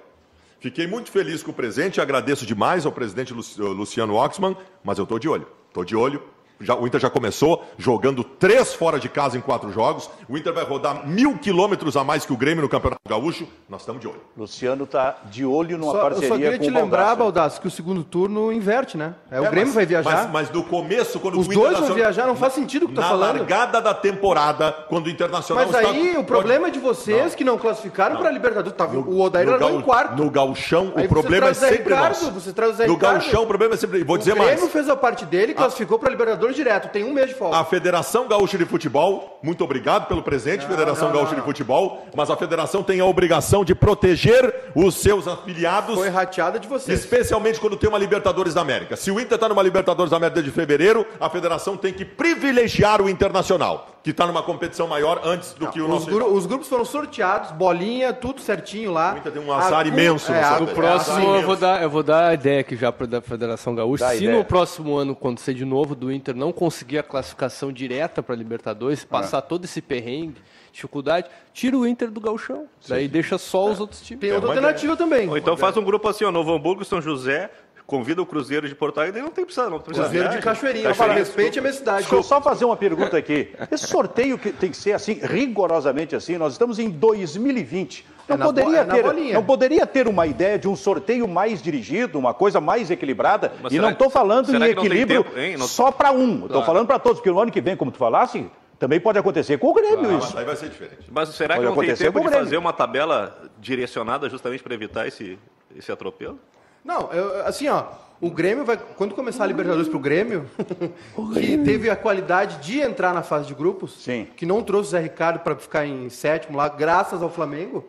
Fiquei 0.59 0.87
muito 0.87 1.11
feliz 1.11 1.43
com 1.43 1.51
o 1.51 1.53
presente, 1.53 2.01
agradeço 2.01 2.45
demais 2.45 2.85
ao 2.85 2.91
presidente 2.91 3.33
Luciano 3.33 4.15
Oxman, 4.15 4.57
mas 4.83 4.97
eu 4.97 5.03
estou 5.03 5.19
de 5.19 5.29
olho. 5.29 5.47
Estou 5.67 5.85
de 5.85 5.95
olho 5.95 6.21
já, 6.59 6.75
o 6.75 6.87
Inter 6.87 6.99
já 6.99 7.09
começou 7.09 7.63
jogando 7.77 8.23
três 8.23 8.73
fora 8.73 8.99
de 8.99 9.09
casa 9.09 9.37
em 9.37 9.41
quatro 9.41 9.71
jogos. 9.71 10.09
O 10.29 10.37
Inter 10.37 10.53
vai 10.53 10.63
rodar 10.63 11.07
mil 11.07 11.37
quilômetros 11.37 11.97
a 11.97 12.03
mais 12.03 12.25
que 12.25 12.33
o 12.33 12.37
Grêmio 12.37 12.61
no 12.61 12.69
Campeonato 12.69 13.01
Gaúcho. 13.07 13.47
Nós 13.69 13.81
estamos 13.81 14.01
de 14.01 14.07
olho. 14.07 14.21
Luciano 14.37 14.83
está 14.83 15.17
de 15.25 15.45
olho 15.45 15.77
numa 15.77 15.91
só, 15.91 16.01
parceria 16.01 16.29
com 16.29 16.35
o 16.35 16.37
Eu 16.37 16.43
só 16.43 16.51
queria 16.51 16.69
te 16.69 16.73
lembrar, 16.73 17.15
Baldasso, 17.15 17.61
que 17.61 17.67
o 17.67 17.71
segundo 17.71 18.03
turno 18.03 18.51
inverte, 18.51 18.97
né? 18.97 19.15
É, 19.29 19.39
o 19.39 19.45
é, 19.45 19.49
Grêmio 19.49 19.67
mas, 19.67 19.75
vai 19.75 19.85
viajar. 19.85 20.23
Mas, 20.23 20.31
mas, 20.31 20.49
no 20.51 20.63
começo, 20.63 21.19
quando 21.19 21.39
Os 21.39 21.47
o 21.47 21.51
dois 21.51 21.79
vão 21.79 21.93
viajar, 21.93 22.27
não 22.27 22.35
faz 22.35 22.53
sentido 22.53 22.85
o 22.85 22.87
que 22.87 22.95
tu 22.95 23.01
tá 23.01 23.09
falando. 23.09 23.33
Na 23.33 23.39
largada 23.39 23.81
da 23.81 23.93
temporada, 23.93 24.71
quando 24.89 25.07
o 25.07 25.09
Internacional 25.09 25.65
Mas 25.65 25.75
aí 25.75 26.07
está... 26.07 26.19
o 26.19 26.23
problema 26.23 26.67
é 26.67 26.71
de 26.71 26.79
vocês 26.79 27.31
não. 27.31 27.37
que 27.37 27.43
não 27.43 27.57
classificaram 27.57 28.17
para 28.17 28.29
a 28.29 28.31
Libertadores. 28.31 28.77
Tá, 28.77 28.85
o 28.85 29.21
Odair 29.21 29.47
era 29.47 29.71
em 29.71 29.81
quarto. 29.81 30.15
No 30.21 30.29
Gauchão, 30.29 30.93
o 30.95 31.07
problema 31.07 31.47
é 31.47 31.53
sempre 31.53 31.77
Ricardo, 31.83 32.07
nosso. 32.07 32.31
Você 32.31 32.53
traz 32.53 32.71
o 32.71 32.75
Zé 32.75 32.87
No 32.87 32.97
Gauchão, 32.97 33.43
o 33.43 33.47
problema 33.47 33.73
é 33.73 33.77
sempre... 33.77 34.03
Vou 34.03 34.17
dizer 34.17 34.35
mais. 34.35 34.51
O 34.51 34.53
Grêmio 34.53 34.69
fez 34.69 34.89
a 34.89 34.95
parte 34.95 35.25
dele, 35.25 35.53
classificou 35.53 35.97
para 35.97 36.09
a 36.09 36.11
Libertadores 36.11 36.44
direto. 36.53 36.91
Tem 36.91 37.03
um 37.03 37.13
mês 37.13 37.29
de 37.29 37.35
folga. 37.35 37.57
A 37.57 37.65
Federação 37.65 38.27
Gaúcha 38.27 38.57
de 38.57 38.65
Futebol, 38.65 39.39
muito 39.41 39.63
obrigado 39.63 40.07
pelo 40.07 40.21
presente, 40.21 40.63
não, 40.63 40.69
Federação 40.69 41.07
não, 41.07 41.15
Gaúcha 41.15 41.31
não. 41.31 41.39
de 41.39 41.45
Futebol, 41.45 42.05
mas 42.15 42.29
a 42.29 42.37
federação 42.37 42.83
tem 42.83 42.99
a 42.99 43.05
obrigação 43.05 43.63
de 43.63 43.73
proteger 43.73 44.71
os 44.75 44.95
seus 44.95 45.27
afiliados. 45.27 45.95
Foi 45.95 46.09
rateada 46.09 46.59
de 46.59 46.67
vocês. 46.67 46.99
Especialmente 46.99 47.59
quando 47.59 47.77
tem 47.77 47.89
uma 47.89 47.97
Libertadores 47.97 48.53
da 48.53 48.61
América. 48.61 48.95
Se 48.95 49.11
o 49.11 49.19
Inter 49.19 49.35
está 49.35 49.49
numa 49.49 49.63
Libertadores 49.63 50.11
da 50.11 50.17
América 50.17 50.35
desde 50.35 50.51
fevereiro, 50.51 51.05
a 51.19 51.29
federação 51.29 51.77
tem 51.77 51.93
que 51.93 52.05
privilegiar 52.05 53.01
o 53.01 53.09
Internacional 53.09 53.94
que 54.05 54.11
está 54.11 54.27
numa 54.27 54.43
competição 54.43 54.87
maior 54.87 55.19
antes 55.23 55.53
do 55.53 55.65
não, 55.65 55.71
que 55.71 55.81
o 55.81 55.87
nosso. 55.87 56.05
Gru 56.05 56.31
os 56.31 56.45
grupos 56.45 56.67
foram 56.67 56.85
sorteados, 56.85 57.49
bolinha, 57.53 58.13
tudo 58.13 58.39
certinho 58.39 58.91
lá. 58.91 59.15
O 59.15 59.17
Inter 59.17 59.31
tem 59.31 59.41
um 59.41 59.51
azar 59.51 59.87
imenso. 59.87 60.31
É, 60.31 60.59
no 60.59 60.67
próximo 60.67 61.35
é, 61.35 61.39
eu 61.39 61.41
vou 61.41 61.55
dar, 61.55 61.81
eu 61.81 61.89
vou 61.89 62.03
dar 62.03 62.27
a 62.27 62.33
ideia 62.35 62.59
aqui 62.59 62.75
já 62.75 62.91
para 62.91 63.07
da 63.07 63.19
Federação 63.19 63.73
Gaúcha. 63.73 64.05
Dá 64.05 64.11
Se 64.11 64.17
ideia. 64.17 64.37
no 64.37 64.45
próximo 64.45 64.95
ano 64.95 65.13
acontecer 65.13 65.55
de 65.55 65.65
novo 65.65 65.95
do 65.95 66.11
Inter 66.11 66.35
não 66.35 66.53
conseguir 66.53 66.99
a 66.99 67.03
classificação 67.03 67.73
direta 67.73 68.21
para 68.21 68.35
Libertadores, 68.35 69.01
é. 69.01 69.07
passar 69.07 69.41
todo 69.41 69.65
esse 69.65 69.81
perrengue, 69.81 70.39
dificuldade, 70.71 71.27
tira 71.51 71.75
o 71.75 71.87
Inter 71.87 72.11
do 72.11 72.21
Gauchão. 72.21 72.67
Sim. 72.79 72.89
Daí 72.89 73.07
deixa 73.07 73.39
só 73.39 73.71
os 73.71 73.79
outros 73.79 74.01
times. 74.01 74.21
Tem 74.21 74.31
outra 74.31 74.49
alternativa 74.49 74.95
também. 74.95 75.27
Ou 75.27 75.35
então 75.35 75.57
faz 75.57 75.75
um 75.77 75.83
grupo 75.83 76.07
assim, 76.07 76.25
ó, 76.25 76.31
Novo 76.31 76.53
Hamburgo, 76.53 76.85
São 76.85 77.01
José, 77.01 77.49
convida 77.85 78.21
o 78.21 78.25
Cruzeiro 78.25 78.67
de 78.67 78.75
Porto 78.75 78.99
Alegre, 78.99 79.21
não 79.21 79.29
tem 79.29 79.45
precisa, 79.45 79.69
não 79.69 79.79
precisa. 79.79 80.07
Cruzeiro 80.07 80.29
de 80.29 80.39
Cachoeirinha, 80.39 80.95
para 80.95 81.13
respeite 81.13 81.59
a 81.59 81.61
minha 81.61 81.73
cidade. 81.73 81.99
Deixa 81.99 82.15
eu 82.15 82.23
só 82.23 82.41
fazer 82.41 82.65
uma 82.65 82.75
pergunta 82.75 83.17
aqui. 83.17 83.53
Esse 83.71 83.87
sorteio 83.87 84.37
que 84.37 84.51
tem 84.51 84.71
que 84.71 84.77
ser 84.77 84.93
assim, 84.93 85.19
rigorosamente 85.21 86.15
assim, 86.15 86.37
nós 86.37 86.53
estamos 86.53 86.79
em 86.79 86.89
2020. 86.89 88.05
Não, 88.27 88.35
é 88.35 88.39
poderia 88.39 88.85
ter, 88.85 89.33
não 89.33 89.43
poderia 89.43 89.85
ter 89.85 90.07
uma 90.07 90.25
ideia 90.25 90.57
de 90.57 90.67
um 90.67 90.75
sorteio 90.75 91.27
mais 91.27 91.61
dirigido, 91.61 92.17
uma 92.17 92.33
coisa 92.33 92.59
mais 92.59 92.89
equilibrada. 92.89 93.53
Mas 93.61 93.71
e 93.71 93.77
não 93.77 93.91
estou 93.91 94.09
falando 94.09 94.53
em 94.53 94.63
equilíbrio 94.63 95.25
não... 95.57 95.67
só 95.67 95.91
para 95.91 96.11
um. 96.11 96.33
Estou 96.33 96.49
claro. 96.49 96.65
falando 96.65 96.87
para 96.87 96.97
todos, 96.97 97.19
porque 97.19 97.29
no 97.29 97.39
ano 97.39 97.51
que 97.51 97.61
vem, 97.61 97.77
como 97.77 97.91
tu 97.91 97.99
falasse, 97.99 98.49
também 98.79 98.99
pode 98.99 99.19
acontecer 99.19 99.59
com 99.59 99.67
o 99.67 99.73
Grêmio 99.73 100.17
isso. 100.17 100.29
Mas 100.29 100.37
aí 100.37 100.45
vai 100.45 100.55
ser 100.55 100.69
diferente. 100.69 101.05
Mas 101.11 101.29
será 101.29 101.55
pode 101.55 101.67
que 101.67 101.75
não 101.75 101.85
tem 101.85 101.95
tempo 101.95 102.19
de 102.19 102.29
fazer 102.29 102.57
uma 102.57 102.73
tabela 102.73 103.37
direcionada 103.59 104.27
justamente 104.27 104.63
para 104.63 104.73
evitar 104.73 105.07
esse, 105.07 105.37
esse 105.75 105.91
atropelo? 105.91 106.39
Não, 106.85 107.11
eu, 107.11 107.47
assim, 107.47 107.67
ó, 107.67 107.83
o 108.21 108.29
Grêmio 108.29 108.63
vai. 108.63 108.77
Quando 108.77 109.15
começar 109.15 109.43
a 109.43 109.47
Libertadores 109.47 109.89
pro 109.89 109.97
Grêmio, 109.97 110.45
que 111.33 111.57
teve 111.57 111.89
a 111.89 111.95
qualidade 111.95 112.57
de 112.65 112.79
entrar 112.79 113.11
na 113.11 113.23
fase 113.23 113.47
de 113.47 113.55
grupos, 113.55 114.03
Sim. 114.03 114.27
que 114.37 114.45
não 114.45 114.61
trouxe 114.61 114.89
o 114.89 114.91
Zé 114.91 114.99
Ricardo 114.99 115.39
para 115.39 115.55
ficar 115.55 115.85
em 115.85 116.09
sétimo 116.09 116.55
lá, 116.55 116.69
graças 116.69 117.23
ao 117.23 117.29
Flamengo, 117.29 117.83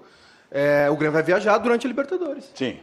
é, 0.51 0.89
o 0.91 0.97
Grêmio 0.97 1.13
vai 1.13 1.23
viajar 1.23 1.59
durante 1.59 1.87
a 1.87 1.89
Libertadores. 1.89 2.51
Sim. 2.55 2.79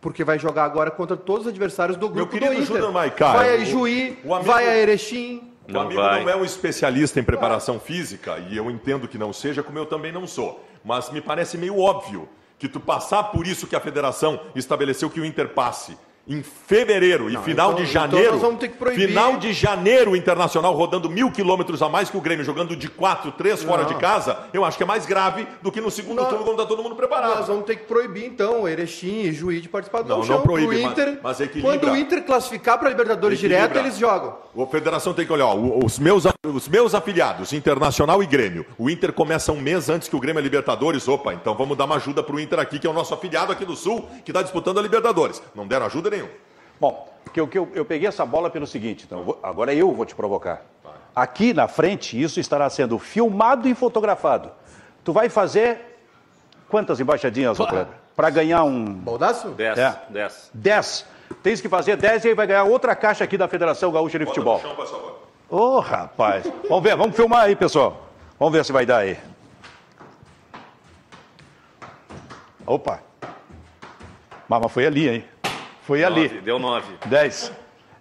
Porque 0.00 0.24
vai 0.24 0.38
jogar 0.38 0.64
agora 0.64 0.90
contra 0.90 1.16
todos 1.16 1.42
os 1.42 1.52
adversários 1.52 1.96
do 1.96 2.08
grupo 2.08 2.34
Meu 2.34 2.46
do 2.46 2.54
Inter. 2.54 2.66
Júnior 2.66 2.92
Maicá, 2.92 3.32
vai 3.32 3.50
a 3.50 3.56
Ijuí, 3.56 4.18
o, 4.24 4.28
o 4.28 4.34
amigo, 4.34 4.50
vai 4.50 4.66
a 4.66 4.76
Erechim. 4.76 5.50
O 5.68 5.72
não 5.72 5.80
amigo 5.82 6.00
vai. 6.00 6.22
não 6.22 6.30
é 6.30 6.36
um 6.36 6.44
especialista 6.44 7.20
em 7.20 7.22
preparação 7.22 7.78
física, 7.78 8.38
e 8.50 8.56
eu 8.56 8.70
entendo 8.70 9.08
que 9.08 9.16
não 9.16 9.32
seja, 9.32 9.62
como 9.62 9.78
eu 9.78 9.86
também 9.86 10.12
não 10.12 10.26
sou. 10.26 10.62
Mas 10.84 11.10
me 11.10 11.20
parece 11.22 11.56
meio 11.56 11.78
óbvio 11.78 12.28
que 12.58 12.68
tu 12.68 12.80
passar 12.80 13.24
por 13.24 13.46
isso 13.46 13.66
que 13.66 13.76
a 13.76 13.80
federação 13.80 14.40
estabeleceu 14.54 15.10
que 15.10 15.20
o 15.20 15.24
Inter 15.24 15.48
passe 15.48 15.96
em 16.26 16.42
fevereiro 16.42 17.28
e 17.28 17.36
final 17.38 17.72
então, 17.72 17.74
de 17.74 17.90
então 17.90 17.92
janeiro. 17.92 18.36
Então 18.36 18.92
final 18.94 19.36
de 19.36 19.52
janeiro, 19.52 20.12
o 20.12 20.16
Internacional 20.16 20.74
rodando 20.74 21.10
mil 21.10 21.30
quilômetros 21.30 21.82
a 21.82 21.88
mais 21.88 22.08
que 22.08 22.16
o 22.16 22.20
Grêmio, 22.20 22.44
jogando 22.44 22.74
de 22.74 22.88
quatro, 22.88 23.32
três 23.32 23.62
não. 23.62 23.70
fora 23.70 23.84
de 23.84 23.94
casa, 23.96 24.38
eu 24.52 24.64
acho 24.64 24.76
que 24.76 24.82
é 24.82 24.86
mais 24.86 25.04
grave 25.04 25.46
do 25.60 25.70
que 25.70 25.80
no 25.80 25.90
segundo 25.90 26.22
não. 26.22 26.28
turno, 26.28 26.44
quando 26.44 26.60
está 26.60 26.66
todo 26.66 26.82
mundo 26.82 26.96
preparado. 26.96 27.36
Nós 27.36 27.48
vamos 27.48 27.64
ter 27.66 27.76
que 27.76 27.84
proibir, 27.84 28.24
então, 28.24 28.66
Erechim 28.66 29.22
e 29.22 29.32
Juiz 29.32 29.60
de 29.60 29.68
participar 29.68 30.02
do 30.02 30.08
Não, 30.08 30.24
não 30.24 30.40
proíbe, 30.40 30.82
Inter, 30.82 31.18
mas, 31.22 31.38
mas 31.38 31.50
Quando 31.60 31.90
o 31.90 31.96
Inter 31.96 32.24
classificar 32.24 32.78
para 32.78 32.88
a 32.88 32.90
Libertadores 32.90 33.38
direto, 33.38 33.78
eles 33.78 33.98
jogam. 33.98 34.36
A 34.56 34.66
federação 34.66 35.12
tem 35.12 35.26
que 35.26 35.32
olhar, 35.32 35.46
ó, 35.46 35.54
os, 35.54 35.98
meus, 35.98 36.24
os 36.44 36.68
meus 36.68 36.94
afiliados, 36.94 37.52
Internacional 37.52 38.22
e 38.22 38.26
Grêmio. 38.26 38.64
O 38.78 38.88
Inter 38.88 39.12
começa 39.12 39.52
um 39.52 39.60
mês 39.60 39.90
antes 39.90 40.08
que 40.08 40.16
o 40.16 40.20
Grêmio 40.20 40.40
é 40.40 40.42
Libertadores. 40.42 41.06
Opa, 41.06 41.34
então 41.34 41.54
vamos 41.54 41.76
dar 41.76 41.84
uma 41.84 41.96
ajuda 41.96 42.22
para 42.22 42.34
o 42.34 42.40
Inter 42.40 42.60
aqui, 42.60 42.78
que 42.78 42.86
é 42.86 42.90
o 42.90 42.92
nosso 42.92 43.12
afiliado 43.12 43.52
aqui 43.52 43.64
do 43.64 43.76
Sul, 43.76 44.08
que 44.24 44.30
está 44.30 44.42
disputando 44.42 44.78
a 44.78 44.82
Libertadores. 44.82 45.42
Não 45.54 45.66
deram 45.66 45.86
ajuda 45.86 46.13
nenhuma. 46.14 46.32
Bom, 46.80 47.08
porque 47.24 47.40
eu, 47.40 47.48
eu, 47.52 47.68
eu 47.74 47.84
peguei 47.84 48.08
essa 48.08 48.24
bola 48.24 48.50
pelo 48.50 48.66
seguinte, 48.66 49.04
então, 49.06 49.22
vou, 49.24 49.38
agora 49.42 49.74
eu 49.74 49.92
vou 49.92 50.06
te 50.06 50.14
provocar. 50.14 50.62
Aqui 51.14 51.54
na 51.54 51.68
frente, 51.68 52.20
isso 52.20 52.40
estará 52.40 52.68
sendo 52.68 52.98
filmado 52.98 53.68
e 53.68 53.74
fotografado. 53.74 54.50
Tu 55.04 55.12
vai 55.12 55.28
fazer 55.28 56.00
quantas 56.68 56.98
embaixadinhas, 56.98 57.56
Para 58.16 58.30
ganhar 58.30 58.64
um. 58.64 58.84
Baldaço? 58.84 59.48
Dez. 59.50 59.78
É. 59.78 59.96
Dez. 60.10 60.50
Dez. 60.52 61.06
Tens 61.42 61.60
que 61.60 61.68
fazer 61.68 61.96
dez 61.96 62.24
e 62.24 62.28
aí 62.28 62.34
vai 62.34 62.46
ganhar 62.46 62.64
outra 62.64 62.94
caixa 62.96 63.24
aqui 63.24 63.38
da 63.38 63.46
Federação 63.48 63.92
Gaúcha 63.92 64.18
de 64.18 64.26
Futebol. 64.26 64.60
Ô, 65.48 65.56
oh, 65.56 65.80
rapaz. 65.80 66.44
vamos 66.68 66.82
ver, 66.82 66.96
vamos 66.96 67.14
filmar 67.14 67.42
aí, 67.42 67.54
pessoal. 67.54 68.08
Vamos 68.38 68.54
ver 68.54 68.64
se 68.64 68.72
vai 68.72 68.84
dar 68.84 68.98
aí. 68.98 69.18
Opa. 72.66 73.00
Mas 74.48 74.72
foi 74.72 74.86
ali, 74.86 75.08
hein? 75.08 75.24
Foi 75.86 76.00
nove, 76.00 76.20
ali. 76.20 76.40
Deu 76.40 76.58
nove. 76.58 76.92
Dez. 77.06 77.52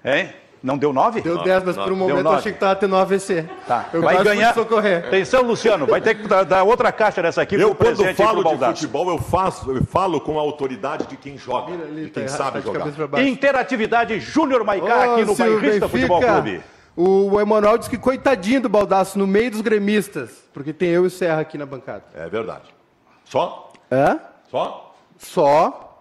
Hein? 0.04 0.34
Não 0.64 0.78
deu 0.78 0.94
nove? 0.94 1.20
Deu 1.20 1.44
dez, 1.44 1.62
mas 1.62 1.76
por 1.76 1.92
um 1.92 1.96
momento 1.98 2.26
eu 2.26 2.32
achei 2.32 2.54
que 2.54 2.56
estava 2.56 2.74
tendo 2.74 2.96
AVC. 2.96 3.46
Tá. 3.68 3.90
Eu 3.92 4.02
vai 4.02 4.24
ganhar. 4.24 4.54
Socorrer. 4.54 5.06
Atenção, 5.08 5.44
Luciano, 5.44 5.86
vai 5.86 6.00
ter 6.00 6.16
que 6.16 6.26
dar 6.26 6.64
outra 6.64 6.90
caixa 6.90 7.22
dessa 7.22 7.42
aqui 7.42 7.56
Eu, 7.56 7.76
quando 7.76 8.06
falo 8.16 8.42
de 8.42 8.66
futebol, 8.66 9.10
eu, 9.10 9.18
faço, 9.18 9.70
eu 9.70 9.84
falo 9.84 10.22
com 10.22 10.40
a 10.40 10.42
autoridade 10.42 11.06
de 11.08 11.18
quem 11.18 11.38
joga, 11.38 11.74
ali, 11.74 12.06
de 12.06 12.12
quem 12.12 12.24
tá 12.24 12.30
sabe 12.30 12.62
jogar. 12.62 13.22
Interatividade 13.22 14.18
Júnior 14.22 14.64
Maicá 14.64 15.00
oh, 15.00 15.12
aqui 15.12 15.26
no 15.26 15.36
Bairrista 15.36 15.90
Futebol 15.90 16.22
Clube. 16.22 16.62
O 16.96 17.42
Emanuel 17.42 17.78
disse 17.78 17.90
que 17.90 17.98
coitadinho 17.98 18.62
do 18.62 18.70
Baldaço 18.70 19.20
no 19.20 19.28
meio 19.28 19.52
dos 19.52 19.62
gremistas, 19.62 20.44
porque 20.54 20.72
tem 20.72 20.90
eu 20.90 21.04
e 21.04 21.08
o 21.08 21.10
Serra 21.10 21.42
aqui 21.42 21.58
na 21.58 21.66
bancada. 21.66 22.04
É 22.14 22.30
verdade. 22.30 22.74
Só? 23.26 23.70
É? 23.92 24.18
Só? 24.50 24.96
Só. 25.18 25.93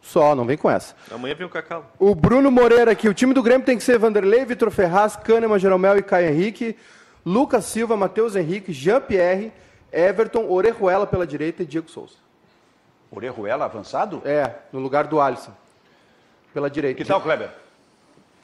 Só, 0.00 0.34
não 0.34 0.44
vem 0.44 0.56
com 0.56 0.70
essa. 0.70 0.94
Amanhã 1.10 1.34
vem 1.34 1.46
o 1.46 1.50
Cacau. 1.50 1.90
O 1.98 2.14
Bruno 2.14 2.50
Moreira 2.50 2.92
aqui. 2.92 3.08
O 3.08 3.14
time 3.14 3.34
do 3.34 3.42
Grêmio 3.42 3.66
tem 3.66 3.76
que 3.76 3.84
ser 3.84 3.98
Vanderlei, 3.98 4.44
Vitor 4.44 4.70
Ferraz, 4.70 5.16
Kahneman, 5.16 5.58
Jeromel 5.58 5.98
e 5.98 6.02
Caio 6.02 6.28
Henrique. 6.28 6.76
Lucas 7.24 7.66
Silva, 7.66 7.96
Matheus 7.96 8.36
Henrique, 8.36 8.72
Jean-Pierre, 8.72 9.52
Everton, 9.92 10.46
Orejuela 10.48 11.06
pela 11.06 11.26
direita 11.26 11.62
e 11.62 11.66
Diego 11.66 11.90
Souza. 11.90 12.14
Orejuela 13.10 13.64
avançado? 13.64 14.22
É, 14.24 14.54
no 14.72 14.80
lugar 14.80 15.06
do 15.06 15.20
Alisson. 15.20 15.52
Pela 16.54 16.70
direita. 16.70 17.02
Que 17.02 17.08
tal, 17.08 17.20
Kleber? 17.20 17.50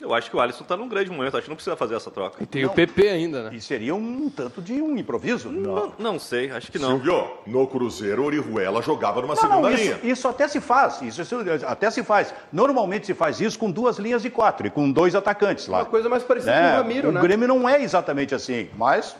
Eu 0.04 0.12
acho 0.12 0.30
que 0.30 0.36
o 0.36 0.40
Alisson 0.40 0.64
está 0.64 0.76
num 0.76 0.86
grande 0.86 1.10
momento, 1.10 1.34
acho 1.34 1.44
que 1.44 1.48
não 1.48 1.56
precisa 1.56 1.74
fazer 1.76 1.94
essa 1.94 2.10
troca. 2.10 2.42
E 2.42 2.44
tem 2.46 2.62
não. 2.62 2.70
o 2.70 2.74
PP 2.74 3.08
ainda, 3.08 3.44
né? 3.44 3.50
E 3.54 3.60
seria 3.60 3.94
um 3.94 4.28
tanto 4.28 4.60
de 4.60 4.74
um 4.74 4.98
improviso? 4.98 5.50
Não, 5.50 5.74
não, 5.74 5.92
não 5.98 6.18
sei, 6.18 6.50
acho 6.50 6.70
que 6.70 6.78
não. 6.78 6.90
Silvio, 6.90 7.38
no 7.46 7.66
Cruzeiro, 7.66 8.22
Orihuela 8.22 8.82
jogava 8.82 9.22
numa 9.22 9.34
não, 9.34 9.40
segunda 9.40 9.72
isso, 9.72 9.82
linha. 9.82 10.00
Isso 10.02 10.28
até 10.28 10.46
se 10.46 10.60
faz, 10.60 11.00
isso, 11.00 11.22
isso, 11.22 11.36
até 11.66 11.90
se 11.90 12.02
faz. 12.02 12.34
Normalmente 12.52 13.06
se 13.06 13.14
faz 13.14 13.40
isso 13.40 13.58
com 13.58 13.70
duas 13.70 13.98
linhas 13.98 14.20
de 14.20 14.28
quatro 14.28 14.66
e 14.66 14.70
com 14.70 14.92
dois 14.92 15.14
atacantes 15.14 15.68
lá. 15.68 15.78
Uma 15.78 15.86
coisa 15.86 16.06
mais 16.10 16.22
parecida 16.22 16.52
é, 16.52 16.60
com 16.60 16.74
o 16.74 16.82
Ramiro, 16.82 17.08
o 17.08 17.12
né? 17.12 17.20
O 17.20 17.22
Grêmio 17.22 17.48
não 17.48 17.66
é 17.66 17.82
exatamente 17.82 18.34
assim, 18.34 18.68
mas... 18.76 19.16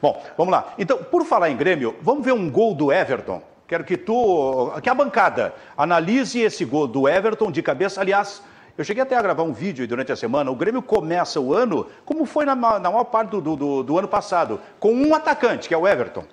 Bom, 0.00 0.22
vamos 0.38 0.52
lá. 0.52 0.72
Então, 0.78 0.98
por 0.98 1.24
falar 1.26 1.50
em 1.50 1.56
Grêmio, 1.56 1.96
vamos 2.00 2.24
ver 2.24 2.32
um 2.32 2.50
gol 2.50 2.74
do 2.74 2.90
Everton. 2.90 3.42
Quero 3.66 3.84
que 3.84 3.96
tu, 3.96 4.72
que 4.82 4.88
a 4.88 4.94
bancada 4.94 5.54
analise 5.76 6.40
esse 6.40 6.64
gol 6.64 6.86
do 6.86 7.08
Everton 7.08 7.50
de 7.50 7.62
cabeça. 7.62 8.00
Aliás, 8.00 8.42
eu 8.76 8.84
cheguei 8.84 9.02
até 9.02 9.16
a 9.16 9.22
gravar 9.22 9.44
um 9.44 9.52
vídeo 9.52 9.86
durante 9.86 10.10
a 10.10 10.16
semana. 10.16 10.50
O 10.50 10.56
Grêmio 10.56 10.82
começa 10.82 11.40
o 11.40 11.54
ano, 11.54 11.86
como 12.04 12.26
foi 12.26 12.44
na, 12.44 12.56
na 12.56 12.90
maior 12.90 13.04
parte 13.04 13.30
do, 13.30 13.56
do, 13.56 13.82
do 13.82 13.98
ano 13.98 14.08
passado, 14.08 14.60
com 14.80 14.92
um 14.92 15.14
atacante, 15.14 15.68
que 15.68 15.74
é 15.74 15.76
o 15.78 15.86
Everton, 15.86 16.24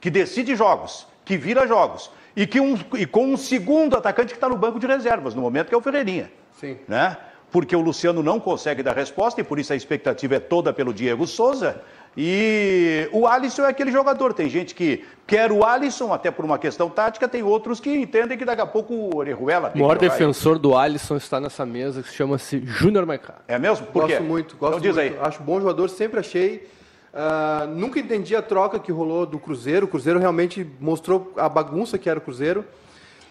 que 0.00 0.10
decide 0.10 0.54
jogos, 0.54 1.06
que 1.24 1.36
vira 1.36 1.66
jogos. 1.66 2.10
E, 2.36 2.46
que 2.46 2.60
um, 2.60 2.78
e 2.96 3.06
com 3.06 3.26
um 3.26 3.36
segundo 3.36 3.96
atacante 3.96 4.28
que 4.28 4.36
está 4.36 4.48
no 4.48 4.56
banco 4.56 4.78
de 4.78 4.86
reservas, 4.86 5.34
no 5.34 5.42
momento 5.42 5.68
que 5.68 5.74
é 5.74 5.78
o 5.78 5.80
Ferreirinha. 5.80 6.30
Sim. 6.60 6.78
Né? 6.86 7.16
Porque 7.50 7.74
o 7.74 7.80
Luciano 7.80 8.22
não 8.22 8.38
consegue 8.38 8.82
dar 8.82 8.94
resposta 8.94 9.40
e 9.40 9.44
por 9.44 9.58
isso 9.58 9.72
a 9.72 9.76
expectativa 9.76 10.36
é 10.36 10.40
toda 10.40 10.72
pelo 10.72 10.94
Diego 10.94 11.26
Souza. 11.26 11.82
E 12.16 13.08
o 13.12 13.26
Alisson 13.26 13.62
é 13.62 13.68
aquele 13.68 13.92
jogador. 13.92 14.32
Tem 14.32 14.48
gente 14.48 14.74
que 14.74 15.04
quer 15.26 15.52
o 15.52 15.64
Alisson, 15.64 16.12
até 16.12 16.30
por 16.30 16.44
uma 16.44 16.58
questão 16.58 16.90
tática, 16.90 17.28
tem 17.28 17.42
outros 17.42 17.78
que 17.78 17.90
entendem 17.94 18.36
que 18.36 18.44
daqui 18.44 18.60
a 18.60 18.66
pouco 18.66 18.92
o 18.92 19.16
Orejuela. 19.16 19.72
O 19.74 19.78
maior 19.78 19.96
defensor 19.96 20.58
do 20.58 20.76
Alisson 20.76 21.16
está 21.16 21.40
nessa 21.40 21.64
mesa 21.64 22.02
que 22.02 22.12
chama-se 22.12 22.60
Júnior 22.64 23.06
Maicá. 23.06 23.36
É 23.46 23.58
mesmo? 23.58 23.86
Por 23.86 24.02
gosto 24.02 24.16
quê? 24.16 24.20
muito, 24.20 24.56
gosto 24.56 24.78
então, 24.78 24.80
diz 24.80 24.96
muito. 24.96 25.14
Aí. 25.14 25.26
Acho 25.26 25.42
bom 25.42 25.60
jogador, 25.60 25.88
sempre 25.88 26.18
achei. 26.18 26.68
Uh, 27.12 27.66
nunca 27.74 27.98
entendi 27.98 28.36
a 28.36 28.42
troca 28.42 28.78
que 28.78 28.92
rolou 28.92 29.26
do 29.26 29.38
Cruzeiro. 29.38 29.86
O 29.86 29.88
Cruzeiro 29.88 30.18
realmente 30.18 30.66
mostrou 30.80 31.32
a 31.36 31.48
bagunça 31.48 31.98
que 31.98 32.08
era 32.08 32.18
o 32.18 32.22
Cruzeiro. 32.22 32.64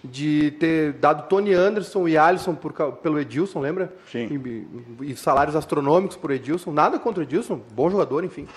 De 0.04 0.52
ter 0.52 0.94
dado 0.94 1.28
Tony 1.28 1.54
Anderson 1.54 2.08
e 2.08 2.18
Alisson 2.18 2.56
por, 2.56 2.72
pelo 2.72 3.20
Edilson, 3.20 3.60
lembra? 3.60 3.94
Sim. 4.10 4.68
E, 5.02 5.12
e 5.12 5.16
salários 5.16 5.56
astronômicos 5.56 6.16
por 6.16 6.32
Edilson. 6.32 6.72
Nada 6.72 6.98
contra 6.98 7.20
o 7.20 7.24
Edilson, 7.24 7.62
bom 7.74 7.90
jogador, 7.90 8.24
enfim. 8.24 8.48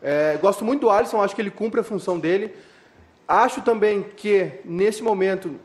É, 0.00 0.36
gosto 0.40 0.64
muito 0.64 0.82
do 0.82 0.90
Alisson, 0.90 1.20
acho 1.20 1.34
que 1.34 1.42
ele 1.42 1.50
cumpre 1.50 1.80
a 1.80 1.82
função 1.82 2.18
dele. 2.18 2.54
Acho 3.26 3.62
também 3.62 4.02
que, 4.02 4.52
nesse 4.64 5.02
momento, 5.02 5.56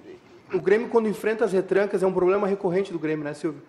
o 0.53 0.59
Grêmio, 0.59 0.87
quando 0.87 1.07
enfrenta 1.07 1.45
as 1.45 1.51
retrancas, 1.51 2.01
é 2.01 2.07
um 2.07 2.13
problema 2.13 2.47
recorrente 2.47 2.91
do 2.91 2.97
Grêmio, 2.97 3.23
né, 3.23 3.33
Silvio? 3.33 3.61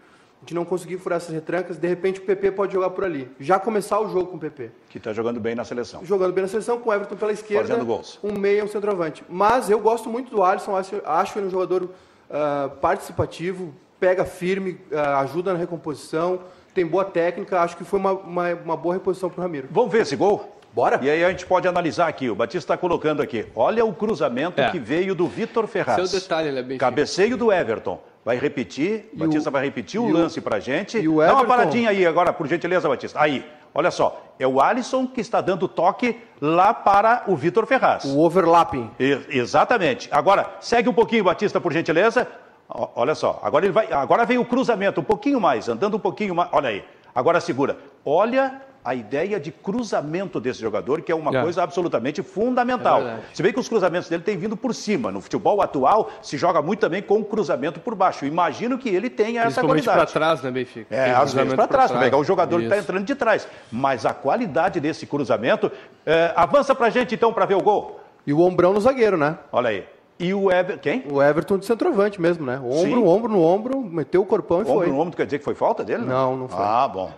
De 0.42 0.55
não 0.55 0.64
conseguir 0.64 0.96
furar 0.98 1.18
essas 1.18 1.35
retrancas, 1.35 1.76
de 1.76 1.87
repente 1.87 2.20
o 2.20 2.22
PP 2.22 2.53
pode 2.53 2.72
jogar 2.72 2.90
por 2.90 3.05
ali. 3.05 3.31
Já 3.38 3.59
começar 3.59 4.00
o 4.00 4.09
jogo 4.09 4.29
com 4.29 4.37
o 4.37 4.40
PP. 4.40 4.70
Que 4.88 4.98
está 4.98 5.12
jogando 5.12 5.38
bem 5.38 5.55
na 5.55 5.64
seleção. 5.64 6.05
Jogando 6.05 6.33
bem 6.33 6.42
na 6.42 6.48
seleção, 6.48 6.81
com 6.81 6.88
o 6.88 6.94
Everton 6.94 7.16
pela 7.16 7.33
esquerda. 7.33 7.68
Fazendo 7.68 7.85
gols. 7.85 8.18
Um 8.22 8.33
meio 8.33 8.61
e 8.61 8.62
um 8.62 8.68
centroavante. 8.68 9.22
Mas 9.29 9.68
eu 9.68 9.79
gosto 9.79 10.09
muito 10.09 10.31
do 10.31 10.42
Alisson, 10.42 10.74
acho, 10.76 11.00
acho 11.05 11.38
ele 11.38 11.48
um 11.48 11.50
jogador 11.50 11.85
uh, 11.85 12.70
participativo, 12.81 13.74
pega 13.98 14.24
firme, 14.24 14.81
uh, 14.90 14.98
ajuda 15.18 15.53
na 15.53 15.59
recomposição, 15.59 16.40
tem 16.74 16.87
boa 16.87 17.05
técnica. 17.05 17.61
Acho 17.61 17.76
que 17.76 17.85
foi 17.85 17.98
uma, 17.98 18.12
uma, 18.12 18.55
uma 18.55 18.76
boa 18.76 18.94
reposição 18.94 19.29
para 19.29 19.40
o 19.40 19.42
Ramiro. 19.42 19.68
Vamos 19.70 19.92
ver 19.92 20.03
esse 20.03 20.16
gol? 20.16 20.60
Bora. 20.72 21.00
E 21.02 21.11
aí 21.11 21.24
a 21.24 21.30
gente 21.30 21.44
pode 21.46 21.66
analisar 21.66 22.09
aqui. 22.09 22.30
O 22.30 22.35
Batista 22.35 22.59
está 22.59 22.76
colocando 22.76 23.20
aqui. 23.20 23.46
Olha 23.54 23.85
o 23.85 23.92
cruzamento 23.92 24.61
é. 24.61 24.70
que 24.70 24.78
veio 24.78 25.14
do 25.14 25.26
Vitor 25.26 25.66
Ferraz. 25.66 26.09
Seu 26.09 26.20
detalhe, 26.20 26.48
ele 26.48 26.59
é 26.61 26.62
bem 26.62 26.78
Cabeceio 26.78 27.37
do 27.37 27.52
Everton. 27.52 28.00
Vai 28.24 28.37
repetir, 28.37 29.09
o 29.14 29.18
Batista 29.18 29.50
vai 29.50 29.64
repetir 29.64 29.98
o, 29.98 30.04
o 30.04 30.12
lance 30.12 30.40
para 30.40 30.56
a 30.56 30.61
gente. 30.61 30.98
E 30.98 31.09
o 31.09 31.22
Everton... 31.22 31.35
Dá 31.35 31.40
uma 31.42 31.48
paradinha 31.48 31.90
aí 31.90 32.06
agora, 32.06 32.33
por 32.33 32.46
gentileza, 32.46 32.88
Batista. 32.88 33.20
Aí, 33.20 33.44
olha 33.74 33.90
só. 33.90 34.35
É 34.38 34.46
o 34.46 34.61
Alisson 34.61 35.06
que 35.06 35.20
está 35.20 35.40
dando 35.40 35.66
toque 35.66 36.20
lá 36.40 36.72
para 36.72 37.24
o 37.26 37.35
Vitor 37.35 37.66
Ferraz. 37.66 38.04
O 38.04 38.20
overlapping. 38.20 38.90
E, 39.00 39.18
exatamente. 39.30 40.09
Agora, 40.12 40.50
segue 40.61 40.88
um 40.88 40.94
pouquinho, 40.94 41.24
Batista, 41.24 41.61
por 41.61 41.72
gentileza. 41.72 42.28
Olha 42.68 43.16
só. 43.16 43.40
Agora, 43.42 43.64
ele 43.64 43.72
vai, 43.72 43.90
agora 43.90 44.24
vem 44.24 44.38
o 44.38 44.44
cruzamento, 44.44 45.00
um 45.00 45.04
pouquinho 45.04 45.40
mais, 45.40 45.68
andando 45.68 45.96
um 45.96 46.00
pouquinho 46.00 46.35
mais. 46.35 46.48
Olha 46.52 46.68
aí. 46.68 46.85
Agora 47.12 47.40
segura. 47.40 47.78
Olha 48.04 48.61
a 48.85 48.95
ideia 48.95 49.38
de 49.38 49.51
cruzamento 49.51 50.40
desse 50.40 50.61
jogador, 50.61 51.03
que 51.03 51.12
é 51.12 51.14
uma 51.14 51.37
é. 51.37 51.43
coisa 51.43 51.62
absolutamente 51.62 52.23
fundamental. 52.23 53.03
É 53.03 53.21
Você 53.33 53.43
vê 53.43 53.53
que 53.53 53.61
os 53.61 53.69
cruzamentos 53.69 54.09
dele 54.09 54.23
têm 54.23 54.37
vindo 54.37 54.57
por 54.57 54.75
cima. 54.75 55.11
No 55.11 55.21
futebol 55.21 55.61
atual, 55.61 56.11
se 56.23 56.37
joga 56.37 56.62
muito 56.62 56.81
também 56.81 57.03
com 57.03 57.19
o 57.19 57.25
cruzamento 57.25 57.81
por 57.81 57.95
baixo. 57.95 58.25
Imagino 58.25 58.79
que 58.79 58.88
ele 58.88 59.11
tenha 59.11 59.43
essa 59.43 59.61
qualidade. 59.61 59.99
para 59.99 60.07
trás, 60.07 60.43
né, 60.43 60.51
Benfica? 60.51 60.95
É, 60.95 61.12
às 61.12 61.33
vezes 61.33 61.55
para 61.55 61.66
trás, 61.66 61.90
para 61.90 62.01
pegar 62.01 62.16
o 62.16 62.25
jogador 62.25 62.61
Isso. 62.61 62.69
que 62.69 62.75
está 62.75 62.83
entrando 62.83 63.05
de 63.05 63.14
trás. 63.14 63.47
Mas 63.71 64.07
a 64.07 64.14
qualidade 64.14 64.81
desse 64.81 65.07
cruzamento... 65.07 65.71
É, 66.07 66.33
avança 66.35 66.75
para 66.75 66.87
a 66.87 66.90
gente, 66.90 67.14
então, 67.14 67.33
para 67.33 67.45
ver 67.45 67.55
o 67.55 67.61
gol. 67.61 68.01
E 68.27 68.33
o 68.33 68.40
ombrão 68.40 68.73
no 68.73 68.81
zagueiro, 68.81 69.16
né? 69.16 69.38
Olha 69.53 69.71
aí. 69.71 69.85
E 70.19 70.35
o 70.35 70.51
Everton, 70.51 70.83
quem? 70.83 71.05
O 71.11 71.23
Everton 71.23 71.57
de 71.57 71.64
centroavante 71.64 72.21
mesmo, 72.21 72.45
né? 72.45 72.59
Ombro, 72.59 73.01
Sim. 73.01 73.07
ombro 73.07 73.33
no 73.33 73.43
ombro, 73.43 73.81
meteu 73.81 74.21
o 74.21 74.27
corpão 74.27 74.59
e 74.59 74.61
ombro 74.62 74.75
foi. 74.75 74.87
Ombro 74.87 74.93
no 74.93 75.01
ombro 75.01 75.16
quer 75.16 75.25
dizer 75.25 75.38
que 75.38 75.45
foi 75.45 75.55
falta 75.55 75.83
dele? 75.83 76.05
Não, 76.05 76.37
não 76.37 76.49
foi. 76.49 76.62
Ah, 76.62 76.87
bom. 76.87 77.11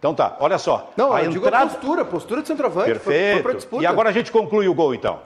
Então 0.00 0.14
tá, 0.14 0.34
olha 0.40 0.56
só. 0.56 0.90
Não, 0.96 1.12
a 1.12 1.22
eu 1.22 1.30
entrada... 1.30 1.30
digo 1.30 1.46
a 1.46 1.66
postura, 1.66 2.04
postura 2.06 2.40
de 2.40 2.48
centroavante. 2.48 2.86
Perfeito. 2.86 3.42
Foi, 3.42 3.60
foi 3.60 3.82
e 3.82 3.86
agora 3.86 4.08
a 4.08 4.12
gente 4.12 4.32
conclui 4.32 4.66
o 4.66 4.72
gol, 4.72 4.94
então. 4.94 5.20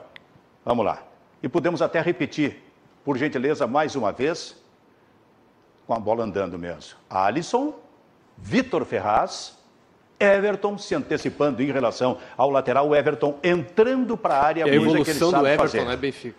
Vamos 0.65 0.85
lá. 0.85 0.99
E 1.41 1.47
podemos 1.47 1.81
até 1.81 2.01
repetir, 2.01 2.61
por 3.03 3.17
gentileza, 3.17 3.65
mais 3.65 3.95
uma 3.95 4.11
vez, 4.11 4.61
com 5.87 5.93
a 5.93 5.99
bola 5.99 6.25
andando 6.25 6.59
mesmo. 6.59 6.97
Alisson, 7.09 7.73
Vitor 8.37 8.83
Ferraz, 8.83 9.57
Everton 10.19 10.77
se 10.77 10.95
antecipando 10.95 11.61
em 11.61 11.71
relação 11.71 12.17
ao 12.37 12.49
lateral, 12.49 12.87
o 12.87 12.95
Everton 12.95 13.37
entrando 13.43 14.15
para 14.15 14.35
a 14.35 14.43
área, 14.43 14.65
a 14.65 14.67
evolução 14.67 15.31
do 15.31 15.45
Everton, 15.45 15.63
fazer. 15.63 15.85
né, 15.85 15.95
Benfica? 15.95 16.35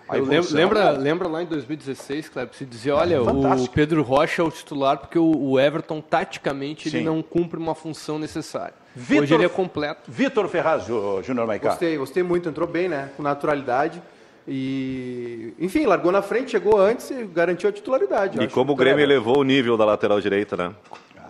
lembra, 0.50 0.90
lembra 0.90 1.28
lá 1.28 1.42
em 1.42 1.46
2016, 1.46 2.28
Kleber, 2.30 2.54
se 2.54 2.64
dizia, 2.64 2.96
olha, 2.96 3.22
o 3.22 3.68
Pedro 3.68 4.02
Rocha 4.02 4.42
é 4.42 4.44
o 4.44 4.50
titular 4.50 4.98
porque 4.98 5.18
o, 5.18 5.58
Everton, 5.60 6.00
taticamente, 6.00 6.88
ele 6.88 7.04
não 7.04 7.22
cumpre 7.22 7.58
uma 7.58 7.74
função 7.74 8.18
necessária. 8.18 8.74
Vitor, 8.94 9.24
Hoje 9.24 9.34
ele 9.34 9.44
é 9.44 9.48
completo. 9.48 10.10
Vitor 10.10 10.48
Ferraz, 10.48 10.84
Júnior 10.86 11.46
Maicá. 11.46 11.70
Gostei, 11.70 11.98
gostei 11.98 12.22
muito, 12.22 12.48
entrou 12.48 12.66
bem, 12.66 12.88
né, 12.88 13.10
com 13.16 13.22
naturalidade. 13.22 14.02
E, 14.48 15.52
enfim, 15.58 15.86
largou 15.86 16.12
na 16.12 16.22
frente, 16.22 16.52
chegou 16.52 16.80
antes 16.80 17.10
e 17.10 17.24
garantiu 17.24 17.68
a 17.68 17.72
titularidade. 17.72 18.40
E 18.40 18.46
como 18.46 18.72
o 18.72 18.76
Grêmio 18.76 19.02
elevou 19.02 19.38
o 19.38 19.42
nível 19.42 19.76
da 19.76 19.84
lateral 19.84 20.20
direita, 20.20 20.56
né? 20.56 20.72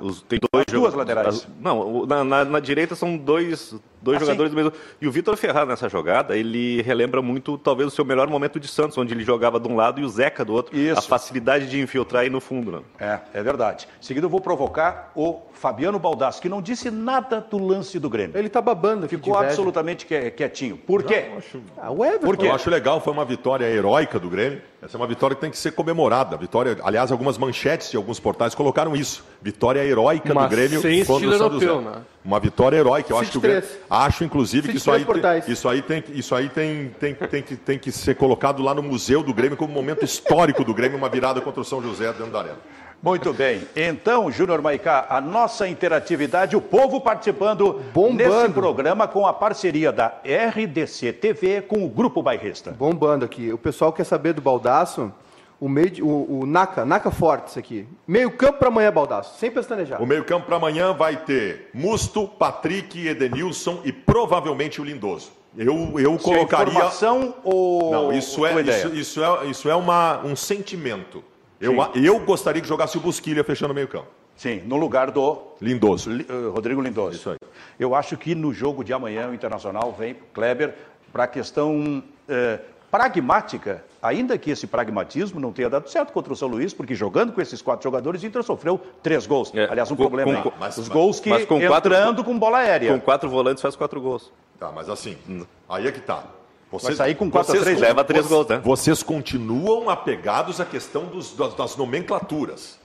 Os, 0.00 0.22
tem 0.22 0.38
dois 0.52 0.64
As 0.66 0.72
duas 0.72 0.94
laterais. 0.94 1.48
não, 1.60 2.06
na, 2.06 2.24
na, 2.24 2.44
na, 2.44 2.60
direita 2.60 2.94
são 2.94 3.16
dois, 3.16 3.74
dois 4.06 4.22
ah, 4.22 4.24
jogadores 4.24 4.50
sim. 4.50 4.56
do 4.56 4.62
mesmo. 4.62 4.72
E 5.00 5.08
o 5.08 5.10
Vitor 5.10 5.36
Ferraz 5.36 5.68
nessa 5.68 5.88
jogada, 5.88 6.36
ele 6.36 6.80
relembra 6.82 7.20
muito, 7.20 7.58
talvez, 7.58 7.88
o 7.88 7.90
seu 7.90 8.04
melhor 8.04 8.28
momento 8.28 8.60
de 8.60 8.68
Santos, 8.68 8.96
onde 8.96 9.12
ele 9.12 9.24
jogava 9.24 9.58
de 9.58 9.68
um 9.68 9.74
lado 9.74 10.00
e 10.00 10.04
o 10.04 10.08
Zeca 10.08 10.44
do 10.44 10.52
outro. 10.52 10.76
Isso. 10.76 10.98
A 10.98 11.02
facilidade 11.02 11.68
de 11.68 11.80
infiltrar 11.80 12.22
aí 12.22 12.30
no 12.30 12.40
fundo. 12.40 12.70
Né? 12.70 12.80
É, 13.00 13.40
é 13.40 13.42
verdade. 13.42 13.88
Em 14.00 14.04
seguida, 14.04 14.26
eu 14.26 14.30
vou 14.30 14.40
provocar 14.40 15.10
o 15.14 15.40
Fabiano 15.52 15.98
Baldasso, 15.98 16.40
que 16.40 16.48
não 16.48 16.62
disse 16.62 16.90
nada 16.90 17.40
do 17.40 17.58
lance 17.58 17.98
do 17.98 18.08
Grêmio. 18.08 18.38
Ele 18.38 18.48
tá 18.48 18.60
babando. 18.60 19.08
Ficou 19.08 19.36
absolutamente 19.36 20.06
quietinho. 20.06 20.76
Por 20.76 21.02
quê? 21.02 21.26
Acho... 21.36 21.60
Ah, 21.76 21.90
o 21.90 22.04
Everton. 22.04 22.26
Por 22.26 22.36
quê? 22.36 22.46
Eu 22.46 22.54
acho 22.54 22.70
legal, 22.70 23.00
foi 23.00 23.12
uma 23.12 23.24
vitória 23.24 23.64
heróica 23.64 24.18
do 24.18 24.30
Grêmio. 24.30 24.62
Essa 24.82 24.96
é 24.96 24.98
uma 24.98 25.06
vitória 25.06 25.34
que 25.34 25.40
tem 25.40 25.50
que 25.50 25.58
ser 25.58 25.72
comemorada. 25.72 26.36
Vitória, 26.36 26.76
aliás, 26.82 27.10
algumas 27.10 27.36
manchetes 27.38 27.90
de 27.90 27.96
alguns 27.96 28.20
portais 28.20 28.54
colocaram 28.54 28.94
isso. 28.94 29.24
Vitória 29.42 29.84
heróica 29.84 30.32
do 30.32 30.48
Grêmio 30.48 30.80
sem 30.80 31.04
contra 31.04 31.28
o 31.28 31.32
São 31.32 31.46
europeu, 31.46 31.80
Né? 31.80 32.02
Uma 32.24 32.38
vitória 32.38 32.76
heróica. 32.76 33.12
Eu 33.12 33.18
acho 33.18 33.30
que 33.30 33.38
o 33.38 33.40
Grêmio, 33.40 33.64
acho 34.04 34.24
inclusive 34.24 34.68
que 34.68 34.76
isso 34.76 34.90
aí, 34.90 35.04
tem, 35.04 35.42
isso 35.48 35.68
aí 35.68 35.82
tem, 35.82 36.04
isso 36.08 36.34
aí 36.34 36.48
tem, 36.48 36.88
tem, 36.98 37.14
tem, 37.14 37.42
que, 37.42 37.56
tem 37.56 37.78
que 37.78 37.92
ser 37.92 38.14
colocado 38.14 38.62
lá 38.62 38.74
no 38.74 38.82
museu 38.82 39.22
do 39.22 39.32
Grêmio 39.32 39.56
como 39.56 39.72
um 39.72 39.74
momento 39.74 40.04
histórico 40.04 40.64
do 40.64 40.74
Grêmio, 40.74 40.98
uma 40.98 41.08
virada 41.08 41.40
contra 41.40 41.60
o 41.60 41.64
São 41.64 41.82
José 41.82 42.06
dentro 42.12 42.32
da 42.32 42.40
arena. 42.40 42.58
Muito 43.02 43.32
bem. 43.32 43.62
Então, 43.76 44.30
Júnior 44.30 44.62
Maicá, 44.62 45.06
a 45.08 45.20
nossa 45.20 45.68
interatividade, 45.68 46.56
o 46.56 46.60
povo 46.60 47.00
participando 47.00 47.82
Bombando. 47.92 48.16
nesse 48.16 48.52
programa 48.52 49.06
com 49.06 49.26
a 49.26 49.32
parceria 49.32 49.92
da 49.92 50.14
RDC 50.24 51.12
TV 51.12 51.60
com 51.60 51.84
o 51.84 51.88
Grupo 51.88 52.22
Bairrista. 52.22 52.72
Bombando 52.72 53.24
aqui. 53.24 53.52
O 53.52 53.58
pessoal 53.58 53.92
quer 53.92 54.04
saber 54.04 54.32
do 54.32 54.40
Baldaço, 54.40 55.12
o, 55.60 55.68
meio, 55.68 56.06
o, 56.06 56.40
o 56.40 56.46
Naka, 56.46 56.84
Naka 56.84 57.10
Fortes 57.10 57.56
aqui. 57.56 57.86
Meio 58.06 58.30
campo 58.30 58.58
para 58.58 58.68
amanhã, 58.68 58.92
Baldaço, 58.92 59.38
sem 59.38 59.50
pestanejar. 59.50 60.02
O 60.02 60.06
meio 60.06 60.24
campo 60.24 60.46
para 60.46 60.56
amanhã 60.56 60.92
vai 60.92 61.16
ter 61.16 61.70
Musto, 61.72 62.28
Patrick, 62.28 63.06
Edenilson 63.06 63.80
e 63.84 63.92
provavelmente 63.92 64.80
o 64.80 64.84
Lindoso. 64.84 65.30
Eu, 65.56 65.98
eu 65.98 66.18
colocaria... 66.18 66.72
Isso 66.72 66.76
é 66.76 66.84
informação 66.84 67.34
ou... 67.42 67.90
Não, 67.90 68.12
isso 68.12 68.44
é, 68.44 68.60
isso, 68.60 68.88
isso, 68.88 69.24
é, 69.24 69.46
isso 69.46 69.70
é 69.70 69.74
uma, 69.74 70.18
um 70.24 70.36
sentimento. 70.36 71.24
Eu, 71.58 71.74
eu 71.94 72.18
gostaria 72.20 72.60
que 72.60 72.68
jogasse 72.68 72.98
o 72.98 73.00
Busquilha 73.00 73.42
fechando 73.42 73.72
o 73.72 73.74
meio 73.74 73.88
campo. 73.88 74.08
Sim, 74.36 74.60
no 74.66 74.76
lugar 74.76 75.10
do 75.10 75.38
Lindoso. 75.62 76.10
Uh, 76.10 76.50
Rodrigo 76.50 76.82
Lindoso. 76.82 77.16
Isso 77.16 77.30
aí. 77.30 77.36
Eu 77.80 77.94
acho 77.94 78.18
que 78.18 78.34
no 78.34 78.52
jogo 78.52 78.84
de 78.84 78.92
amanhã 78.92 79.28
o 79.28 79.34
Internacional 79.34 79.94
vem 79.98 80.14
Kleber 80.34 80.74
para 81.10 81.24
a 81.24 81.26
questão 81.26 82.02
uh, 82.28 82.58
pragmática, 82.90 83.82
ainda 84.06 84.38
que 84.38 84.50
esse 84.50 84.66
pragmatismo 84.66 85.40
não 85.40 85.52
tenha 85.52 85.68
dado 85.68 85.88
certo 85.88 86.12
contra 86.12 86.32
o 86.32 86.36
São 86.36 86.48
Luís, 86.48 86.72
porque 86.72 86.94
jogando 86.94 87.32
com 87.32 87.40
esses 87.40 87.60
quatro 87.60 87.84
jogadores, 87.84 88.22
o 88.22 88.26
Inter 88.26 88.42
sofreu 88.42 88.80
três 89.02 89.26
gols. 89.26 89.52
É, 89.54 89.68
Aliás, 89.70 89.90
um 89.90 89.96
com, 89.96 90.02
problema 90.02 90.42
com, 90.42 90.52
mas, 90.58 90.78
Os 90.78 90.88
gols 90.88 91.20
que 91.20 91.30
mas 91.30 91.44
com 91.44 91.56
entrando 91.56 92.16
quatro, 92.16 92.24
com 92.24 92.38
bola 92.38 92.58
aérea. 92.58 92.92
Com 92.92 93.00
quatro 93.00 93.28
volantes 93.28 93.62
faz 93.62 93.76
quatro 93.76 94.00
gols. 94.00 94.32
Tá, 94.58 94.72
mas 94.72 94.88
assim, 94.88 95.16
hum. 95.28 95.44
aí 95.68 95.86
é 95.86 95.92
que 95.92 96.00
tá. 96.00 96.24
Vocês, 96.70 96.98
Vai 96.98 97.06
sair 97.06 97.14
com 97.14 97.30
4 97.30 97.58
a 97.58 97.62
3, 97.62 97.80
leva 97.80 98.04
3 98.04 98.26
gols, 98.26 98.48
né? 98.48 98.60
Vocês 98.62 99.02
continuam 99.02 99.88
apegados 99.88 100.60
à 100.60 100.64
questão 100.64 101.04
dos, 101.04 101.34
das, 101.36 101.54
das 101.54 101.76
nomenclaturas. 101.76 102.78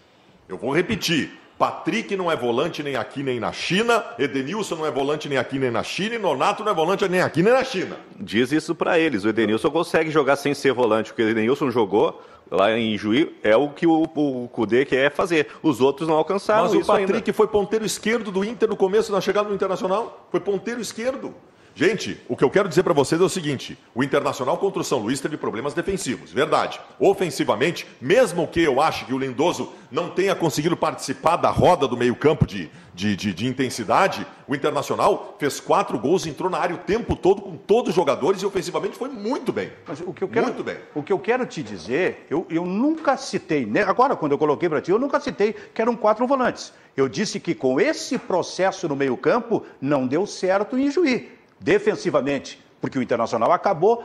Eu 0.48 0.58
vou 0.58 0.72
repetir. 0.72 1.41
Patrick 1.62 2.18
não 2.18 2.32
é 2.32 2.36
volante 2.36 2.82
nem 2.82 2.96
aqui 2.96 3.22
nem 3.22 3.40
na 3.40 3.52
China, 3.52 4.04
Edenilson 4.18 4.78
não 4.78 4.86
é 4.88 4.90
volante 4.90 5.30
nem 5.30 5.38
aqui 5.38 5.60
nem 5.60 5.70
na 5.70 5.84
China 5.84 6.16
e 6.16 6.18
Nonato 6.18 6.64
não 6.64 6.72
é 6.72 6.74
volante 6.74 7.08
nem 7.08 7.22
aqui 7.22 7.44
nem 7.44 7.54
na 7.54 7.64
China. 7.64 7.98
Diz 8.20 8.52
isso 8.52 8.74
para 8.74 8.98
eles. 8.98 9.26
O 9.26 9.30
Edenilson 9.30 9.70
consegue 9.70 10.10
jogar 10.10 10.38
sem 10.38 10.56
ser 10.56 10.74
volante. 10.74 11.12
O 11.12 11.14
que 11.14 11.22
o 11.22 11.30
Edenilson 11.30 11.70
jogou 11.70 12.20
lá 12.50 12.76
em 12.76 12.98
Juí 12.98 13.38
é 13.44 13.56
o 13.56 13.70
que 13.70 13.86
o, 13.86 14.02
o 14.02 14.50
Cudê 14.52 14.86
quer 14.86 15.12
fazer. 15.12 15.50
Os 15.62 15.82
outros 15.82 16.08
não 16.10 16.16
alcançaram 16.16 16.64
Mas 16.64 16.74
o 16.74 16.84
Patrick 16.84 17.14
ainda. 17.14 17.34
foi 17.34 17.46
ponteiro 17.46 17.86
esquerdo 17.86 18.32
do 18.32 18.44
Inter 18.44 18.68
no 18.68 18.76
começo 18.76 19.12
da 19.12 19.22
chegada 19.22 19.48
do 19.48 19.54
Internacional. 19.54 20.28
Foi 20.32 20.40
ponteiro 20.40 20.82
esquerdo. 20.82 21.32
Gente, 21.74 22.20
o 22.28 22.36
que 22.36 22.44
eu 22.44 22.50
quero 22.50 22.68
dizer 22.68 22.84
para 22.84 22.94
vocês 22.94 23.20
é 23.22 23.24
o 23.24 23.30
seguinte: 23.30 23.78
o 23.96 24.04
Internacional 24.04 24.58
contra 24.58 24.82
o 24.82 24.84
São 24.84 25.00
Luís 25.00 25.22
teve 25.22 25.38
problemas 25.38 25.74
defensivos, 25.74 26.32
verdade. 26.32 26.80
Ofensivamente, 27.00 27.88
mesmo 28.00 28.48
que 28.48 28.62
eu 28.62 28.82
ache 28.82 29.06
que 29.06 29.14
o 29.14 29.18
Lindoso 29.18 29.72
não 29.90 30.10
tenha 30.10 30.36
conseguido 30.36 30.76
participar 30.76 31.38
da 31.38 31.50
roda 31.50 31.88
do 31.88 31.96
meio-campo 31.96 32.46
de, 32.46 32.70
de, 32.94 33.16
de, 33.16 33.34
de, 33.34 33.48
intensidade, 33.48 34.28
o 34.48 34.54
Internacional 34.54 35.36
fez 35.40 35.60
quatro 35.60 35.98
gols, 35.98 36.26
entrou 36.26 36.50
na 36.50 36.58
área 36.58 36.76
o 36.76 36.80
tempo 36.80 37.16
todo 37.16 37.42
com 37.42 37.56
todos 37.56 37.90
os 37.90 37.96
jogadores 37.96 38.42
e 38.42 38.46
ofensivamente 38.46 38.98
foi 38.98 39.10
muito 39.10 39.54
bem. 39.54 39.72
Mas 39.88 40.02
o 40.02 40.14
que 40.14 40.24
eu 40.24 40.28
quero, 40.28 40.48
muito 40.48 40.64
bem. 40.64 40.78
O 40.94 41.02
que 41.02 41.14
eu 41.14 41.20
quero 41.20 41.46
te 41.46 41.64
dizer, 41.64 42.26
eu, 42.30 42.46
eu 42.50 42.66
nunca 42.66 43.16
citei, 43.16 43.66
né? 43.66 43.84
agora 43.84 44.16
quando 44.16 44.34
eu 44.34 44.38
coloquei 44.38 44.68
para 44.68 44.82
ti, 44.82 44.92
eu 44.92 45.00
nunca 45.00 45.20
citei 45.20 45.54
que 45.54 45.82
eram 45.82 45.96
quatro 45.96 46.28
volantes. 46.28 46.74
Eu 46.96 47.08
disse 47.08 47.40
que 47.40 47.56
com 47.56 47.80
esse 47.80 48.18
processo 48.18 48.88
no 48.90 48.96
meio-campo 48.96 49.66
não 49.80 50.06
deu 50.06 50.26
certo 50.26 50.78
em 50.78 50.92
Juí 50.92 51.41
defensivamente, 51.62 52.60
porque 52.82 52.98
o 52.98 53.02
Internacional 53.02 53.52
acabou 53.52 54.04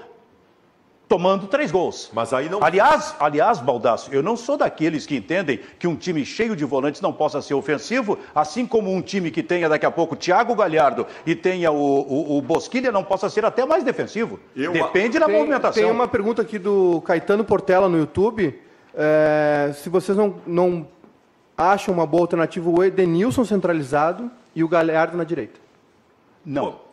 tomando 1.09 1.46
três 1.46 1.70
gols. 1.70 2.11
Mas 2.12 2.32
aí 2.32 2.48
não. 2.48 2.62
Aliás, 2.62 3.14
aliás, 3.18 3.59
Baldasso, 3.61 4.12
eu 4.12 4.22
não 4.22 4.36
sou 4.36 4.57
daqueles 4.57 5.07
que 5.07 5.16
entendem 5.16 5.61
que 5.78 5.86
um 5.86 5.94
time 5.94 6.24
cheio 6.24 6.57
de 6.57 6.64
volantes 6.64 7.00
não 7.00 7.12
possa 7.12 7.40
ser 7.40 7.54
ofensivo, 7.54 8.18
assim 8.34 8.66
como 8.66 8.92
um 8.92 9.00
time 9.00 9.30
que 9.30 9.42
tenha 9.42 9.68
daqui 9.68 9.86
a 9.86 9.90
pouco 9.90 10.16
Thiago 10.16 10.54
Galhardo 10.54 11.07
e 11.24 11.34
tenha 11.34 11.70
o, 11.70 11.76
o, 11.76 12.38
o 12.38 12.42
Bosquilha 12.42 12.90
não 12.90 13.04
possa 13.04 13.30
ser 13.30 13.44
até 13.44 13.64
mais 13.64 13.84
defensivo. 13.84 14.38
Eu... 14.54 14.72
Depende 14.72 15.18
da 15.18 15.26
tem, 15.26 15.36
movimentação. 15.36 15.82
Tem 15.82 15.90
uma 15.90 16.09
pergunta 16.09 16.42
aqui 16.42 16.59
do 16.59 17.00
Caetano 17.02 17.44
Portela 17.44 17.88
no 17.88 17.98
YouTube. 17.98 18.61
É, 18.94 19.72
se 19.74 19.88
vocês 19.88 20.16
não, 20.16 20.36
não 20.46 20.88
acham 21.57 21.94
uma 21.94 22.07
boa 22.07 22.22
alternativa 22.22 22.68
o 22.68 22.82
Edenilson 22.82 23.44
centralizado 23.44 24.30
e 24.54 24.64
o 24.64 24.68
Galhardo 24.68 25.16
na 25.16 25.24
direita. 25.24 25.61
Não. 26.44 26.72
Pô. 26.72 26.86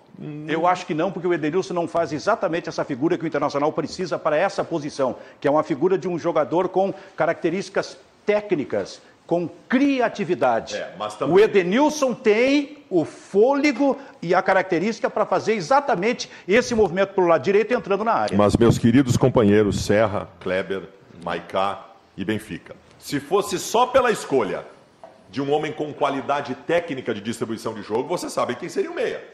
Eu 0.47 0.68
acho 0.68 0.86
que 0.86 0.93
não, 0.93 1.11
porque 1.11 1.28
o 1.28 1.34
Edenilson 1.34 1.74
não 1.74 1.88
faz 1.88 2.14
exatamente 2.14 2.70
essa 2.70 2.84
figura 2.84 3.18
que 3.18 3.24
o 3.24 3.28
Internacional 3.28 3.72
precisa 3.74 4.20
para 4.20 4.38
essa 4.38 4.64
posição, 4.64 5.16
que 5.39 5.47
é 5.47 5.51
uma 5.51 5.64
figura 5.64 5.97
de 5.97 6.07
um 6.07 6.20
jogador 6.20 6.70
com 6.70 6.93
características 7.16 7.97
técnicas, 8.26 9.01
com 9.26 9.49
criatividade. 9.68 10.76
É, 10.76 10.93
também... 11.18 11.36
O 11.36 11.39
Edenilson 11.39 12.14
tem 12.14 12.84
o 12.89 13.03
fôlego 13.03 13.97
e 14.22 14.36
a 14.36 14.41
característica 14.41 15.09
para 15.09 15.26
fazer 15.26 15.53
exatamente 15.53 16.30
esse 16.47 16.76
movimento 16.76 17.14
para 17.14 17.24
o 17.24 17.28
lado 17.28 17.41
direito 17.41 17.74
entrando 17.74 18.03
na 18.03 18.14
área. 18.14 18.38
Mas, 18.38 18.55
meus 18.55 18.78
queridos 18.78 19.18
companheiros 19.18 19.84
Serra, 19.84 20.30
Kleber, 20.41 20.84
Maicá 21.24 21.88
e 22.16 22.24
Benfica, 22.24 22.76
se 22.99 23.20
fosse 23.20 23.57
só 23.57 23.88
pela 23.88 24.11
escolha 24.11 24.64
de 25.32 25.41
um 25.41 25.51
homem 25.51 25.72
com 25.74 25.91
qualidade 25.91 26.53
técnica 26.53 27.14
de 27.14 27.20
distribuição 27.20 27.74
de 27.74 27.82
jogo, 27.82 28.07
vocês 28.07 28.32
sabem 28.32 28.55
quem 28.55 28.70
seria 28.70 28.91
o 28.91 28.93
meia. 28.93 29.33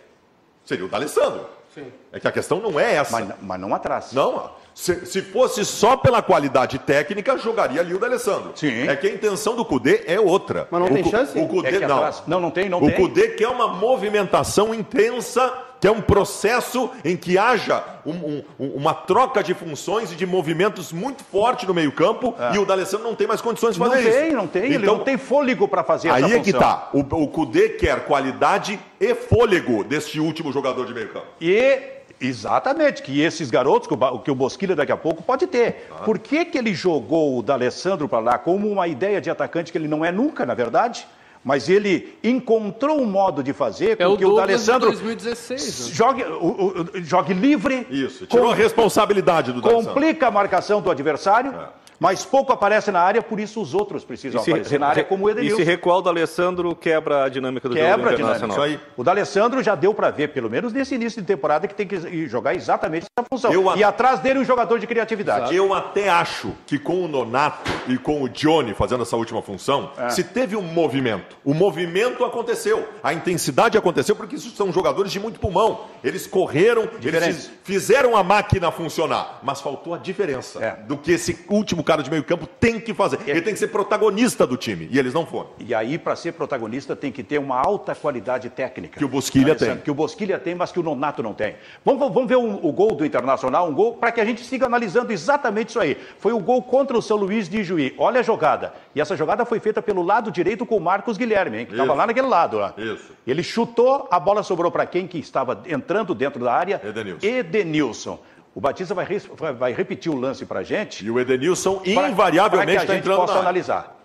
Seria 0.70 0.86
o 0.86 0.88
D'Alessandro. 0.88 1.47
Sim. 1.74 1.91
É 2.13 2.20
que 2.20 2.28
a 2.28 2.32
questão 2.32 2.59
não 2.59 2.80
é 2.80 2.93
essa. 2.93 3.11
Mas, 3.11 3.36
mas 3.41 3.59
não 3.59 3.74
atrás. 3.74 4.13
Não. 4.13 4.51
Se, 4.76 5.03
se, 5.03 5.20
fosse 5.20 5.65
só 5.65 5.97
pela 5.97 6.22
qualidade 6.22 6.78
técnica, 6.78 7.36
jogaria 7.39 7.82
ali 7.82 7.95
o 7.95 7.97
D'Alessandro. 7.97 8.51
Sim. 8.53 8.88
É 8.88 8.95
que 8.95 9.07
a 9.07 9.09
intenção 9.11 9.55
do 9.55 9.65
Cudê 9.65 10.03
é 10.05 10.20
outra. 10.20 10.67
Mas 10.70 10.80
não 10.80 10.88
o, 10.88 10.93
tem 10.93 11.03
chance? 11.09 11.39
O 11.39 11.47
Cudê, 11.47 11.78
é 11.78 11.88
não. 11.88 12.11
Não, 12.28 12.39
não 12.39 12.51
tem, 12.51 12.70
não 12.70 12.78
o 12.78 12.86
tem. 12.86 12.93
O 12.93 12.97
Cudê 12.97 13.30
quer 13.30 13.47
uma 13.47 13.67
movimentação 13.67 14.72
intensa 14.72 15.51
que 15.80 15.88
é 15.88 15.91
um 15.91 16.01
processo 16.01 16.89
em 17.05 17.15
que 17.15 17.38
haja 17.38 17.84
um, 18.05 18.43
um, 18.59 18.67
uma 18.75 18.93
troca 18.93 19.43
de 19.43 19.53
funções 19.53 20.11
e 20.11 20.15
de 20.15 20.25
movimentos 20.25 20.91
muito 20.91 21.23
forte 21.23 21.65
no 21.65 21.73
meio-campo 21.73 22.36
é. 22.38 22.55
e 22.55 22.59
o 22.59 22.65
D'Alessandro 22.65 23.07
não 23.07 23.15
tem 23.15 23.27
mais 23.27 23.41
condições 23.41 23.73
de 23.75 23.80
fazer 23.80 23.95
não 23.95 24.01
isso. 24.01 24.09
Não 24.09 24.19
tem, 24.19 24.34
não 24.34 24.47
tem. 24.47 24.61
Então, 24.63 24.75
ele 24.75 24.86
não 24.86 24.99
tem 24.99 25.17
fôlego 25.17 25.67
para 25.67 25.84
fazer 25.84 26.09
aí 26.09 26.23
essa 26.23 26.34
Aí 26.34 26.39
é 26.39 26.43
que 26.43 26.49
está. 26.49 26.89
O, 26.93 26.99
o 26.99 27.27
Cudê 27.27 27.69
quer 27.69 28.05
qualidade 28.05 28.80
e 28.99 29.15
fôlego 29.15 29.84
deste 29.84 30.19
último 30.19 30.51
jogador 30.51 30.86
de 30.86 30.93
meio-campo. 30.93 31.27
E 31.39 31.99
Exatamente, 32.21 33.01
que 33.01 33.21
esses 33.21 33.49
garotos, 33.49 33.88
que 33.88 33.93
o, 33.93 34.19
que 34.19 34.30
o 34.30 34.36
Bosquilha 34.36 34.75
daqui 34.75 34.91
a 34.91 34.97
pouco 34.97 35.23
pode 35.23 35.47
ter. 35.47 35.88
Ah. 35.89 36.03
Por 36.03 36.19
que, 36.19 36.43
que 36.43 36.57
ele 36.57 36.73
jogou 36.73 37.38
o 37.38 37.41
D'Alessandro 37.41 38.09
para 38.09 38.19
lá 38.19 38.38
como 38.38 38.69
uma 38.69 38.89
ideia 38.89 39.21
de 39.21 39.30
atacante 39.30 39.71
que 39.71 39.77
ele 39.77 39.88
não 39.88 40.03
é 40.03 40.11
nunca, 40.11 40.45
na 40.45 40.53
verdade? 40.53 41.07
Mas 41.50 41.68
ele 41.68 42.16
encontrou 42.24 43.02
um 43.02 43.08
modo 43.08 43.41
de 43.41 43.54
fazer 43.54 43.97
com 43.97 44.04
é 44.04 44.18
que 44.18 44.24
o, 44.24 44.36
D'Alessandro 44.36 44.91
2016, 44.91 45.88
jogue, 45.88 46.22
o, 46.24 46.84
o, 46.95 47.02
jogue 47.02 47.34
livre. 47.34 47.88
Isso, 47.89 48.28
tirou 48.28 48.45
com, 48.45 48.52
a 48.52 48.56
responsabilidade 48.56 49.52
do 49.52 49.60
Complica 49.60 50.28
a 50.28 50.32
marcação 50.32 50.80
do 50.80 50.91
adversário. 50.91 51.52
É. 51.52 51.89
mas 52.00 52.26
pouco 52.26 52.54
aparece 52.54 52.91
na 52.91 53.02
área, 53.02 53.22
por 53.22 53.39
isso 53.39 53.62
os 53.62 53.74
outros 53.74 54.06
precisam 54.06 54.41
se, 54.41 54.50
aparecer 54.50 54.80
na 54.80 54.88
área, 54.88 55.04
como 55.04 55.26
o 55.26 55.30
Edenilson. 55.30 55.62
E 55.62 55.66
se 55.66 55.70
recuar 55.70 55.97
o 55.97 56.02
D'Alessandro, 56.02 56.76
quebra 56.76 57.26
a 57.26 57.30
dinâmica 57.30 57.68
do 57.68 57.76
quebra 57.76 58.12
jogo 58.12 58.14
internacional. 58.14 58.58
Isso 58.58 58.66
aí. 58.66 58.80
O 58.95 59.04
D'Alessandro 59.04 59.62
já 59.62 59.76
deu 59.76 59.93
para 59.93 60.10
ver, 60.10 60.30
pelo 60.30 60.50
menos 60.50 60.72
nesse 60.72 60.95
início 60.95 61.22
de 61.22 61.28
temporada, 61.28 61.68
que 61.68 61.76
tem 61.76 61.86
que 61.86 62.28
jogar 62.28 62.56
exatamente 62.56 63.06
essa 63.06 63.28
função. 63.30 63.52
Eu 63.52 63.76
e 63.76 63.84
a... 63.84 63.89
atrás 63.89 64.20
dele 64.20 64.39
um 64.39 64.45
jogador 64.45 64.80
de 64.80 64.88
criatividade. 64.88 65.39
Exato. 65.39 65.54
Eu 65.54 65.74
até 65.74 66.10
acho 66.10 66.54
que 66.66 66.80
com 66.80 67.04
o 67.04 67.08
Nonato 67.08 67.70
e 67.88 67.97
com 67.97 68.24
o 68.24 68.30
Johnny 68.30 68.74
fazendo 68.74 69.04
essa 69.04 69.18
última 69.18 69.41
função, 69.41 69.91
é. 69.97 70.10
se 70.10 70.24
teve 70.24 70.56
um 70.56 70.62
movimento, 70.62 71.36
o 71.43 71.54
movimento 71.54 72.24
aconteceu, 72.24 72.88
a 73.04 73.14
intensidade 73.14 73.78
aconteceu, 73.78 74.16
porque 74.16 74.36
isso 74.36 74.52
são 74.52 74.72
jogadores 74.72 75.12
de 75.12 75.20
muito 75.20 75.39
pulmão. 75.39 75.86
Eles 76.04 76.26
correram, 76.26 76.88
Diferença. 77.00 77.26
eles 77.26 77.52
fizeram 77.64 78.16
a 78.16 78.24
máquina 78.24 78.72
funcionar, 78.72 79.39
mas 79.43 79.60
faltou 79.60 79.93
a 79.93 79.97
diferença 79.97 80.64
é. 80.64 80.72
do 80.84 80.97
que 80.97 81.12
esse 81.12 81.45
último 81.50 81.84
cara 81.90 82.04
de 82.04 82.10
meio 82.12 82.24
campo 82.24 82.46
tem 82.46 82.80
que 82.80 82.94
fazer. 82.94 83.18
É. 83.26 83.32
Ele 83.32 83.42
tem 83.42 83.52
que 83.52 83.60
ser 83.60 83.70
protagonista 83.70 84.46
do 84.46 84.56
time, 84.56 84.88
e 84.92 85.00
eles 85.00 85.12
não 85.12 85.26
foram. 85.26 85.50
E 85.60 85.74
aí, 85.74 85.98
para 85.98 86.16
ser 86.16 86.34
protagonista, 86.34 86.96
tem 86.96 87.12
que 87.12 87.24
ter 87.24 87.40
uma 87.40 87.60
alta 87.60 87.96
qualidade 87.96 88.48
técnica. 88.52 89.00
Que 89.00 89.06
o 89.06 89.08
Bosquilha 89.08 89.56
tem. 89.56 89.76
Que 89.78 89.90
o 89.90 89.96
Bosquilha 89.96 90.38
tem, 90.38 90.54
mas 90.54 90.72
que 90.72 90.80
o 90.80 90.84
Nonato 90.84 91.24
não 91.24 91.34
tem. 91.34 91.56
Vamos, 91.84 92.14
vamos 92.14 92.30
ver 92.30 92.38
um, 92.38 92.60
o 92.62 92.72
gol 92.72 92.94
do 92.94 93.04
Internacional, 93.04 93.68
um 93.68 93.74
gol 93.74 93.96
para 93.96 94.12
que 94.12 94.22
a 94.22 94.26
gente 94.26 94.46
siga 94.46 94.68
analisando 94.68 95.12
exatamente 95.12 95.70
isso 95.70 95.80
aí. 95.80 95.98
Foi 96.20 96.32
o 96.32 96.40
gol 96.40 96.62
contra 96.62 96.96
o 96.96 97.02
São 97.02 97.18
Luís 97.18 97.50
de 97.50 97.64
Juí. 97.64 97.96
Olha 97.98 98.20
a 98.20 98.24
jogada. 98.24 98.72
E 98.94 99.02
essa 99.02 99.18
jogada 99.18 99.44
foi 99.44 99.60
feita 99.60 99.82
pelo 99.82 100.04
lado 100.04 100.32
direito 100.32 100.68
com 100.68 100.78
o 100.78 100.82
Marcos 100.82 101.18
Guilherme, 101.18 101.60
hein, 101.60 101.66
que 101.66 101.72
estava 101.72 101.96
lá 101.96 102.06
naquele 102.06 102.28
lado. 102.28 102.60
Ó. 102.60 102.72
Isso. 102.80 103.14
Ele 103.26 103.42
chutou, 103.42 104.08
a 104.12 104.20
bola 104.20 104.44
sobrou 104.44 104.70
para 104.70 104.86
quem 104.86 105.08
que 105.08 105.18
estava 105.18 105.64
entrando 105.66 106.14
dentro 106.14 106.44
da 106.44 106.54
área? 106.54 106.80
Edenilson. 106.84 107.26
Edenilson. 107.26 108.20
O 108.60 108.62
Batista 108.62 108.93
vai, 108.93 109.05
vai 109.53 109.72
repetir 109.72 110.12
o 110.12 110.20
lance 110.20 110.45
para 110.45 110.60
a 110.60 110.64
gente. 110.64 111.05
E 111.05 111.10
o 111.10 111.18
Edenilson 111.18 111.82
invariavelmente 111.86 112.82
está 112.82 112.93
entrando 112.93 113.16
possa 113.16 113.39
analisar. 113.39 113.97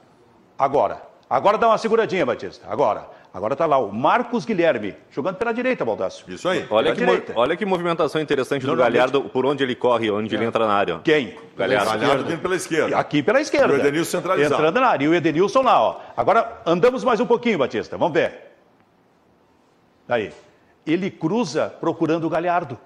Agora. 0.57 1.03
Agora 1.29 1.59
dá 1.59 1.67
uma 1.67 1.77
seguradinha, 1.77 2.25
Batista. 2.25 2.65
Agora. 2.71 3.05
Agora 3.35 3.55
está 3.55 3.67
lá 3.67 3.79
o 3.79 3.93
Marcos 3.93 4.45
Guilherme, 4.45 4.95
jogando 5.11 5.35
pela 5.39 5.51
direita, 5.51 5.85
Baldasso. 5.85 6.25
Isso 6.29 6.49
aí. 6.49 6.65
Olha 6.71 6.95
que, 6.95 7.03
olha 7.35 7.57
que 7.57 7.67
movimentação 7.67 8.21
interessante 8.21 8.65
do 8.65 8.77
Galhardo, 8.77 9.23
por 9.23 9.45
onde 9.45 9.65
ele 9.65 9.75
corre, 9.75 10.09
onde 10.09 10.33
é. 10.33 10.39
ele 10.39 10.47
entra 10.47 10.69
na 10.69 10.75
área. 10.75 11.01
Quem? 11.03 11.37
Galhardo. 11.57 11.99
Galhardo 11.99 12.25
vindo 12.25 12.41
pela 12.41 12.55
esquerda. 12.55 12.97
Aqui 12.97 13.25
pela 13.25 13.41
esquerda. 13.41 13.75
E 13.75 13.77
o 13.77 13.81
Edenilson 13.81 14.19
centralizado. 14.19 14.55
Entrando 14.55 14.81
na 14.81 14.87
área. 14.87 15.05
E 15.05 15.09
o 15.09 15.15
Edenilson 15.15 15.63
lá, 15.63 15.83
ó. 15.83 16.01
Agora, 16.17 16.63
andamos 16.65 17.03
mais 17.03 17.19
um 17.19 17.27
pouquinho, 17.27 17.59
Batista. 17.59 17.99
Vamos 17.99 18.15
ver. 18.15 18.53
Aí. 20.09 20.33
Ele 20.87 21.11
cruza 21.11 21.75
procurando 21.81 22.29
o 22.29 22.31
Galhardo. 22.31 22.79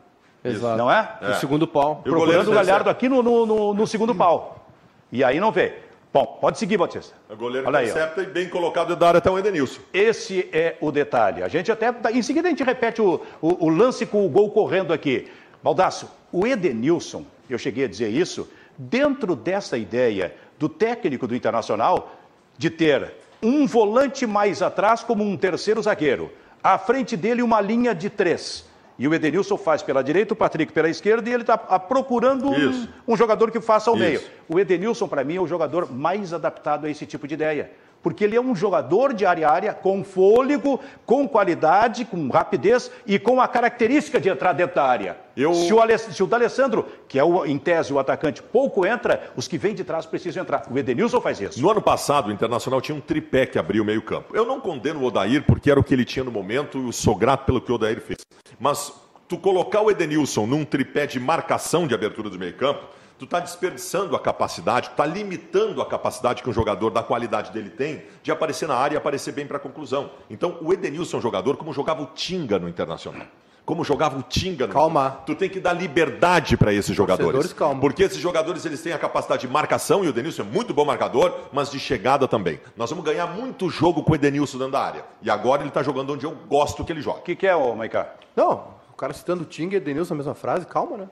Exato. 0.44 0.76
Não 0.76 0.90
é? 0.90 1.18
é. 1.20 1.28
No 1.28 1.34
segundo 1.34 1.66
pau. 1.66 2.00
Procurando 2.02 2.50
o 2.50 2.54
Galhardo 2.54 2.90
aqui 2.90 3.08
no, 3.08 3.22
no, 3.22 3.46
no, 3.46 3.74
no 3.74 3.86
segundo 3.86 4.14
pau. 4.14 4.66
E 5.10 5.24
aí 5.24 5.40
não 5.40 5.50
vê. 5.50 5.74
Bom, 6.12 6.38
pode 6.40 6.58
seguir, 6.58 6.78
Batista. 6.78 7.14
O 7.28 7.36
goleiro 7.36 7.66
Olha 7.66 7.82
intercepta 7.82 8.22
aí, 8.22 8.26
e 8.26 8.30
bem 8.30 8.48
colocado 8.48 8.96
da 8.96 9.08
área 9.08 9.18
até 9.18 9.30
o 9.30 9.38
Edenilson. 9.38 9.80
Esse 9.92 10.48
é 10.52 10.76
o 10.80 10.90
detalhe. 10.90 11.42
A 11.42 11.48
gente 11.48 11.70
até. 11.70 11.94
Em 12.12 12.22
seguida 12.22 12.48
a 12.48 12.50
gente 12.50 12.62
repete 12.62 13.02
o, 13.02 13.20
o, 13.42 13.66
o 13.66 13.68
lance 13.68 14.06
com 14.06 14.24
o 14.24 14.28
gol 14.28 14.50
correndo 14.50 14.92
aqui. 14.92 15.30
Baldaço, 15.62 16.10
o 16.32 16.46
Edenilson, 16.46 17.24
eu 17.48 17.58
cheguei 17.58 17.84
a 17.84 17.88
dizer 17.88 18.08
isso, 18.08 18.48
dentro 18.76 19.34
dessa 19.34 19.76
ideia 19.76 20.34
do 20.58 20.68
técnico 20.68 21.26
do 21.26 21.34
Internacional 21.34 22.12
de 22.56 22.70
ter 22.70 23.12
um 23.42 23.66
volante 23.66 24.26
mais 24.26 24.62
atrás 24.62 25.02
como 25.02 25.22
um 25.22 25.36
terceiro 25.36 25.82
zagueiro, 25.82 26.32
à 26.62 26.78
frente 26.78 27.16
dele 27.16 27.42
uma 27.42 27.60
linha 27.60 27.94
de 27.94 28.08
três 28.08 28.67
e 28.98 29.06
o 29.06 29.14
Edenilson 29.14 29.56
faz 29.56 29.80
pela 29.80 30.02
direita, 30.02 30.34
o 30.34 30.36
Patrick 30.36 30.72
pela 30.72 30.88
esquerda, 30.88 31.30
e 31.30 31.32
ele 31.32 31.44
está 31.44 31.54
ah, 31.54 31.78
procurando 31.78 32.50
um, 32.50 32.86
um, 33.06 33.16
jogador 33.16 33.50
que 33.50 33.60
faça 33.60 33.88
ao 33.88 33.96
Isso. 33.96 34.04
meio. 34.04 34.20
O 34.48 34.58
Edenilson, 34.58 35.06
para 35.06 35.22
mim, 35.22 35.36
é 35.36 35.40
o 35.40 35.46
jogador 35.46 35.92
mais 35.92 36.32
adaptado 36.32 36.84
a 36.86 36.90
esse 36.90 37.06
tipo 37.06 37.28
de 37.28 37.34
ideia. 37.34 37.70
Porque 38.02 38.24
ele 38.24 38.36
é 38.36 38.40
um 38.40 38.54
jogador 38.54 39.12
de 39.12 39.26
área 39.26 39.48
a 39.48 39.52
área, 39.52 39.74
com 39.74 40.04
fôlego, 40.04 40.80
com 41.04 41.28
qualidade, 41.28 42.04
com 42.04 42.28
rapidez 42.28 42.90
e 43.04 43.18
com 43.18 43.40
a 43.40 43.48
característica 43.48 44.20
de 44.20 44.28
entrar 44.28 44.52
dentro 44.52 44.76
da 44.76 44.84
área. 44.84 45.16
Eu... 45.36 45.52
Se, 45.52 45.72
o 45.72 45.98
se 45.98 46.22
o 46.22 46.26
D'Alessandro, 46.26 46.86
que 47.08 47.18
é 47.18 47.24
o, 47.24 47.44
em 47.44 47.58
tese 47.58 47.92
o 47.92 47.98
atacante, 47.98 48.40
pouco 48.40 48.86
entra, 48.86 49.30
os 49.36 49.48
que 49.48 49.58
vêm 49.58 49.74
de 49.74 49.82
trás 49.82 50.06
precisam 50.06 50.42
entrar. 50.42 50.64
O 50.70 50.78
Edenilson 50.78 51.20
faz 51.20 51.40
isso. 51.40 51.60
No 51.60 51.70
ano 51.70 51.82
passado, 51.82 52.28
o 52.28 52.32
Internacional 52.32 52.80
tinha 52.80 52.96
um 52.96 53.00
tripé 53.00 53.46
que 53.46 53.58
abriu 53.58 53.82
o 53.82 53.86
meio-campo. 53.86 54.34
Eu 54.34 54.44
não 54.44 54.60
condeno 54.60 55.00
o 55.00 55.04
Odair, 55.04 55.44
porque 55.44 55.70
era 55.70 55.78
o 55.78 55.84
que 55.84 55.92
ele 55.92 56.04
tinha 56.04 56.24
no 56.24 56.30
momento, 56.30 56.88
e 56.88 56.92
sou 56.92 57.16
grato 57.16 57.46
pelo 57.46 57.60
que 57.60 57.70
o 57.70 57.74
Odair 57.74 58.00
fez. 58.00 58.18
Mas 58.58 58.92
tu 59.28 59.38
colocar 59.38 59.82
o 59.82 59.90
Edenilson 59.90 60.46
num 60.46 60.64
tripé 60.64 61.06
de 61.06 61.20
marcação 61.20 61.86
de 61.86 61.94
abertura 61.94 62.30
do 62.30 62.38
meio-campo, 62.38 62.86
tu 63.18 63.24
está 63.24 63.40
desperdiçando 63.40 64.14
a 64.14 64.20
capacidade, 64.20 64.88
tu 64.88 64.92
está 64.92 65.04
limitando 65.04 65.82
a 65.82 65.86
capacidade 65.86 66.42
que 66.42 66.48
um 66.48 66.52
jogador 66.52 66.90
da 66.90 67.02
qualidade 67.02 67.52
dele 67.52 67.68
tem 67.68 68.04
de 68.22 68.30
aparecer 68.30 68.68
na 68.68 68.76
área 68.76 68.94
e 68.94 68.98
aparecer 68.98 69.32
bem 69.32 69.46
para 69.46 69.56
a 69.56 69.60
conclusão. 69.60 70.10
Então, 70.30 70.58
o 70.60 70.72
Edenilson 70.72 71.16
é 71.16 71.18
um 71.18 71.22
jogador 71.22 71.56
como 71.56 71.72
jogava 71.72 72.02
o 72.02 72.06
Tinga 72.06 72.58
no 72.58 72.68
Internacional. 72.68 73.26
Como 73.68 73.84
jogava 73.84 74.18
o 74.18 74.22
Tinga 74.22 74.66
no 74.66 74.72
Calma. 74.72 75.20
Tu 75.26 75.34
tem 75.34 75.46
que 75.46 75.60
dar 75.60 75.74
liberdade 75.74 76.56
para 76.56 76.72
esses 76.72 76.96
jogadores. 76.96 77.52
Calma. 77.52 77.78
Porque 77.78 78.02
esses 78.02 78.16
jogadores 78.16 78.64
eles 78.64 78.80
têm 78.80 78.94
a 78.94 78.98
capacidade 78.98 79.42
de 79.42 79.52
marcação, 79.52 80.02
e 80.02 80.06
o 80.06 80.08
Edenilson 80.08 80.40
é 80.40 80.44
muito 80.46 80.72
bom 80.72 80.86
marcador, 80.86 81.34
mas 81.52 81.70
de 81.70 81.78
chegada 81.78 82.26
também. 82.26 82.58
Nós 82.74 82.88
vamos 82.88 83.04
ganhar 83.04 83.26
muito 83.26 83.68
jogo 83.68 84.02
com 84.02 84.12
o 84.12 84.14
Edenilson 84.14 84.56
dentro 84.56 84.72
da 84.72 84.80
área. 84.80 85.04
E 85.20 85.28
agora 85.30 85.60
ele 85.60 85.68
está 85.68 85.82
jogando 85.82 86.14
onde 86.14 86.24
eu 86.24 86.34
gosto 86.48 86.82
que 86.82 86.90
ele 86.90 87.02
jogue. 87.02 87.18
O 87.18 87.22
que, 87.22 87.36
que 87.36 87.46
é, 87.46 87.54
ô 87.54 87.74
Maiká? 87.74 88.14
Não, 88.34 88.68
cara 88.96 89.12
citando 89.12 89.42
o 89.42 89.44
Ting 89.44 89.68
e 89.72 89.76
Edenilson 89.76 90.14
na 90.14 90.18
mesma 90.18 90.34
frase, 90.34 90.66
calma, 90.66 90.96
né? 90.96 91.08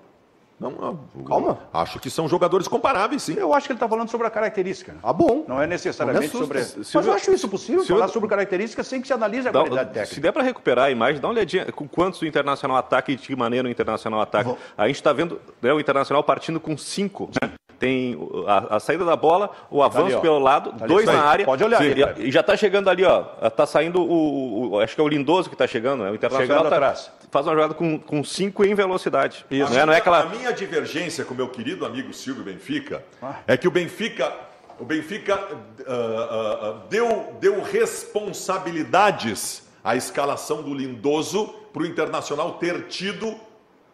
Não, 0.59 0.71
não, 0.71 1.25
calma. 1.25 1.59
Acho 1.71 2.01
que 2.01 2.09
são 2.09 2.27
jogadores 2.27 2.67
comparáveis, 2.67 3.23
sim. 3.23 3.35
Eu 3.35 3.53
acho 3.53 3.67
que 3.67 3.73
ele 3.73 3.77
está 3.77 3.87
falando 3.87 4.09
sobre 4.09 4.27
a 4.27 4.31
característica. 4.31 4.97
Ah, 5.03 5.13
bom. 5.13 5.45
Não 5.47 5.61
é 5.61 5.67
necessariamente 5.67 6.33
não 6.33 6.41
sobre. 6.41 6.65
Se 6.65 6.97
Mas 6.97 7.07
eu 7.07 7.13
acho 7.13 7.31
isso 7.31 7.47
possível, 7.47 7.83
se 7.83 7.89
falar 7.89 8.07
eu... 8.07 8.09
sobre 8.09 8.29
característica 8.29 8.83
sem 8.83 9.03
que 9.03 9.07
se 9.07 9.13
analise 9.13 9.49
a 9.49 9.51
dá, 9.51 9.61
qualidade 9.61 9.91
técnica. 9.91 10.15
Se 10.15 10.21
der 10.21 10.33
para 10.33 10.43
recuperar 10.43 10.87
a 10.87 10.91
imagem, 10.91 11.21
dá 11.21 11.29
uma 11.29 11.35
olhadinha 11.35 11.71
com 11.73 11.87
quantos 11.87 12.23
o 12.23 12.27
Internacional 12.27 12.79
ataca 12.79 13.13
e 13.13 13.17
de 13.17 13.27
que 13.27 13.37
maneira 13.37 13.69
o 13.69 13.71
Internacional 13.71 14.21
ataca. 14.23 14.45
Vou... 14.45 14.59
A 14.79 14.87
gente 14.87 14.97
está 14.97 15.13
vendo 15.13 15.39
né, 15.61 15.73
o 15.75 15.79
Internacional 15.79 16.25
partindo 16.25 16.59
com 16.59 16.75
cinco. 16.77 17.31
Né? 17.43 17.51
Tem 17.79 18.17
a, 18.47 18.77
a, 18.77 18.81
saída 18.81 19.05
da 19.05 19.17
bola, 19.17 19.51
o 19.71 19.81
tá 19.81 19.87
avanço 19.87 20.09
tá 20.09 20.15
ali, 20.15 20.23
pelo 20.23 20.39
lado, 20.39 20.73
tá 20.73 20.87
dois 20.87 21.07
na 21.07 21.23
área. 21.23 21.45
Pode 21.45 21.63
olhar. 21.63 21.81
Aí, 21.81 21.95
e, 22.19 22.31
já 22.31 22.41
está 22.41 22.57
chegando 22.57 22.89
ali, 22.89 23.05
ó. 23.05 23.25
Está 23.43 23.67
saindo 23.67 24.01
o, 24.01 24.73
o, 24.73 24.81
Acho 24.81 24.95
que 24.95 25.01
é 25.01 25.05
o 25.05 25.09
Lindoso 25.09 25.49
que 25.49 25.55
está 25.55 25.67
chegando, 25.67 26.05
né? 26.05 26.11
O 26.11 26.15
Internacional 26.15 26.65
tá, 26.65 26.69
atrás. 26.69 27.11
faz 27.31 27.47
uma 27.47 27.55
jogada 27.55 27.75
com, 27.75 27.99
com 27.99 28.25
cinco 28.25 28.65
em 28.65 28.75
velocidade. 28.75 29.45
Isso. 29.51 29.73
Não 29.73 29.81
é, 29.81 29.87
não 29.87 29.93
é 29.93 29.99
aquela... 29.99 30.21
A 30.21 30.27
minha 30.27 30.53
divergência 30.53 31.25
com 31.25 31.35
meu 31.35 31.49
querido 31.49 31.85
amigo 31.85 32.13
Silvio 32.13 32.45
Benfica 32.45 33.05
ah. 33.23 33.37
é 33.47 33.57
que 33.57 33.69
o 33.69 33.71
Benfica. 33.71 34.33
O 34.79 34.85
Benfica 34.85 35.37
uh, 35.37 35.41
uh, 35.41 36.71
uh, 36.71 36.75
deu, 36.91 37.35
deu 37.41 37.63
responsabilidades 37.63 39.67
à 39.83 39.97
escalação 39.97 40.63
do 40.63 40.75
Lindoso 40.75 41.47
para 41.73 41.83
o 41.83 41.87
Internacional 41.87 42.53
ter 42.55 42.87
tido 42.89 43.35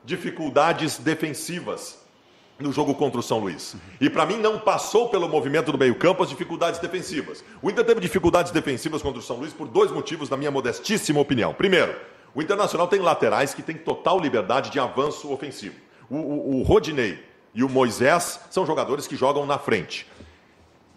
dificuldades 0.04 0.98
defensivas 0.98 2.01
no 2.58 2.72
jogo 2.72 2.94
contra 2.94 3.18
o 3.18 3.22
São 3.22 3.38
Luís. 3.38 3.74
E 4.00 4.08
para 4.08 4.26
mim 4.26 4.36
não 4.36 4.58
passou 4.58 5.08
pelo 5.08 5.28
movimento 5.28 5.72
do 5.72 5.78
meio-campo 5.78 6.22
as 6.22 6.28
dificuldades 6.28 6.80
defensivas. 6.80 7.44
O 7.60 7.70
Inter 7.70 7.84
teve 7.84 8.00
dificuldades 8.00 8.52
defensivas 8.52 9.02
contra 9.02 9.18
o 9.18 9.22
São 9.22 9.36
Luís 9.36 9.52
por 9.52 9.68
dois 9.68 9.90
motivos, 9.90 10.30
na 10.30 10.36
minha 10.36 10.50
modestíssima 10.50 11.20
opinião. 11.20 11.52
Primeiro, 11.52 11.94
o 12.34 12.40
Internacional 12.40 12.86
tem 12.86 13.00
laterais 13.00 13.52
que 13.52 13.62
têm 13.62 13.76
total 13.76 14.18
liberdade 14.18 14.70
de 14.70 14.78
avanço 14.78 15.32
ofensivo. 15.32 15.74
O, 16.08 16.16
o, 16.16 16.60
o 16.60 16.62
Rodinei 16.62 17.18
e 17.54 17.62
o 17.62 17.68
Moisés 17.68 18.40
são 18.50 18.64
jogadores 18.64 19.06
que 19.06 19.16
jogam 19.16 19.44
na 19.44 19.58
frente. 19.58 20.06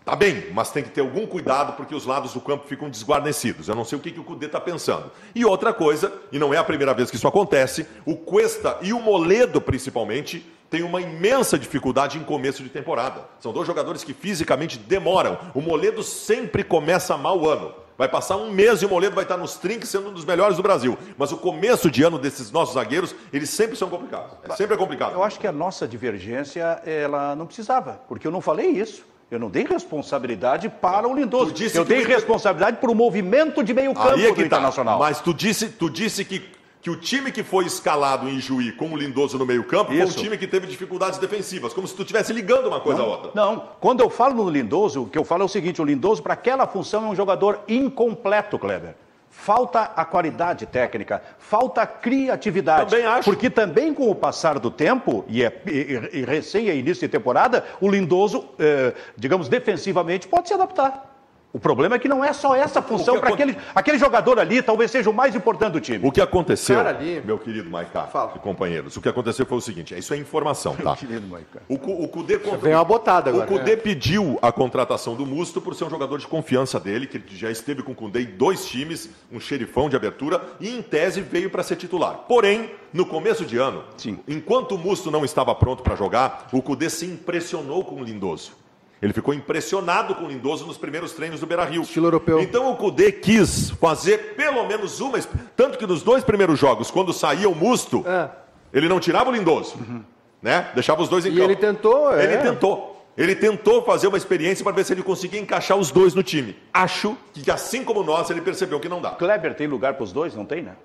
Tá 0.06 0.16
bem, 0.16 0.52
mas 0.54 0.70
tem 0.70 0.84
que 0.84 0.92
ter 0.92 1.02
algum 1.02 1.26
cuidado 1.26 1.74
porque 1.74 1.96
os 1.96 2.06
lados 2.06 2.32
do 2.32 2.40
campo 2.40 2.68
ficam 2.68 2.88
desguarnecidos. 2.88 3.68
Eu 3.68 3.74
não 3.74 3.84
sei 3.84 3.98
o 3.98 4.02
que, 4.02 4.12
que 4.12 4.20
o 4.20 4.24
Cudê 4.24 4.46
está 4.46 4.62
pensando. 4.62 5.12
E 5.34 5.44
outra 5.44 5.74
coisa, 5.74 6.14
e 6.32 6.38
não 6.38 6.54
é 6.54 6.58
a 6.58 6.64
primeira 6.64 6.94
vez 6.94 7.10
que 7.10 7.16
isso 7.16 7.28
acontece, 7.28 7.88
o 8.06 8.16
Cuesta 8.16 8.78
e 8.84 8.94
o 8.94 9.00
Moledo, 9.00 9.60
principalmente, 9.60 10.46
têm 10.70 10.84
uma 10.84 11.02
imensa 11.02 11.58
dificuldade 11.58 12.20
em 12.20 12.24
começo 12.24 12.62
de 12.62 12.70
temporada. 12.70 13.22
São 13.40 13.52
dois 13.52 13.66
jogadores 13.66 14.04
que 14.04 14.14
fisicamente 14.14 14.78
demoram. 14.78 15.40
O 15.56 15.62
Moledo 15.62 16.04
sempre 16.04 16.64
começa 16.64 17.18
mal 17.18 17.40
o 17.40 17.50
ano. 17.50 17.74
Vai 17.98 18.08
passar 18.08 18.36
um 18.36 18.52
mês 18.52 18.84
e 18.84 18.86
o 18.86 18.90
Moledo 18.90 19.16
vai 19.16 19.24
estar 19.24 19.38
nos 19.38 19.56
trinques 19.56 19.90
sendo 19.90 20.10
um 20.10 20.14
dos 20.14 20.26
melhores 20.26 20.56
do 20.56 20.62
Brasil. 20.62 20.96
Mas 21.18 21.32
o 21.32 21.38
começo 21.38 21.90
de 21.90 22.04
ano 22.04 22.20
desses 22.20 22.52
nossos 22.52 22.76
zagueiros, 22.76 23.16
eles 23.34 23.50
sempre 23.50 23.76
são 23.76 23.90
complicados. 23.90 24.38
É 24.44 24.54
sempre 24.56 24.76
é 24.76 24.78
complicado. 24.78 25.14
Eu 25.14 25.24
acho 25.24 25.40
que 25.40 25.48
a 25.48 25.52
nossa 25.52 25.88
divergência, 25.88 26.80
ela 26.86 27.36
não 27.36 27.48
precisava, 27.48 28.02
porque 28.08 28.28
eu 28.28 28.32
não 28.32 28.42
falei 28.42 28.68
isso. 28.68 29.15
Eu 29.30 29.40
não 29.40 29.50
dei 29.50 29.66
responsabilidade 29.66 30.70
para 30.70 31.08
o 31.08 31.16
Lindoso. 31.16 31.54
Eu 31.74 31.84
dei 31.84 32.04
o... 32.04 32.08
responsabilidade 32.08 32.78
para 32.78 32.92
o 32.92 32.96
movimento 32.96 33.64
de 33.64 33.74
meio 33.74 33.94
campo 33.94 34.20
é 34.20 34.28
do 34.30 34.36
tá. 34.36 34.42
Internacional. 34.42 35.00
Mas 35.00 35.20
tu 35.20 35.34
disse, 35.34 35.70
tu 35.70 35.90
disse 35.90 36.24
que, 36.24 36.44
que 36.82 36.90
o 36.92 36.96
time 36.96 37.32
que 37.32 37.44
foi 37.44 37.66
escalado 37.66 38.30
em 38.30 38.40
Juí 38.40 38.72
com 38.72 38.92
o 38.92 38.96
Lindoso 38.96 39.38
no 39.38 39.46
meio 39.46 39.64
campo 39.64 39.92
Isso. 39.92 40.14
foi 40.14 40.22
um 40.22 40.24
time 40.26 40.38
que 40.38 40.46
teve 40.46 40.68
dificuldades 40.68 41.18
defensivas, 41.18 41.74
como 41.74 41.88
se 41.88 41.96
tu 41.96 42.04
estivesse 42.04 42.32
ligando 42.32 42.68
uma 42.68 42.80
coisa 42.80 43.02
não, 43.02 43.08
à 43.08 43.12
outra. 43.12 43.32
Não, 43.34 43.70
quando 43.80 44.02
eu 44.02 44.10
falo 44.10 44.36
no 44.36 44.50
Lindoso, 44.50 45.04
o 45.04 45.10
que 45.10 45.18
eu 45.18 45.24
falo 45.24 45.42
é 45.42 45.46
o 45.46 45.50
seguinte, 45.50 45.82
o 45.82 45.86
Lindoso 45.86 46.22
para 46.22 46.36
aquela 46.36 46.68
função 46.68 47.06
é 47.06 47.10
um 47.10 47.16
jogador 47.16 47.62
incompleto, 47.68 48.60
Kleber 48.60 48.96
falta 49.36 49.82
a 49.96 50.04
qualidade 50.04 50.66
técnica, 50.66 51.22
falta 51.38 51.82
a 51.82 51.86
criatividade. 51.86 52.90
Também 52.90 53.06
acho. 53.06 53.30
Porque 53.30 53.50
também 53.50 53.94
com 53.94 54.10
o 54.10 54.16
passar 54.16 54.58
do 54.58 54.72
tempo, 54.72 55.24
e, 55.28 55.44
é, 55.44 55.62
e, 55.68 56.20
e 56.20 56.26
recém 56.26 56.70
é 56.70 56.76
início 56.76 57.08
de 57.08 57.12
temporada, 57.12 57.64
o 57.80 57.88
Lindoso, 57.88 58.50
eh, 58.58 58.94
digamos, 59.16 59.48
defensivamente, 59.48 60.28
pode 60.28 60.48
se 60.48 60.54
adaptar. 60.54 61.15
O 61.56 61.60
problema 61.60 61.96
é 61.96 62.00
que 62.00 62.10
não 62.10 62.22
é 62.22 62.34
só 62.34 62.54
essa 62.54 62.82
função 62.82 63.18
para 63.18 63.30
aquele, 63.34 63.58
aquele 63.74 63.98
jogador 63.98 64.38
ali, 64.40 64.62
talvez 64.62 64.92
seja 64.92 65.10
o 65.10 65.14
mais 65.14 65.34
importante 65.34 65.72
do 65.72 65.80
time. 65.80 66.06
O 66.06 66.12
que 66.12 66.20
aconteceu, 66.20 66.78
ali... 66.82 67.22
meu 67.24 67.40
querido 67.40 67.70
Maiká 67.70 68.10
e 68.36 68.40
companheiros, 68.40 68.98
o 68.98 69.02
que 69.02 69.08
aconteceu 69.08 69.46
foi 69.46 69.58
o 69.60 69.62
seguinte, 69.62 69.98
isso 69.98 70.14
é 70.14 70.18
informação, 70.18 70.76
tá? 70.76 70.84
Meu 70.84 70.96
querido 70.98 71.28
Maiká. 71.28 71.62
O, 71.70 71.76
o 71.76 72.10
Cudê, 72.10 72.38
Vem 72.62 72.74
uma 72.74 72.84
botada 72.84 73.30
agora. 73.30 73.46
O 73.46 73.48
Cudê 73.48 73.72
é. 73.72 73.78
pediu 73.78 74.38
a 74.42 74.52
contratação 74.52 75.16
do 75.16 75.26
Musto 75.26 75.62
por 75.62 75.74
ser 75.76 75.86
um 75.86 75.90
jogador 75.90 76.18
de 76.18 76.28
confiança 76.28 76.78
dele, 76.78 77.08
que 77.08 77.24
já 77.38 77.50
esteve 77.50 77.82
com 77.82 77.94
o 77.94 77.96
Cudê 77.96 78.24
em 78.24 78.36
dois 78.36 78.66
times, 78.66 79.10
um 79.32 79.40
xerifão 79.40 79.88
de 79.88 79.96
abertura, 79.96 80.42
e 80.60 80.68
em 80.68 80.82
tese 80.82 81.22
veio 81.22 81.50
para 81.50 81.64
ser 81.64 81.78
titular. 81.78 82.26
Porém, 82.28 82.70
no 82.92 83.06
começo 83.06 83.46
de 83.46 83.56
ano, 83.56 83.82
Sim. 83.96 84.20
enquanto 84.28 84.76
o 84.76 84.78
Musto 84.78 85.10
não 85.10 85.24
estava 85.24 85.56
pronto 85.56 85.84
para 85.84 85.96
jogar, 85.96 86.50
o 86.52 86.62
Cudê 86.62 86.90
se 86.90 87.06
impressionou 87.06 87.86
com 87.86 88.02
o 88.02 88.04
Lindoso. 88.04 88.65
Ele 89.02 89.14
ficou 89.14 89.34
impressionado 89.34 90.16
com 90.16 90.26
o 90.26 90.28
Lindoso 90.28 90.66
nos 90.66 90.78
primeiros 90.78 91.14
treinos 91.14 91.40
do 91.40 91.46
Beira-Rio. 91.46 91.82
Estilo 91.82 92.08
europeu. 92.08 92.40
Então 92.40 92.72
o 92.72 92.76
Cudê 92.76 93.12
quis 93.12 93.70
fazer 93.72 94.36
pelo 94.36 94.66
menos 94.68 95.00
uma... 95.00 95.20
Tanto 95.56 95.78
que 95.78 95.86
nos 95.86 96.02
dois 96.02 96.24
primeiros 96.24 96.58
jogos, 96.58 96.90
quando 96.90 97.12
saía 97.14 97.50
o 97.50 97.56
Musto, 97.56 98.04
é. 98.08 98.30
ele 98.74 98.88
não 98.88 99.00
tirava 99.00 99.30
o 99.30 99.34
Lindoso. 99.34 99.76
Uhum. 99.78 100.04
Né? 100.42 100.70
Deixava 100.74 101.02
os 101.02 101.10
dois 101.10 101.26
em 101.26 101.30
e 101.30 101.32
campo. 101.34 101.44
ele 101.44 101.56
tentou... 101.56 102.14
É. 102.14 102.24
Ele 102.24 102.38
tentou. 102.38 102.96
Ele 103.18 103.36
tentou 103.36 103.82
fazer 103.84 104.08
uma 104.08 104.18
experiência 104.18 104.64
para 104.64 104.74
ver 104.74 104.84
se 104.84 104.94
ele 104.94 105.02
conseguia 105.02 105.40
encaixar 105.40 105.78
os 105.78 105.90
dois 105.90 106.14
no 106.14 106.22
time. 106.22 106.56
Acho 106.74 107.18
que, 107.34 107.50
assim 107.50 107.84
como 107.84 108.04
nós, 108.04 108.30
ele 108.30 108.42
percebeu 108.42 108.80
que 108.80 108.90
não 108.90 109.02
dá. 109.02 109.12
Kleber 109.12 109.56
tem 109.56 109.68
lugar 109.68 109.94
para 109.94 110.04
os 110.04 110.12
dois? 110.12 110.36
Não 110.36 110.46
tem, 110.46 110.62
né? 110.62 110.76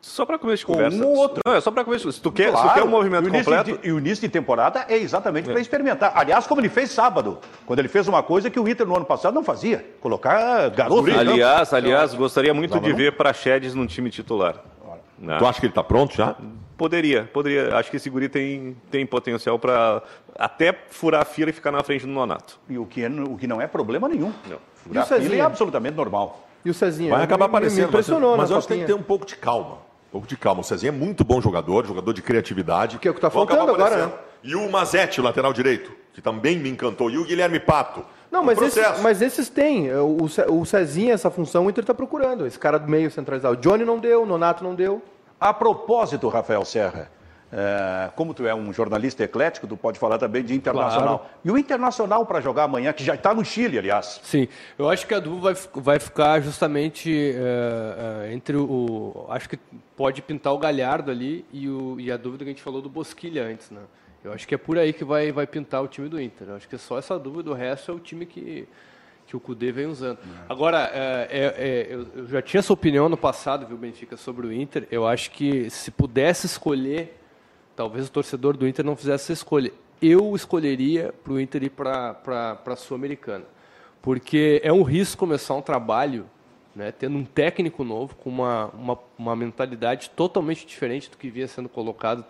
Só 0.00 0.24
para 0.24 0.38
começo 0.38 0.60
de 0.60 0.66
conversa. 0.66 0.96
Um 0.96 1.06
ou 1.06 1.16
outro. 1.16 1.40
Não, 1.44 1.54
é 1.54 1.60
só 1.60 1.70
para 1.70 1.84
começo. 1.84 2.10
Se 2.12 2.20
tu 2.20 2.30
quer, 2.30 2.50
claro. 2.50 2.68
se 2.68 2.74
tu 2.74 2.78
quer 2.78 2.86
um 2.86 2.90
movimento 2.90 3.28
e 3.28 3.32
completo. 3.32 3.78
De, 3.78 3.88
e 3.88 3.92
o 3.92 3.98
início 3.98 4.22
de 4.22 4.28
temporada 4.28 4.86
é 4.88 4.96
exatamente 4.96 5.48
é. 5.48 5.52
para 5.52 5.60
experimentar. 5.60 6.12
Aliás, 6.14 6.46
como 6.46 6.60
ele 6.60 6.68
fez 6.68 6.90
sábado, 6.90 7.38
quando 7.66 7.80
ele 7.80 7.88
fez 7.88 8.06
uma 8.06 8.22
coisa 8.22 8.48
que 8.48 8.60
o 8.60 8.68
Inter 8.68 8.86
no 8.86 8.96
ano 8.96 9.04
passado 9.04 9.34
não 9.34 9.42
fazia: 9.42 9.84
colocar 10.00 10.70
garoto. 10.70 11.10
Aliás, 11.10 11.72
aliás, 11.72 12.14
gostaria 12.14 12.54
muito 12.54 12.78
de 12.78 12.92
ver 12.92 13.16
Praxedes 13.16 13.74
num 13.74 13.86
time 13.86 14.10
titular. 14.10 14.56
Não. 15.18 15.38
Tu 15.38 15.46
acha 15.46 15.60
que 15.60 15.66
ele 15.66 15.70
está 15.70 15.82
pronto 15.82 16.14
já? 16.14 16.36
Poderia, 16.76 17.24
poderia. 17.32 17.74
Acho 17.76 17.90
que 17.90 17.96
esse 17.96 18.10
guri 18.10 18.28
tem, 18.28 18.76
tem 18.90 19.06
potencial 19.06 19.58
para 19.58 20.02
até 20.38 20.76
furar 20.90 21.22
a 21.22 21.24
fila 21.24 21.48
e 21.48 21.52
ficar 21.52 21.72
na 21.72 21.82
frente 21.82 22.04
do 22.04 22.12
Nonato. 22.12 22.60
E 22.68 22.76
o 22.76 22.84
que, 22.84 23.02
é, 23.02 23.08
o 23.08 23.36
que 23.36 23.46
não 23.46 23.60
é 23.60 23.66
problema 23.66 24.08
nenhum. 24.08 24.30
Não. 24.46 24.58
Furar 24.74 25.04
a 25.04 25.06
fila 25.06 25.34
é 25.34 25.40
absolutamente 25.40 25.96
normal. 25.96 26.46
E 26.62 26.68
o 26.70 26.74
Cezinha? 26.74 27.10
Vai 27.10 27.22
acabar 27.22 27.46
aparecendo. 27.46 27.84
Me 27.84 27.88
impressionou, 27.88 28.32
mas, 28.32 28.40
mas 28.40 28.50
eu 28.50 28.58
acho 28.58 28.66
que 28.66 28.74
tem 28.74 28.82
que 28.82 28.86
ter 28.88 28.94
um 28.94 29.02
pouco 29.02 29.24
de 29.24 29.36
calma 29.36 29.85
pouco 30.16 30.26
de 30.26 30.36
calma. 30.36 30.62
O 30.62 30.64
Cezinha 30.64 30.88
é 30.88 30.92
muito 30.92 31.24
bom 31.24 31.40
jogador, 31.40 31.86
jogador 31.86 32.12
de 32.14 32.22
criatividade. 32.22 32.98
Que 32.98 33.06
é 33.06 33.10
o 33.10 33.14
que 33.14 33.18
está 33.18 33.30
faltando 33.30 33.70
agora, 33.70 34.06
né? 34.06 34.12
E 34.42 34.54
o 34.54 34.70
Mazetti, 34.70 35.20
o 35.20 35.24
lateral 35.24 35.52
direito, 35.52 35.92
que 36.14 36.22
também 36.22 36.58
me 36.58 36.70
encantou. 36.70 37.10
E 37.10 37.18
o 37.18 37.24
Guilherme 37.24 37.60
Pato. 37.60 38.02
Não, 38.30 38.42
mas, 38.42 38.60
esse, 38.60 38.80
mas 39.02 39.22
esses 39.22 39.48
têm. 39.48 39.92
O, 39.94 40.24
o 40.24 40.64
Cezinha, 40.64 41.12
essa 41.12 41.30
função, 41.30 41.66
o 41.66 41.70
Inter 41.70 41.82
está 41.82 41.94
procurando. 41.94 42.46
Esse 42.46 42.58
cara 42.58 42.78
do 42.78 42.88
meio 42.88 43.10
centralizado. 43.10 43.56
O 43.56 43.60
Johnny 43.60 43.84
não 43.84 43.98
deu, 43.98 44.22
o 44.22 44.26
Nonato 44.26 44.64
não 44.64 44.74
deu. 44.74 45.02
A 45.38 45.52
propósito, 45.52 46.28
Rafael 46.28 46.64
Serra, 46.64 47.10
é, 47.52 48.10
como 48.16 48.34
tu 48.34 48.46
é 48.46 48.54
um 48.54 48.72
jornalista 48.72 49.22
eclético, 49.22 49.66
tu 49.66 49.76
pode 49.76 49.98
falar 49.98 50.18
também 50.18 50.42
de 50.42 50.54
internacional. 50.54 51.20
Claro. 51.20 51.34
E 51.44 51.50
o 51.50 51.56
internacional 51.56 52.26
para 52.26 52.40
jogar 52.40 52.64
amanhã, 52.64 52.92
que 52.92 53.04
já 53.04 53.14
está 53.14 53.32
no 53.32 53.44
Chile, 53.44 53.78
aliás. 53.78 54.20
Sim, 54.22 54.48
eu 54.78 54.88
acho 54.88 55.06
que 55.06 55.14
a 55.14 55.20
dúvida 55.20 55.54
vai, 55.54 55.82
vai 55.82 55.98
ficar 55.98 56.40
justamente 56.40 57.10
é, 57.36 58.28
é, 58.28 58.34
entre 58.34 58.56
o. 58.56 59.26
Acho 59.28 59.48
que 59.48 59.58
pode 59.96 60.22
pintar 60.22 60.52
o 60.52 60.58
Galhardo 60.58 61.10
ali 61.10 61.44
e, 61.52 61.68
o, 61.68 62.00
e 62.00 62.10
a 62.10 62.16
dúvida 62.16 62.44
que 62.44 62.50
a 62.50 62.52
gente 62.52 62.62
falou 62.62 62.82
do 62.82 62.88
Bosquilha 62.88 63.44
antes, 63.44 63.70
né? 63.70 63.80
Eu 64.24 64.32
acho 64.32 64.46
que 64.48 64.54
é 64.56 64.58
por 64.58 64.76
aí 64.76 64.92
que 64.92 65.04
vai, 65.04 65.30
vai 65.30 65.46
pintar 65.46 65.82
o 65.82 65.86
time 65.86 66.08
do 66.08 66.20
Inter. 66.20 66.48
Eu 66.48 66.56
acho 66.56 66.68
que 66.68 66.74
é 66.74 66.78
só 66.78 66.98
essa 66.98 67.16
dúvida, 67.16 67.50
o 67.50 67.54
resto 67.54 67.92
é 67.92 67.94
o 67.94 68.00
time 68.00 68.26
que, 68.26 68.66
que 69.24 69.36
o 69.36 69.40
Cudê 69.40 69.70
vem 69.70 69.86
usando. 69.86 70.18
Agora, 70.48 70.90
é, 70.92 71.28
é, 71.30 71.44
é, 71.56 71.86
eu, 71.88 72.06
eu, 72.12 72.26
já 72.26 72.42
tinha 72.42 72.58
essa 72.58 72.72
opinião 72.72 73.08
no 73.08 73.16
passado, 73.16 73.64
viu, 73.64 73.76
Benfica, 73.76 74.16
sobre 74.16 74.48
o 74.48 74.52
Inter. 74.52 74.88
Eu 74.90 75.06
acho 75.06 75.30
que 75.30 75.70
se 75.70 75.92
pudesse 75.92 76.46
escolher 76.46 77.16
talvez 77.76 78.08
o 78.08 78.10
torcedor 78.10 78.56
do 78.56 78.66
Inter 78.66 78.84
não 78.84 78.96
fizesse 78.96 79.24
essa 79.24 79.32
escolha. 79.34 79.70
Eu 80.00 80.34
escolheria 80.34 81.14
para 81.22 81.32
o 81.34 81.40
Inter 81.40 81.64
ir 81.64 81.70
para 81.70 82.58
a 82.64 82.76
Sul-Americana. 82.76 83.44
Porque 84.02 84.60
é 84.64 84.72
um 84.72 84.82
risco 84.82 85.18
começar 85.18 85.54
um 85.54 85.62
trabalho 85.62 86.26
né, 86.76 86.92
tendo 86.92 87.16
um 87.16 87.24
técnico 87.24 87.82
novo, 87.82 88.14
com 88.16 88.28
uma, 88.28 88.66
uma, 88.66 88.98
uma, 89.18 89.34
mentalidade 89.34 90.10
totalmente 90.10 90.66
diferente 90.66 91.10
do 91.10 91.16
que 91.16 91.30
vinha 91.30 91.48
sendo 91.48 91.70
colocado 91.70 92.22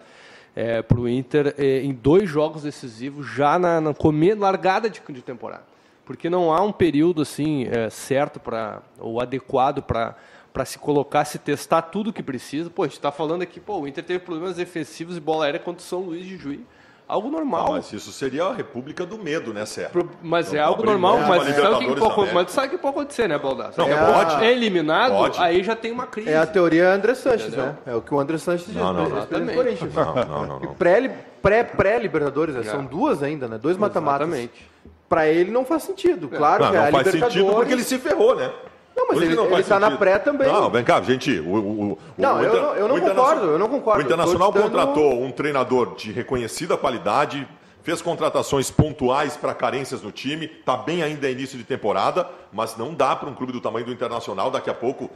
é, 0.55 0.81
para 0.83 1.01
o 1.01 1.09
Inter 1.09 1.53
é, 1.59 1.81
em 1.81 1.93
dois 1.93 2.31
jogos 2.31 2.63
decisivos, 2.63 3.27
já 3.27 3.59
na, 3.59 3.81
na 3.81 3.93
largada 4.39 4.89
de, 4.89 5.03
de 5.09 5.21
temporada. 5.21 5.65
Porque 6.05 6.31
não 6.31 6.53
há 6.53 6.63
um 6.63 6.71
período 6.71 7.23
assim 7.23 7.67
é, 7.67 7.91
certo 7.91 8.39
para 8.39 8.81
ou 9.01 9.21
adequado 9.21 9.83
para 9.83 10.15
para 10.57 10.65
se 10.65 10.79
colocar, 10.79 11.27
se 11.27 11.39
testar 11.39 11.83
tudo 11.83 12.11
que 12.11 12.23
precisa. 12.23 12.71
Pô, 12.71 12.85
a 12.85 12.87
gente 12.87 12.97
está 12.97 13.13
falando 13.13 13.43
aqui, 13.43 13.61
pô, 13.61 13.81
o 13.81 13.87
Inter 13.87 14.03
teve 14.03 14.21
problemas 14.21 14.57
defensivos 14.57 15.15
e 15.19 15.21
bola 15.21 15.45
aérea 15.45 15.61
contra 15.61 15.83
o 15.83 15.85
São 15.85 16.01
Luís 16.01 16.25
de 16.25 16.39
Juiz. 16.39 16.61
Algo 17.07 17.29
normal. 17.29 17.73
mas 17.73 17.93
isso 17.93 18.11
seria 18.11 18.45
a 18.45 18.55
República 18.55 19.05
do 19.05 19.19
Medo, 19.19 19.53
né, 19.53 19.67
Sérgio? 19.67 20.09
Mas 20.23 20.55
é 20.55 20.59
algo 20.59 20.83
normal, 20.83 21.19
mas 21.19 21.55
sabe, 21.55 21.87
que 21.87 22.01
pode, 22.01 22.33
mas 22.33 22.51
sabe 22.51 22.69
que 22.71 22.79
pode 22.79 22.97
acontecer, 22.97 23.29
né, 23.29 23.39
Baldassar? 23.39 23.87
Não, 23.87 23.93
é 23.93 24.13
pode. 24.13 24.45
É 24.47 24.51
eliminado, 24.51 25.13
pode. 25.13 25.39
aí 25.39 25.63
já 25.63 25.77
tem 25.77 25.93
uma 25.93 26.07
crise. 26.07 26.31
É 26.31 26.39
a 26.39 26.47
teoria 26.47 26.91
André 26.91 27.15
Sanches, 27.15 27.49
Entendeu? 27.49 27.67
né? 27.67 27.77
É 27.85 27.95
o 27.95 28.01
que 28.01 28.15
o 28.15 28.19
André 28.19 28.39
Sanches 28.39 28.67
diz. 28.67 28.77
Não, 28.77 28.95
não, 28.95 29.09
não. 29.11 29.27
Não, 29.27 30.47
não, 30.47 30.59
não. 30.59 30.75
Pré-Libertadores, 30.75 32.57
pré, 32.57 32.63
pré 32.63 32.71
são 32.71 32.83
duas 32.83 33.23
ainda, 33.23 33.47
né? 33.47 33.59
Dois 33.59 33.77
mata-matas. 33.77 34.27
Exatamente. 34.27 34.71
Para 35.07 35.29
ele 35.29 35.51
não 35.51 35.67
faz 35.67 35.83
sentido, 35.83 36.31
claro. 36.31 36.65
Não, 36.65 36.71
que 36.71 36.77
não 36.79 36.91
faz 36.91 37.11
sentido 37.11 37.53
porque 37.53 37.73
ele 37.75 37.85
se 37.85 37.99
ferrou, 37.99 38.35
né? 38.35 38.51
Não, 38.97 39.09
mas 39.09 39.21
ele, 39.21 39.39
ele 39.39 39.61
está 39.61 39.79
na 39.79 39.91
pré 39.91 40.19
também. 40.19 40.51
Não, 40.51 40.71
vem 40.71 40.83
cá, 40.83 41.03
gente. 41.03 41.39
O, 41.41 41.55
o, 41.55 41.99
não, 42.17 42.39
o, 42.39 42.43
eu, 42.43 42.63
não, 42.63 42.75
eu 42.75 42.89
não 42.89 43.01
concordo, 43.01 43.45
eu 43.45 43.59
não 43.59 43.69
concordo. 43.69 44.03
O 44.03 44.07
Internacional 44.07 44.53
contratou 44.53 45.23
um 45.23 45.31
treinador 45.31 45.95
de 45.95 46.11
reconhecida 46.11 46.79
qualidade, 46.79 47.47
fez 47.83 48.01
contratações 48.01 48.71
pontuais 48.71 49.37
para 49.37 49.55
carências 49.55 50.01
no 50.01 50.11
time, 50.11 50.47
está 50.47 50.77
bem 50.79 51.03
ainda 51.03 51.31
início 51.31 51.59
de 51.59 51.65
temporada, 51.65 52.27
mas 52.53 52.77
não 52.77 52.95
dá 52.95 53.15
para 53.15 53.29
um 53.29 53.35
clube 53.35 53.53
do 53.53 53.61
tamanho 53.61 53.87
do 53.87 53.93
Internacional 53.93 54.51
daqui 54.51 54.71
a 54.71 54.75
pouco 54.75 55.11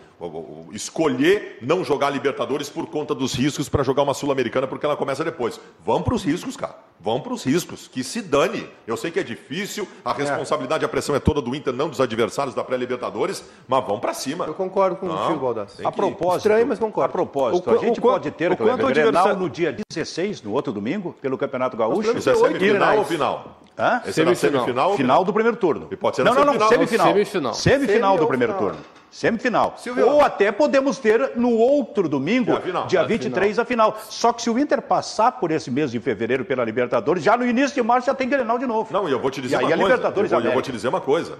escolher 0.72 1.58
não 1.62 1.84
jogar 1.84 2.10
Libertadores 2.10 2.68
por 2.68 2.86
conta 2.86 3.14
dos 3.14 3.34
riscos 3.34 3.68
para 3.68 3.82
jogar 3.82 4.02
uma 4.02 4.14
Sul-Americana, 4.14 4.66
porque 4.66 4.84
ela 4.84 4.96
começa 4.96 5.24
depois. 5.24 5.60
Vão 5.84 6.02
para 6.02 6.14
os 6.14 6.24
riscos, 6.24 6.56
cara. 6.56 6.76
Vão 7.00 7.20
para 7.20 7.32
os 7.32 7.44
riscos. 7.44 7.88
Que 7.88 8.04
se 8.04 8.20
dane. 8.20 8.68
Eu 8.86 8.96
sei 8.96 9.10
que 9.10 9.18
é 9.18 9.22
difícil, 9.22 9.88
a 10.04 10.12
responsabilidade, 10.12 10.84
a 10.84 10.88
pressão 10.88 11.14
é 11.14 11.20
toda 11.20 11.40
do 11.40 11.54
Inter, 11.54 11.72
não 11.72 11.88
dos 11.88 12.00
adversários 12.00 12.54
da 12.54 12.62
pré-Libertadores, 12.62 13.44
mas 13.66 13.84
vão 13.86 13.98
para 13.98 14.12
cima. 14.12 14.44
Eu 14.44 14.54
concordo 14.54 14.96
com 14.96 15.06
o 15.06 15.26
Chico 15.26 15.38
Baldass. 15.38 15.80
A 15.84 15.90
propósito, 15.90 16.38
Estranho, 16.38 16.66
mas 16.66 16.78
concordo. 16.78 17.10
A 17.10 17.12
propósito, 17.12 17.70
o, 17.70 17.74
a 17.74 17.78
gente 17.78 17.98
o, 17.98 18.02
pode 18.02 18.30
ter 18.30 18.52
o, 18.52 18.54
o, 18.62 18.72
o 18.72 18.86
Grenal 18.88 19.36
no 19.36 19.48
dia 19.48 19.74
16, 19.90 20.42
no 20.42 20.52
outro 20.52 20.72
domingo, 20.72 21.14
pelo 21.20 21.38
Campeonato 21.38 21.76
Gaúcho. 21.76 22.16
Isso 22.16 22.30
é 22.30 22.34
semifinal 22.34 22.98
ou 22.98 23.04
final? 23.04 23.59
Hã? 23.78 24.02
Esse 24.04 24.14
semifinal. 24.14 24.32
É 24.32 24.34
semifinal 24.34 24.96
final 24.96 25.24
do 25.24 25.32
primeiro 25.32 25.56
turno. 25.56 25.88
E 25.90 25.96
pode 25.96 26.16
ser 26.16 26.24
não, 26.24 26.34
não, 26.34 26.44
não, 26.44 26.68
semifinal. 26.68 27.06
Semifinal. 27.08 27.54
Semifinal 27.54 28.18
do 28.18 28.26
primeiro 28.26 28.54
turno. 28.54 28.78
Semifinal. 29.10 29.74
Silvio. 29.76 30.08
Ou 30.08 30.20
até 30.20 30.52
podemos 30.52 30.98
ter 30.98 31.32
no 31.34 31.50
outro 31.50 32.08
domingo, 32.08 32.52
é 32.52 32.86
dia 32.86 33.02
23, 33.02 33.58
a 33.58 33.64
final. 33.64 33.98
Só 34.08 34.32
que 34.32 34.40
se 34.40 34.48
o 34.48 34.58
Inter 34.58 34.80
passar 34.80 35.32
por 35.32 35.50
esse 35.50 35.70
mês 35.70 35.90
de 35.90 35.98
fevereiro 35.98 36.44
pela 36.44 36.64
Libertadores, 36.64 37.22
já 37.22 37.36
no 37.36 37.44
início 37.44 37.74
de 37.74 37.82
março 37.82 38.06
já 38.06 38.14
tem 38.14 38.28
Grenal 38.28 38.58
de 38.58 38.66
novo. 38.66 38.92
Não, 38.92 39.08
e 39.08 39.12
eu 39.12 39.18
vou 39.18 39.30
te 39.30 39.40
dizer 39.40 39.56
e 39.56 39.58
uma 39.58 39.68
coisa. 39.68 39.82
Libertadores 39.82 40.30
eu, 40.30 40.38
vou, 40.38 40.46
eu 40.46 40.52
vou 40.52 40.62
te 40.62 40.70
dizer 40.70 40.88
uma 40.88 41.00
coisa. 41.00 41.36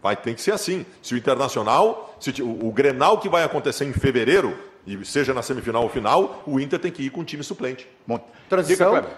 Vai 0.00 0.14
ter 0.14 0.32
que 0.34 0.40
ser 0.40 0.52
assim. 0.52 0.86
Se 1.02 1.14
o 1.14 1.18
Internacional, 1.18 2.14
se 2.20 2.40
o, 2.40 2.66
o 2.68 2.70
Grenal 2.70 3.18
que 3.18 3.28
vai 3.28 3.42
acontecer 3.42 3.84
em 3.84 3.92
fevereiro, 3.92 4.56
e 4.86 5.04
seja 5.04 5.34
na 5.34 5.42
semifinal 5.42 5.82
ou 5.82 5.88
final, 5.88 6.42
o 6.46 6.60
Inter 6.60 6.78
tem 6.78 6.92
que 6.92 7.02
ir 7.02 7.10
com 7.10 7.20
o 7.20 7.24
time 7.24 7.42
suplente. 7.42 7.86
Bom, 8.06 8.20
transição. 8.48 8.94
Diga, 8.94 9.08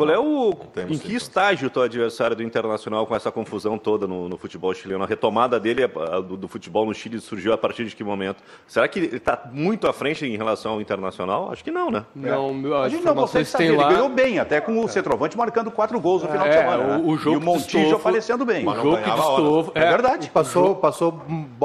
qual 0.00 0.10
é 0.10 0.18
o. 0.18 0.54
em 0.88 0.96
que 0.96 1.14
estágio 1.14 1.66
está 1.66 1.80
o 1.80 1.82
adversário 1.82 2.34
do 2.34 2.42
Internacional 2.42 3.06
com 3.06 3.14
essa 3.14 3.30
confusão 3.30 3.76
toda 3.76 4.06
no, 4.06 4.28
no 4.28 4.38
futebol 4.38 4.72
chileno? 4.72 5.04
A 5.04 5.06
retomada 5.06 5.60
dele, 5.60 5.84
a, 5.84 6.20
do, 6.20 6.36
do, 6.36 6.48
futebol 6.48 6.86
no 6.86 6.94
Chile, 6.94 7.20
surgiu 7.20 7.52
a 7.52 7.58
partir 7.58 7.84
de 7.84 7.94
que 7.94 8.02
momento? 8.02 8.42
Será 8.66 8.88
que 8.88 8.98
ele 8.98 9.16
está 9.16 9.48
muito 9.52 9.86
à 9.86 9.92
frente 9.92 10.24
em 10.24 10.36
relação 10.36 10.72
ao 10.72 10.80
Internacional? 10.80 11.52
Acho 11.52 11.62
que 11.62 11.70
não, 11.70 11.90
né? 11.90 12.04
Não, 12.14 12.54
meu, 12.54 12.76
a 12.78 12.88
gente 12.88 13.04
não 13.04 13.14
consegue 13.14 13.44
saber. 13.44 13.76
Lá... 13.76 13.84
Ele 13.84 13.94
ganhou 13.94 14.08
bem, 14.08 14.38
até 14.38 14.60
com 14.60 14.82
o 14.82 14.88
centroavante 14.88 15.36
marcando 15.36 15.70
quatro 15.70 16.00
gols 16.00 16.22
no 16.22 16.28
final 16.28 16.46
é, 16.46 16.48
de 16.48 16.56
semana. 16.56 16.82
O, 16.82 16.86
né? 16.86 17.02
o 17.04 17.16
jogo 17.16 17.36
e 17.36 17.38
o 17.38 17.40
Montijo 17.40 17.96
aparecendo 17.96 18.44
bem. 18.46 18.66
O 18.66 18.74
jogo 18.74 18.96
que 18.96 19.10
destoou. 19.10 19.72
É, 19.74 19.82
é, 19.82 19.90
verdade. 19.90 20.30
Passou, 20.30 20.76
passou 20.76 21.20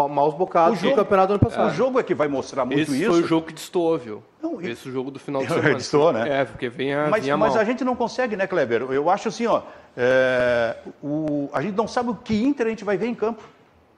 maus 0.09 0.33
bocados 0.33 0.81
no 0.81 0.93
campeonato 0.93 1.33
ano 1.33 1.39
passado. 1.39 1.71
O 1.71 1.73
jogo 1.73 1.99
é 1.99 2.03
que 2.03 2.13
vai 2.13 2.27
mostrar 2.27 2.65
muito 2.65 2.81
Esse 2.81 3.01
isso. 3.01 3.11
foi 3.11 3.21
o 3.21 3.27
jogo 3.27 3.47
que 3.47 3.53
destoou, 3.53 3.97
viu? 3.97 4.23
Não, 4.45 4.61
Esse 4.61 4.91
jogo 4.91 5.09
do 5.11 5.19
final 5.19 5.41
de 5.45 5.49
semana. 5.49 5.71
Editou, 5.71 6.13
né? 6.13 6.41
É, 6.41 6.45
porque 6.45 6.69
vem 6.69 6.93
a. 6.93 7.07
Mas, 7.07 7.23
vinha 7.23 7.37
mas 7.37 7.55
a 7.55 7.63
gente 7.63 7.83
não 7.83 7.95
consegue, 7.95 8.35
né, 8.35 8.45
Kleber? 8.47 8.83
Eu 8.83 9.09
acho 9.09 9.29
assim, 9.29 9.47
ó. 9.47 9.61
É, 9.97 10.75
o, 11.01 11.49
a 11.53 11.61
gente 11.61 11.75
não 11.75 11.87
sabe 11.87 12.09
o 12.09 12.15
que 12.15 12.35
Inter 12.35 12.67
a 12.67 12.69
gente 12.69 12.83
vai 12.83 12.97
ver 12.97 13.07
em 13.07 13.15
campo 13.15 13.43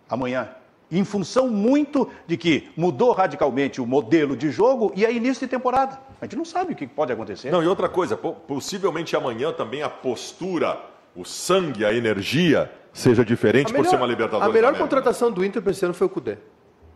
amanhã. 0.10 0.50
em 0.92 1.04
função 1.04 1.50
muito 1.50 2.10
de 2.26 2.38
que 2.38 2.70
mudou 2.78 3.12
radicalmente 3.12 3.82
o 3.82 3.86
modelo 3.86 4.38
de 4.38 4.50
jogo 4.52 4.94
e 4.96 5.06
é 5.06 5.12
início 5.12 5.46
de 5.46 5.52
temporada. 5.52 6.00
A 6.22 6.26
gente 6.26 6.36
não 6.36 6.46
sabe 6.46 6.74
o 6.74 6.76
que 6.76 6.88
pode 6.88 7.12
acontecer. 7.12 7.52
Não, 7.52 7.62
e 7.62 7.68
outra 7.68 7.90
coisa, 7.90 8.16
possivelmente 8.16 9.16
amanhã 9.16 9.52
também 9.52 9.84
a 9.84 9.90
postura, 9.90 10.80
o 11.16 11.26
sangue, 11.26 11.84
a 11.86 11.94
energia 11.94 12.72
seja 12.94 13.24
diferente 13.24 13.72
melhor, 13.72 13.84
por 13.84 13.90
ser 13.90 13.96
uma 13.98 14.08
Libertadores. 14.08 14.48
A 14.48 14.54
melhor 14.54 14.78
contratação 14.78 15.32
do 15.32 15.44
Inter 15.44 15.62
para 15.62 15.72
esse 15.72 15.84
ano 15.84 15.94
foi 15.94 16.08
o 16.08 16.10
Cudê. 16.10 16.38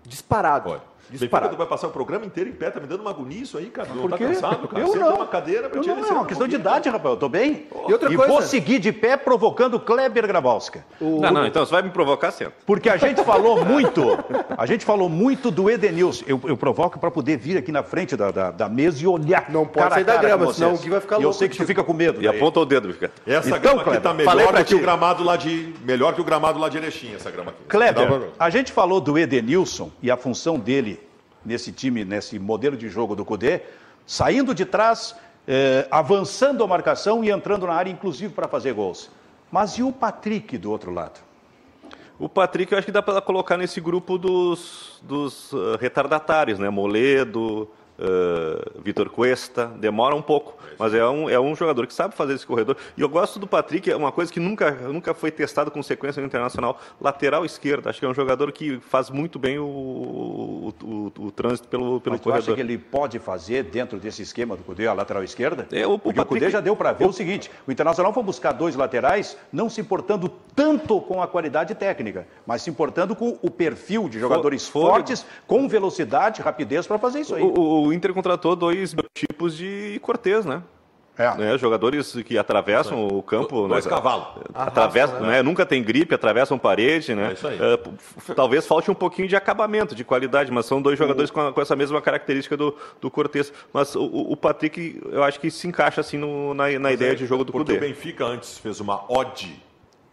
Disparado. 0.03 0.69
Pode. 0.69 0.90
Disparado. 1.09 1.57
vai 1.57 1.67
passar 1.67 1.87
o 1.87 1.91
programa 1.91 2.25
inteiro 2.25 2.49
em 2.49 2.53
pé, 2.53 2.69
tá 2.69 2.79
me 2.79 2.87
dando 2.87 3.01
uma 3.01 3.09
agonia 3.09 3.41
isso 3.41 3.57
aí, 3.57 3.67
cara. 3.67 3.89
Não 3.93 4.07
tá 4.07 4.17
cansado, 4.17 4.67
cara. 4.67 4.81
Eu 4.81 4.87
Você 4.87 4.99
não. 4.99 5.15
uma 5.15 5.27
cadeira 5.27 5.69
pra 5.69 5.79
eu 5.79 5.95
não, 5.95 6.05
é 6.05 6.11
uma 6.11 6.25
questão 6.25 6.47
de 6.47 6.55
idade, 6.55 6.89
rapaz. 6.89 7.13
Eu 7.13 7.19
tô 7.19 7.29
bem. 7.29 7.67
Oh. 7.71 7.89
E, 7.89 7.93
outra 7.93 8.11
e 8.11 8.15
coisa... 8.15 8.31
vou 8.31 8.41
seguir 8.41 8.79
de 8.79 8.91
pé 8.91 9.17
provocando 9.17 9.79
Kleber 9.79 10.27
Grabowska. 10.27 10.85
O... 10.99 11.19
Não, 11.19 11.31
não, 11.31 11.45
então 11.45 11.65
você 11.65 11.71
vai 11.71 11.81
me 11.81 11.89
provocar 11.89 12.31
sempre. 12.31 12.53
Porque 12.65 12.89
a 12.89 12.97
gente 12.97 13.23
falou 13.23 13.63
muito, 13.65 14.01
a 14.57 14.65
gente 14.65 14.85
falou 14.85 15.09
muito 15.09 15.51
do 15.51 15.69
Edenilson. 15.69 16.23
Eu, 16.27 16.39
eu 16.45 16.55
provoco 16.55 16.99
para 16.99 17.11
poder 17.11 17.37
vir 17.37 17.57
aqui 17.57 17.71
na 17.71 17.83
frente 17.83 18.15
da, 18.15 18.31
da, 18.31 18.51
da, 18.51 18.69
mesa 18.69 19.03
e 19.03 19.07
olhar. 19.07 19.49
Não 19.49 19.65
pode 19.65 19.93
sair 19.93 20.03
da 20.03 20.17
grama, 20.17 20.53
senão 20.53 20.73
o 20.73 20.77
Gui 20.77 20.89
vai 20.89 21.01
ficar 21.01 21.17
louco. 21.17 21.27
E 21.27 21.29
eu 21.29 21.33
sei 21.33 21.49
que 21.49 21.57
tu 21.57 21.65
fica 21.65 21.83
com 21.83 21.93
medo. 21.93 22.21
E 22.21 22.27
daí. 22.27 22.37
aponta 22.37 22.59
o 22.59 22.65
dedo, 22.65 22.91
fica. 22.93 23.11
Essa 23.25 23.49
então, 23.49 23.59
grama 23.59 23.81
aqui 23.81 23.99
tá 24.01 24.13
melhor 24.13 24.53
do 24.53 24.63
que 24.63 24.75
o 24.75 24.79
gramado 24.79 25.23
lá 25.23 25.35
de. 25.35 25.73
Melhor 25.83 26.13
que 26.13 26.21
o 26.21 26.23
gramado 26.23 26.59
lá 26.59 26.69
de 26.69 26.77
Erechim, 26.77 27.13
essa 27.15 27.29
grama 27.29 27.51
aqui. 27.51 27.63
Kleber, 27.67 28.29
a 28.39 28.49
gente 28.49 28.71
falou 28.71 29.01
do 29.01 29.17
Edenilson 29.17 29.91
e 30.01 30.09
a 30.09 30.17
função 30.17 30.57
dele 30.57 31.00
nesse 31.45 31.71
time, 31.71 32.05
nesse 32.05 32.37
modelo 32.39 32.77
de 32.77 32.89
jogo 32.89 33.15
do 33.15 33.25
Cudê, 33.25 33.61
saindo 34.05 34.53
de 34.53 34.65
trás, 34.65 35.15
eh, 35.47 35.87
avançando 35.89 36.63
a 36.63 36.67
marcação 36.67 37.23
e 37.23 37.29
entrando 37.29 37.65
na 37.65 37.73
área, 37.73 37.89
inclusive 37.89 38.33
para 38.33 38.47
fazer 38.47 38.73
gols. 38.73 39.09
Mas 39.51 39.71
e 39.73 39.83
o 39.83 39.91
Patrick 39.91 40.57
do 40.57 40.71
outro 40.71 40.91
lado? 40.91 41.19
O 42.17 42.29
Patrick, 42.29 42.71
eu 42.71 42.77
acho 42.77 42.85
que 42.85 42.91
dá 42.91 43.01
para 43.01 43.19
colocar 43.19 43.57
nesse 43.57 43.81
grupo 43.81 44.17
dos, 44.17 45.01
dos 45.01 45.51
uh, 45.53 45.75
retardatários, 45.79 46.59
né? 46.59 46.69
Moledo, 46.69 47.67
uh, 48.01 48.81
Vitor 48.81 49.09
Cuesta, 49.09 49.67
demora 49.67 50.15
um 50.15 50.21
pouco, 50.21 50.57
mas 50.77 50.93
é 50.93 51.07
um, 51.07 51.29
é 51.29 51.39
um 51.39 51.55
jogador 51.55 51.85
que 51.87 51.93
sabe 51.93 52.15
fazer 52.15 52.33
esse 52.33 52.45
corredor. 52.45 52.75
E 52.97 53.01
eu 53.01 53.09
gosto 53.09 53.39
do 53.39 53.47
Patrick, 53.47 53.89
é 53.89 53.95
uma 53.95 54.11
coisa 54.11 54.31
que 54.31 54.39
nunca, 54.39 54.71
nunca 54.71 55.13
foi 55.13 55.31
testado 55.31 55.69
com 55.71 55.81
sequência 55.83 56.19
no 56.21 56.27
internacional, 56.27 56.79
lateral 56.99 57.45
esquerda. 57.45 57.89
Acho 57.89 57.99
que 57.99 58.05
é 58.05 58.09
um 58.09 58.13
jogador 58.13 58.51
que 58.51 58.79
faz 58.79 59.09
muito 59.09 59.37
bem 59.37 59.59
o, 59.59 59.65
o, 59.65 60.73
o, 60.83 61.13
o 61.19 61.31
trânsito 61.31 61.67
pelo, 61.67 62.01
pelo 62.01 62.15
mas 62.15 62.21
corredor. 62.21 62.43
Você 62.43 62.51
acha 62.51 62.55
que 62.55 62.61
ele 62.61 62.77
pode 62.77 63.19
fazer 63.19 63.63
dentro 63.63 63.99
desse 63.99 64.21
esquema 64.21 64.55
do 64.55 64.63
Cudê 64.63 64.87
a 64.87 64.93
lateral 64.93 65.23
esquerda? 65.23 65.67
É, 65.71 65.85
o, 65.85 65.99
Porque 65.99 66.19
o, 66.19 66.23
o 66.23 66.25
Cudê 66.25 66.49
já 66.49 66.59
deu 66.59 66.75
para 66.75 66.91
ver 66.91 67.05
o 67.05 67.13
seguinte: 67.13 67.51
o 67.67 67.71
Internacional 67.71 68.13
foi 68.13 68.23
buscar 68.23 68.51
dois 68.51 68.75
laterais, 68.75 69.37
não 69.51 69.69
se 69.69 69.81
importando 69.81 70.29
tanto 70.55 70.99
com 71.01 71.21
a 71.21 71.27
qualidade 71.27 71.75
técnica, 71.75 72.27
mas 72.45 72.61
se 72.61 72.69
importando 72.69 73.15
com 73.15 73.37
o 73.41 73.49
perfil 73.49 74.09
de 74.09 74.19
jogadores 74.19 74.67
for, 74.67 74.91
fortes, 74.91 75.25
com 75.47 75.67
velocidade, 75.67 76.41
rapidez 76.41 76.87
para 76.87 76.97
fazer 76.97 77.21
isso 77.21 77.35
aí. 77.35 77.43
O, 77.43 77.90
o 77.91 77.93
Inter 77.93 78.13
contratou 78.13 78.55
dois 78.55 78.95
tipos 79.13 79.55
de 79.55 79.99
Cortez, 80.01 80.45
né? 80.45 80.63
É. 81.17 81.35
Né, 81.35 81.57
jogadores 81.57 82.13
que 82.25 82.37
atravessam 82.37 83.05
o 83.05 83.21
campo. 83.21 83.67
Dois 83.67 83.85
né, 83.85 83.91
cavalos. 83.91 84.27
Atravessam, 84.55 85.19
né? 85.19 85.27
né? 85.27 85.43
Nunca 85.43 85.65
tem 85.65 85.83
gripe, 85.83 86.15
atravessam 86.15 86.57
parede, 86.57 87.13
né? 87.13 87.35
É 87.35 88.33
talvez 88.33 88.65
falte 88.65 88.89
um 88.89 88.93
pouquinho 88.93 89.27
de 89.27 89.35
acabamento, 89.35 89.93
de 89.93 90.05
qualidade, 90.05 90.49
mas 90.51 90.65
são 90.65 90.81
dois 90.81 90.97
jogadores 90.97 91.29
com, 91.29 91.41
a, 91.41 91.51
com 91.53 91.61
essa 91.61 91.75
mesma 91.75 92.01
característica 92.01 92.55
do, 92.55 92.75
do 92.99 93.11
Cortez. 93.11 93.51
Mas 93.73 93.93
o, 93.93 94.03
o, 94.03 94.37
Patrick, 94.37 95.01
eu 95.11 95.21
acho 95.21 95.39
que 95.39 95.51
se 95.51 95.67
encaixa 95.67 95.99
assim 95.99 96.17
no, 96.17 96.53
na, 96.53 96.69
na 96.79 96.91
ideia 96.93 97.11
é, 97.11 97.15
de 97.15 97.25
jogo 97.25 97.43
do 97.43 97.51
Porque 97.51 97.73
Cudê. 97.73 97.85
o 97.85 97.89
Benfica 97.89 98.25
antes 98.25 98.57
fez 98.57 98.79
uma 98.79 99.03
ode 99.11 99.61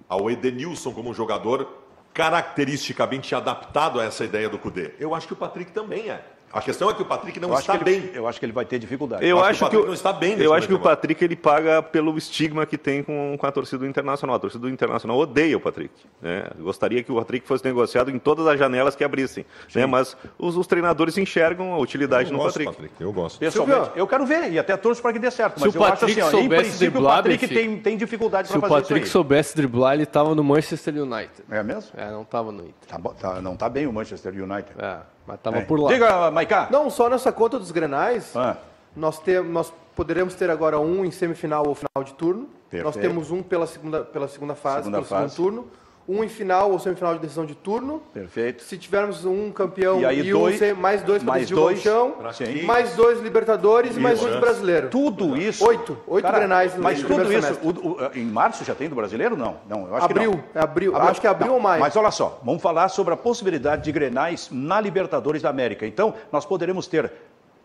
ao 0.09 0.29
Edenilson 0.29 0.93
como 0.93 1.14
jogador 1.14 1.68
caracteristicamente 2.12 3.35
adaptado 3.37 4.01
a 4.01 4.05
essa 4.05 4.24
ideia 4.24 4.49
do 4.49 4.59
Cudê. 4.59 4.91
Eu 4.99 5.14
acho 5.14 5.29
que 5.29 5.33
o 5.33 5.37
Patrick 5.37 5.70
também 5.70 6.11
é. 6.11 6.38
A 6.53 6.62
questão 6.62 6.88
é 6.88 6.94
que 6.94 7.03
o 7.03 7.05
Patrick 7.05 7.38
não 7.38 7.53
está 7.55 7.74
ele, 7.74 7.84
bem. 7.84 8.11
Eu 8.14 8.26
acho 8.26 8.38
que 8.38 8.46
ele 8.46 8.53
vai 8.53 8.64
ter 8.64 8.78
dificuldade. 8.78 9.24
Eu, 9.24 9.38
eu 9.38 9.44
acho, 9.44 9.64
que, 9.64 9.70
que 9.70 9.76
o 9.76 9.86
não 9.86 9.92
está 9.92 10.12
bem. 10.12 10.38
Eu 10.38 10.55
acho 10.55 10.66
que 10.66 10.74
o 10.74 10.78
Patrick 10.78 11.22
ele 11.22 11.36
paga 11.36 11.82
pelo 11.82 12.16
estigma 12.16 12.64
que 12.64 12.78
tem 12.78 13.03
com, 13.03 13.36
com 13.38 13.46
a 13.46 13.53
torcida 13.53 13.78
do 13.78 13.86
Internacional. 13.86 14.36
A 14.36 14.38
torcida 14.38 14.62
do 14.62 14.68
Internacional 14.68 15.18
odeia 15.18 15.57
o 15.57 15.61
Patrick. 15.61 15.92
Né? 16.20 16.44
Gostaria 16.59 17.03
que 17.03 17.12
o 17.12 17.16
Patrick 17.16 17.46
fosse 17.46 17.64
negociado 17.64 18.11
em 18.11 18.18
todas 18.18 18.46
as 18.46 18.59
janelas 18.59 18.96
que 18.96 19.05
abrissem. 19.05 19.44
Né? 19.74 19.86
Mas 19.86 20.16
os, 20.38 20.57
os, 20.57 20.66
treinadores 20.66 21.18
enxergam 21.18 21.72
a 21.72 21.78
utilidade 21.78 22.30
eu 22.30 22.36
no 22.36 22.42
gosto, 22.42 22.59
Patrick. 22.59 22.72
Patrick. 22.72 22.94
Eu 23.01 23.12
gosto. 23.12 23.38
Pessoalmente, 23.38 23.90
eu 23.94 24.07
quero 24.07 24.24
ver 24.24 24.51
e 24.53 24.59
até 24.59 24.76
torço 24.76 25.03
para 25.03 25.12
que 25.12 25.18
dê 25.18 25.30
certo. 25.30 25.59
Se 25.59 25.66
mas 25.66 25.74
o 25.74 25.78
Patrick 25.78 26.18
eu 26.18 26.26
acho 26.26 26.36
assim, 26.36 26.38
ó, 26.38 26.44
em 26.44 26.49
princípio 26.49 26.90
driblar, 26.90 27.12
o 27.12 27.16
Patrick 27.16 27.49
tem, 27.49 27.78
tem 27.78 27.96
dificuldade 27.96 28.49
para 28.49 28.61
fazer 28.61 28.74
isso 28.74 28.86
Se 28.86 28.92
o 28.92 28.94
Patrick 28.94 29.09
soubesse 29.09 29.57
driblar, 29.57 29.94
ele 29.94 30.05
estava 30.05 30.34
no 30.34 30.42
Manchester 30.42 30.94
United. 30.94 31.32
É 31.51 31.62
mesmo? 31.62 31.90
É, 31.96 32.11
não 32.11 32.22
estava 32.22 32.51
no 32.51 32.62
Inter. 32.62 32.88
Tá, 32.88 32.99
tá, 33.14 33.40
não 33.40 33.55
está 33.55 33.68
bem 33.68 33.86
o 33.86 33.92
Manchester 33.92 34.32
United. 34.32 34.72
É. 34.78 35.17
Mas 35.29 35.37
estava 35.37 35.59
é. 35.59 35.61
por 35.61 35.79
lá. 35.79 35.93
Diga, 35.93 36.31
Maiká. 36.31 36.68
Não, 36.70 36.89
só 36.89 37.11
nessa 37.11 37.31
conta 37.31 37.59
dos 37.59 37.70
grenais, 37.70 38.35
ah. 38.35 38.57
nós, 38.97 39.18
tem, 39.18 39.43
nós 39.45 39.70
poderemos 39.95 40.35
ter 40.35 40.49
agora 40.49 40.81
um 40.81 41.05
em 41.05 41.11
semifinal 41.11 41.68
ou 41.68 41.74
final 41.74 42.03
de 42.03 42.14
turno. 42.14 42.49
Perfeito. 42.70 42.85
Nós 42.85 42.97
temos 42.97 43.31
um 43.31 43.43
pela 43.43 43.66
segunda, 43.66 44.05
pela 44.05 44.26
segunda 44.26 44.55
fase, 44.55 44.85
segunda 44.85 44.97
pelo 44.97 45.07
fase. 45.07 45.35
segundo 45.35 45.53
turno. 45.53 45.70
Um 46.09 46.24
em 46.24 46.28
final 46.28 46.72
ou 46.72 46.78
semifinal 46.78 47.12
de 47.12 47.20
decisão 47.20 47.44
de 47.44 47.54
turno. 47.54 48.02
Perfeito. 48.14 48.62
Se 48.62 48.78
tivermos 48.78 49.26
um 49.26 49.52
campeão 49.52 50.00
e, 50.00 50.06
aí 50.06 50.20
e 50.20 50.32
dois, 50.32 50.61
um 50.62 50.74
mais 50.74 51.02
dois 51.02 51.22
para 51.22 51.32
mais 51.34 51.50
dois, 51.50 51.80
chão, 51.80 52.16
mais 52.64 52.96
dois 52.96 53.20
Libertadores 53.20 53.94
e 53.94 54.00
mais 54.00 54.22
um 54.22 54.30
de 54.30 54.38
brasileiro. 54.38 54.88
Tudo 54.88 55.36
isso. 55.36 55.66
Oito. 55.66 55.98
Oito 56.06 56.24
Cara, 56.24 56.38
grenais 56.38 56.74
no 56.74 56.82
Mas 56.82 57.02
tudo 57.02 57.30
isso. 57.30 57.59
O, 57.62 57.68
o, 57.68 58.11
em 58.14 58.24
março 58.24 58.64
já 58.64 58.74
tem 58.74 58.88
do 58.88 58.94
brasileiro? 58.94 59.36
Não. 59.36 59.59
não 59.68 59.86
eu 59.86 59.96
acho 59.96 60.06
abril, 60.06 60.30
que 60.30 60.36
não. 60.36 60.62
Abril. 60.62 60.96
abril. 60.96 61.11
Acho 61.11 61.20
que 61.20 61.26
é 61.26 61.30
abril 61.30 61.48
não, 61.48 61.54
ou 61.56 61.61
maio. 61.61 61.80
Mas 61.80 61.94
olha 61.94 62.11
só, 62.11 62.40
vamos 62.42 62.62
falar 62.62 62.88
sobre 62.88 63.12
a 63.12 63.16
possibilidade 63.16 63.84
de 63.84 63.92
grenais 63.92 64.48
na 64.50 64.80
Libertadores 64.80 65.42
da 65.42 65.50
América. 65.50 65.86
Então, 65.86 66.14
nós 66.32 66.46
poderemos 66.46 66.86
ter 66.86 67.12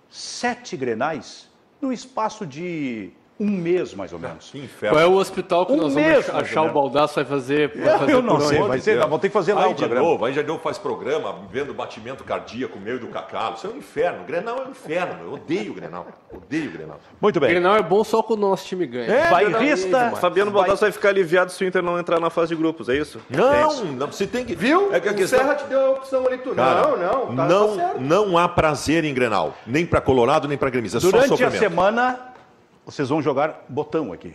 sete 0.10 0.76
grenais 0.76 1.50
no 1.82 1.94
espaço 1.94 2.46
de 2.46 3.14
um 3.44 3.52
mês, 3.52 3.94
mais 3.94 4.14
ou 4.14 4.20
menos. 4.20 4.50
Que 4.50 4.60
inferno. 4.60 4.96
Qual 4.96 5.04
é 5.04 5.08
o 5.08 5.16
hospital 5.16 5.66
que 5.66 5.74
um 5.74 5.78
nós 5.78 5.94
mês, 5.94 6.26
vamos 6.26 6.42
achar 6.44 6.62
o 6.62 6.72
Baldaço 6.72 7.16
vai 7.16 7.26
fazer? 7.26 7.76
Vai 7.76 8.00
fazer 8.00 8.14
eu 8.14 8.22
não 8.22 8.40
sei, 8.40 8.62
vai 8.62 8.80
ser, 8.80 8.98
vamos 9.00 9.20
ter 9.20 9.28
que 9.28 9.34
fazer 9.34 9.54
lá 9.54 9.66
aí 9.66 9.72
o 9.72 9.76
programa. 9.76 10.08
Novo, 10.08 10.26
aí 10.26 10.34
já 10.34 10.42
deu 10.42 10.58
faz 10.58 10.78
programa, 10.78 11.36
vendo 11.52 11.74
batimento 11.74 12.24
cardíaco 12.24 12.80
meio 12.80 13.00
do 13.00 13.08
cacalo. 13.08 13.56
Isso 13.56 13.68
é 13.68 13.70
um 13.70 13.78
inferno. 13.78 14.24
Grenal 14.26 14.60
é 14.60 14.68
um 14.68 14.72
inferno. 14.72 15.26
Eu 15.26 15.34
odeio 15.34 15.72
o 15.72 15.76
Grenal. 15.76 16.08
Odeio 16.32 16.70
o 16.70 16.72
Grenal. 16.72 17.00
Muito 17.20 17.40
bem. 17.40 17.50
Grenal 17.50 17.76
é 17.76 17.84
bom 17.84 18.04
só 18.04 18.24
quando 18.24 18.44
o 18.44 18.50
nosso 18.50 18.66
time 18.66 18.86
ganha. 18.86 19.12
É, 19.12 19.30
Bairrista. 19.30 20.12
Fabiano 20.22 20.52
Baldasso 20.52 20.82
vai... 20.82 20.90
vai 20.90 20.92
ficar 20.92 21.10
aliviado 21.10 21.52
se 21.52 21.64
o 21.64 21.68
Inter 21.68 21.84
não 21.84 22.00
entrar 22.00 22.20
na 22.20 22.30
fase 22.30 22.50
de 22.50 22.56
grupos, 22.56 22.88
é 22.88 22.96
isso? 22.96 23.20
Não, 23.30 23.54
é 23.54 23.84
não 23.98 24.08
você 24.08 24.26
tem 24.26 24.46
que. 24.46 24.56
Viu? 24.56 24.94
É 24.94 25.00
que 25.00 25.10
a 25.10 25.12
o 25.12 25.16
questão... 25.16 25.40
Serra 25.40 25.56
te 25.56 25.66
deu 25.66 25.80
a 25.80 25.92
opção 25.92 26.26
ali. 26.26 26.38
Tu... 26.38 26.56
Cara, 26.56 26.88
não, 26.88 26.98
não. 26.98 27.36
Tá, 27.36 27.46
não, 27.46 27.78
tá 27.78 27.94
não 28.00 28.38
há 28.38 28.48
prazer 28.48 29.04
em 29.04 29.14
Grenal. 29.14 29.54
Nem 29.66 29.86
para 29.86 30.00
Colorado, 30.00 30.48
nem 30.48 30.58
para 30.58 30.70
Gremista. 30.70 30.98
É 30.98 31.02
Durante 31.02 31.38
só 31.38 31.46
a 31.46 31.52
semana 31.52 32.33
vocês 32.86 33.10
vão 33.10 33.22
jogar 33.22 33.66
botão 33.70 34.12
aqui. 34.14 34.34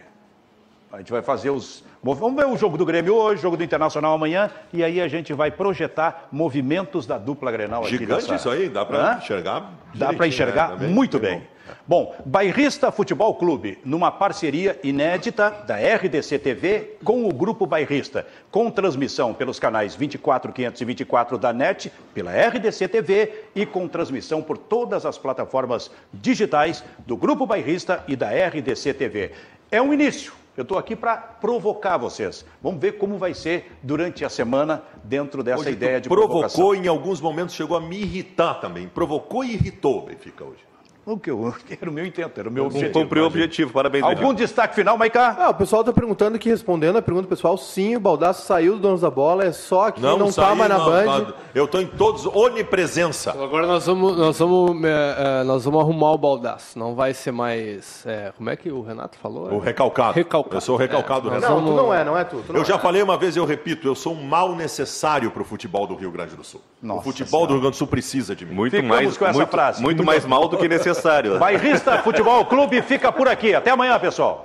A 0.91 0.99
gente 0.99 1.13
vai 1.13 1.21
fazer 1.21 1.51
os. 1.51 1.85
Vamos 2.03 2.35
ver 2.35 2.47
o 2.47 2.57
jogo 2.57 2.79
do 2.79 2.87
Grêmio 2.87 3.15
hoje, 3.15 3.43
jogo 3.43 3.57
do 3.57 3.63
Internacional 3.63 4.15
amanhã, 4.15 4.51
e 4.73 4.83
aí 4.83 5.01
a 5.01 5.09
gente 5.09 5.35
vai 5.35 5.51
projetar 5.51 6.29
movimentos 6.33 7.07
da 7.07 7.19
dupla 7.19 7.53
Grenal 7.53 7.85
Gigante 7.85 8.05
aqui. 8.05 8.23
Gigante 8.23 8.35
isso 8.35 8.49
aí, 8.49 8.69
dá 8.71 8.87
para 8.87 9.19
enxergar. 9.19 9.73
Dá 9.95 10.13
para 10.13 10.27
enxergar 10.27 10.79
né? 10.79 10.87
muito 10.89 11.19
bem. 11.19 11.47
Bom, 11.87 12.15
Bairrista 12.25 12.91
Futebol 12.91 13.35
Clube, 13.35 13.79
numa 13.85 14.11
parceria 14.11 14.79
inédita 14.83 15.51
da 15.67 15.77
RDC 15.77 16.39
TV 16.39 16.97
com 17.05 17.29
o 17.29 17.33
Grupo 17.33 17.67
Bairrista, 17.67 18.27
com 18.51 18.71
transmissão 18.71 19.35
pelos 19.35 19.59
canais 19.59 19.95
24, 19.95 20.53
524 20.53 21.39
da 21.39 21.53
NET, 21.53 21.93
pela 22.15 22.33
RDC 22.33 22.89
TV 22.89 23.45
e 23.55 23.65
com 23.65 23.89
transmissão 23.89 24.43
por 24.43 24.59
todas 24.59 25.05
as 25.07 25.19
plataformas 25.19 25.91
digitais 26.13 26.85
do 27.07 27.17
Grupo 27.17 27.47
Bairrista 27.47 28.05
e 28.07 28.17
da 28.17 28.29
RDC 28.31 28.95
TV. 28.95 29.33
É 29.71 29.81
um 29.81 29.93
início. 29.93 30.33
Eu 30.59 30.63
estou 30.63 30.77
aqui 30.77 30.97
para 30.97 31.17
provocar 31.17 31.97
vocês. 31.99 32.45
Vamos 32.61 32.81
ver 32.81 32.99
como 32.99 33.17
vai 33.17 33.33
ser 33.33 33.71
durante 33.81 34.25
a 34.25 34.29
semana 34.29 34.83
dentro 35.05 35.41
dessa 35.41 35.61
hoje, 35.61 35.71
ideia 35.71 36.01
de 36.01 36.09
provocou, 36.09 36.41
provocação. 36.41 36.75
em 36.75 36.89
alguns 36.89 37.21
momentos 37.21 37.55
chegou 37.55 37.77
a 37.77 37.81
me 37.81 37.97
irritar 38.01 38.55
também. 38.55 38.89
Provocou 38.89 39.45
e 39.45 39.53
irritou 39.53 39.99
o 39.99 40.07
Benfica 40.07 40.45
hoje. 40.45 40.68
O 41.09 41.19
que 41.19 41.31
eu, 41.31 41.55
era 41.81 41.89
o 41.89 41.93
meu 41.93 42.05
intento, 42.05 42.39
era 42.39 42.51
o 42.51 42.53
meu 42.53 42.67
objetivo. 42.67 42.93
Cumpriu 42.93 43.23
o 43.25 43.27
objetivo, 43.27 43.73
parabéns. 43.73 44.05
Algum 44.05 44.17
Benfica. 44.17 44.35
destaque 44.35 44.75
final, 44.75 44.99
Maiká? 44.99 45.37
Ah, 45.39 45.49
o 45.49 45.55
pessoal 45.55 45.81
está 45.81 45.91
perguntando 45.91 46.37
aqui, 46.37 46.51
respondendo 46.51 46.99
a 46.99 47.03
pergunta 47.03 47.27
pessoal, 47.27 47.57
sim, 47.57 47.97
o 47.97 48.01
Baldaço 48.01 48.47
saiu 48.47 48.75
do 48.75 48.81
Donos 48.81 49.01
da 49.01 49.11
Bola, 49.11 49.47
é 49.47 49.53
só 49.53 49.91
que 49.91 50.03
não, 50.03 50.29
está 50.29 50.55
mais 50.55 50.69
na 50.71 50.77
não, 50.77 50.85
Band. 50.85 51.35
Eu 51.55 51.65
estou 51.65 51.81
em 51.81 51.87
todos, 51.87 52.27
onipresença. 52.27 53.31
Então 53.31 53.43
agora 53.43 53.67
nós 53.67 53.87
vamos, 53.87 54.19
nós, 54.19 54.39
vamos, 54.39 54.85
é, 54.85 55.45
nós 55.45 55.65
vamos 55.65 55.81
arrumar 55.81 56.13
o 56.13 56.19
Baldaço, 56.19 56.79
não 56.79 56.95
vai 56.95 57.15
ser 57.15 57.33
mais, 57.33 58.05
é, 58.05 58.31
como 58.37 58.51
é 58.51 58.57
que 58.57 58.71
o 58.71 58.83
Renato 58.83 59.17
falou? 59.19 59.51
O 59.51 59.59
recalcado. 59.59 60.13
recalcado. 60.13 60.57
Eu 60.57 60.61
sou 60.61 60.75
o 60.75 60.79
recalcado 60.79 61.31
é, 61.31 61.35
Renato. 61.37 61.55
Não, 61.55 61.65
tu 61.65 61.73
não 61.73 61.95
é, 61.95 62.05
não 62.05 62.19
é 62.19 62.25
tu. 62.25 62.43
tu 62.47 62.53
não 62.53 62.61
eu 62.61 62.67
já 62.67 62.75
é. 62.75 62.79
falei 62.79 63.03
uma 63.03 63.17
vez 63.17 63.35
e 63.35 63.39
eu 63.39 63.47
repito, 63.47 63.89
eu 63.89 63.95
sou 63.95 64.13
um 64.13 64.23
mal 64.23 64.55
necessário 64.55 65.31
para 65.31 65.41
o 65.41 65.45
futebol 65.45 65.87
do 65.87 65.95
Rio 65.95 66.11
Grande 66.11 66.37
do 66.37 66.45
Sul. 66.45 66.61
Nossa 66.83 67.01
o 67.01 67.03
futebol 67.03 67.31
senhora. 67.31 67.47
do 67.47 67.53
Rio 67.55 67.61
Grande 67.63 67.77
do 67.77 67.79
Sul 67.79 67.87
precisa 67.87 68.37
de 68.37 68.45
mim. 68.45 68.55
Muito 68.55 68.73
Ficamos 68.73 68.95
mais, 68.95 69.17
com 69.17 69.25
essa 69.25 69.39
muito, 69.39 69.51
frase. 69.51 69.83
Muito 69.83 70.05
mais 70.05 70.27
mal 70.27 70.49
do 70.49 70.59
que 70.59 70.69
necessário. 70.69 70.98
Bairrista 71.39 71.99
Futebol 71.99 72.45
Clube 72.47 72.83
fica 72.83 73.11
por 73.13 73.29
aqui. 73.29 73.55
Até 73.55 73.71
amanhã, 73.71 73.99
pessoal. 73.99 74.43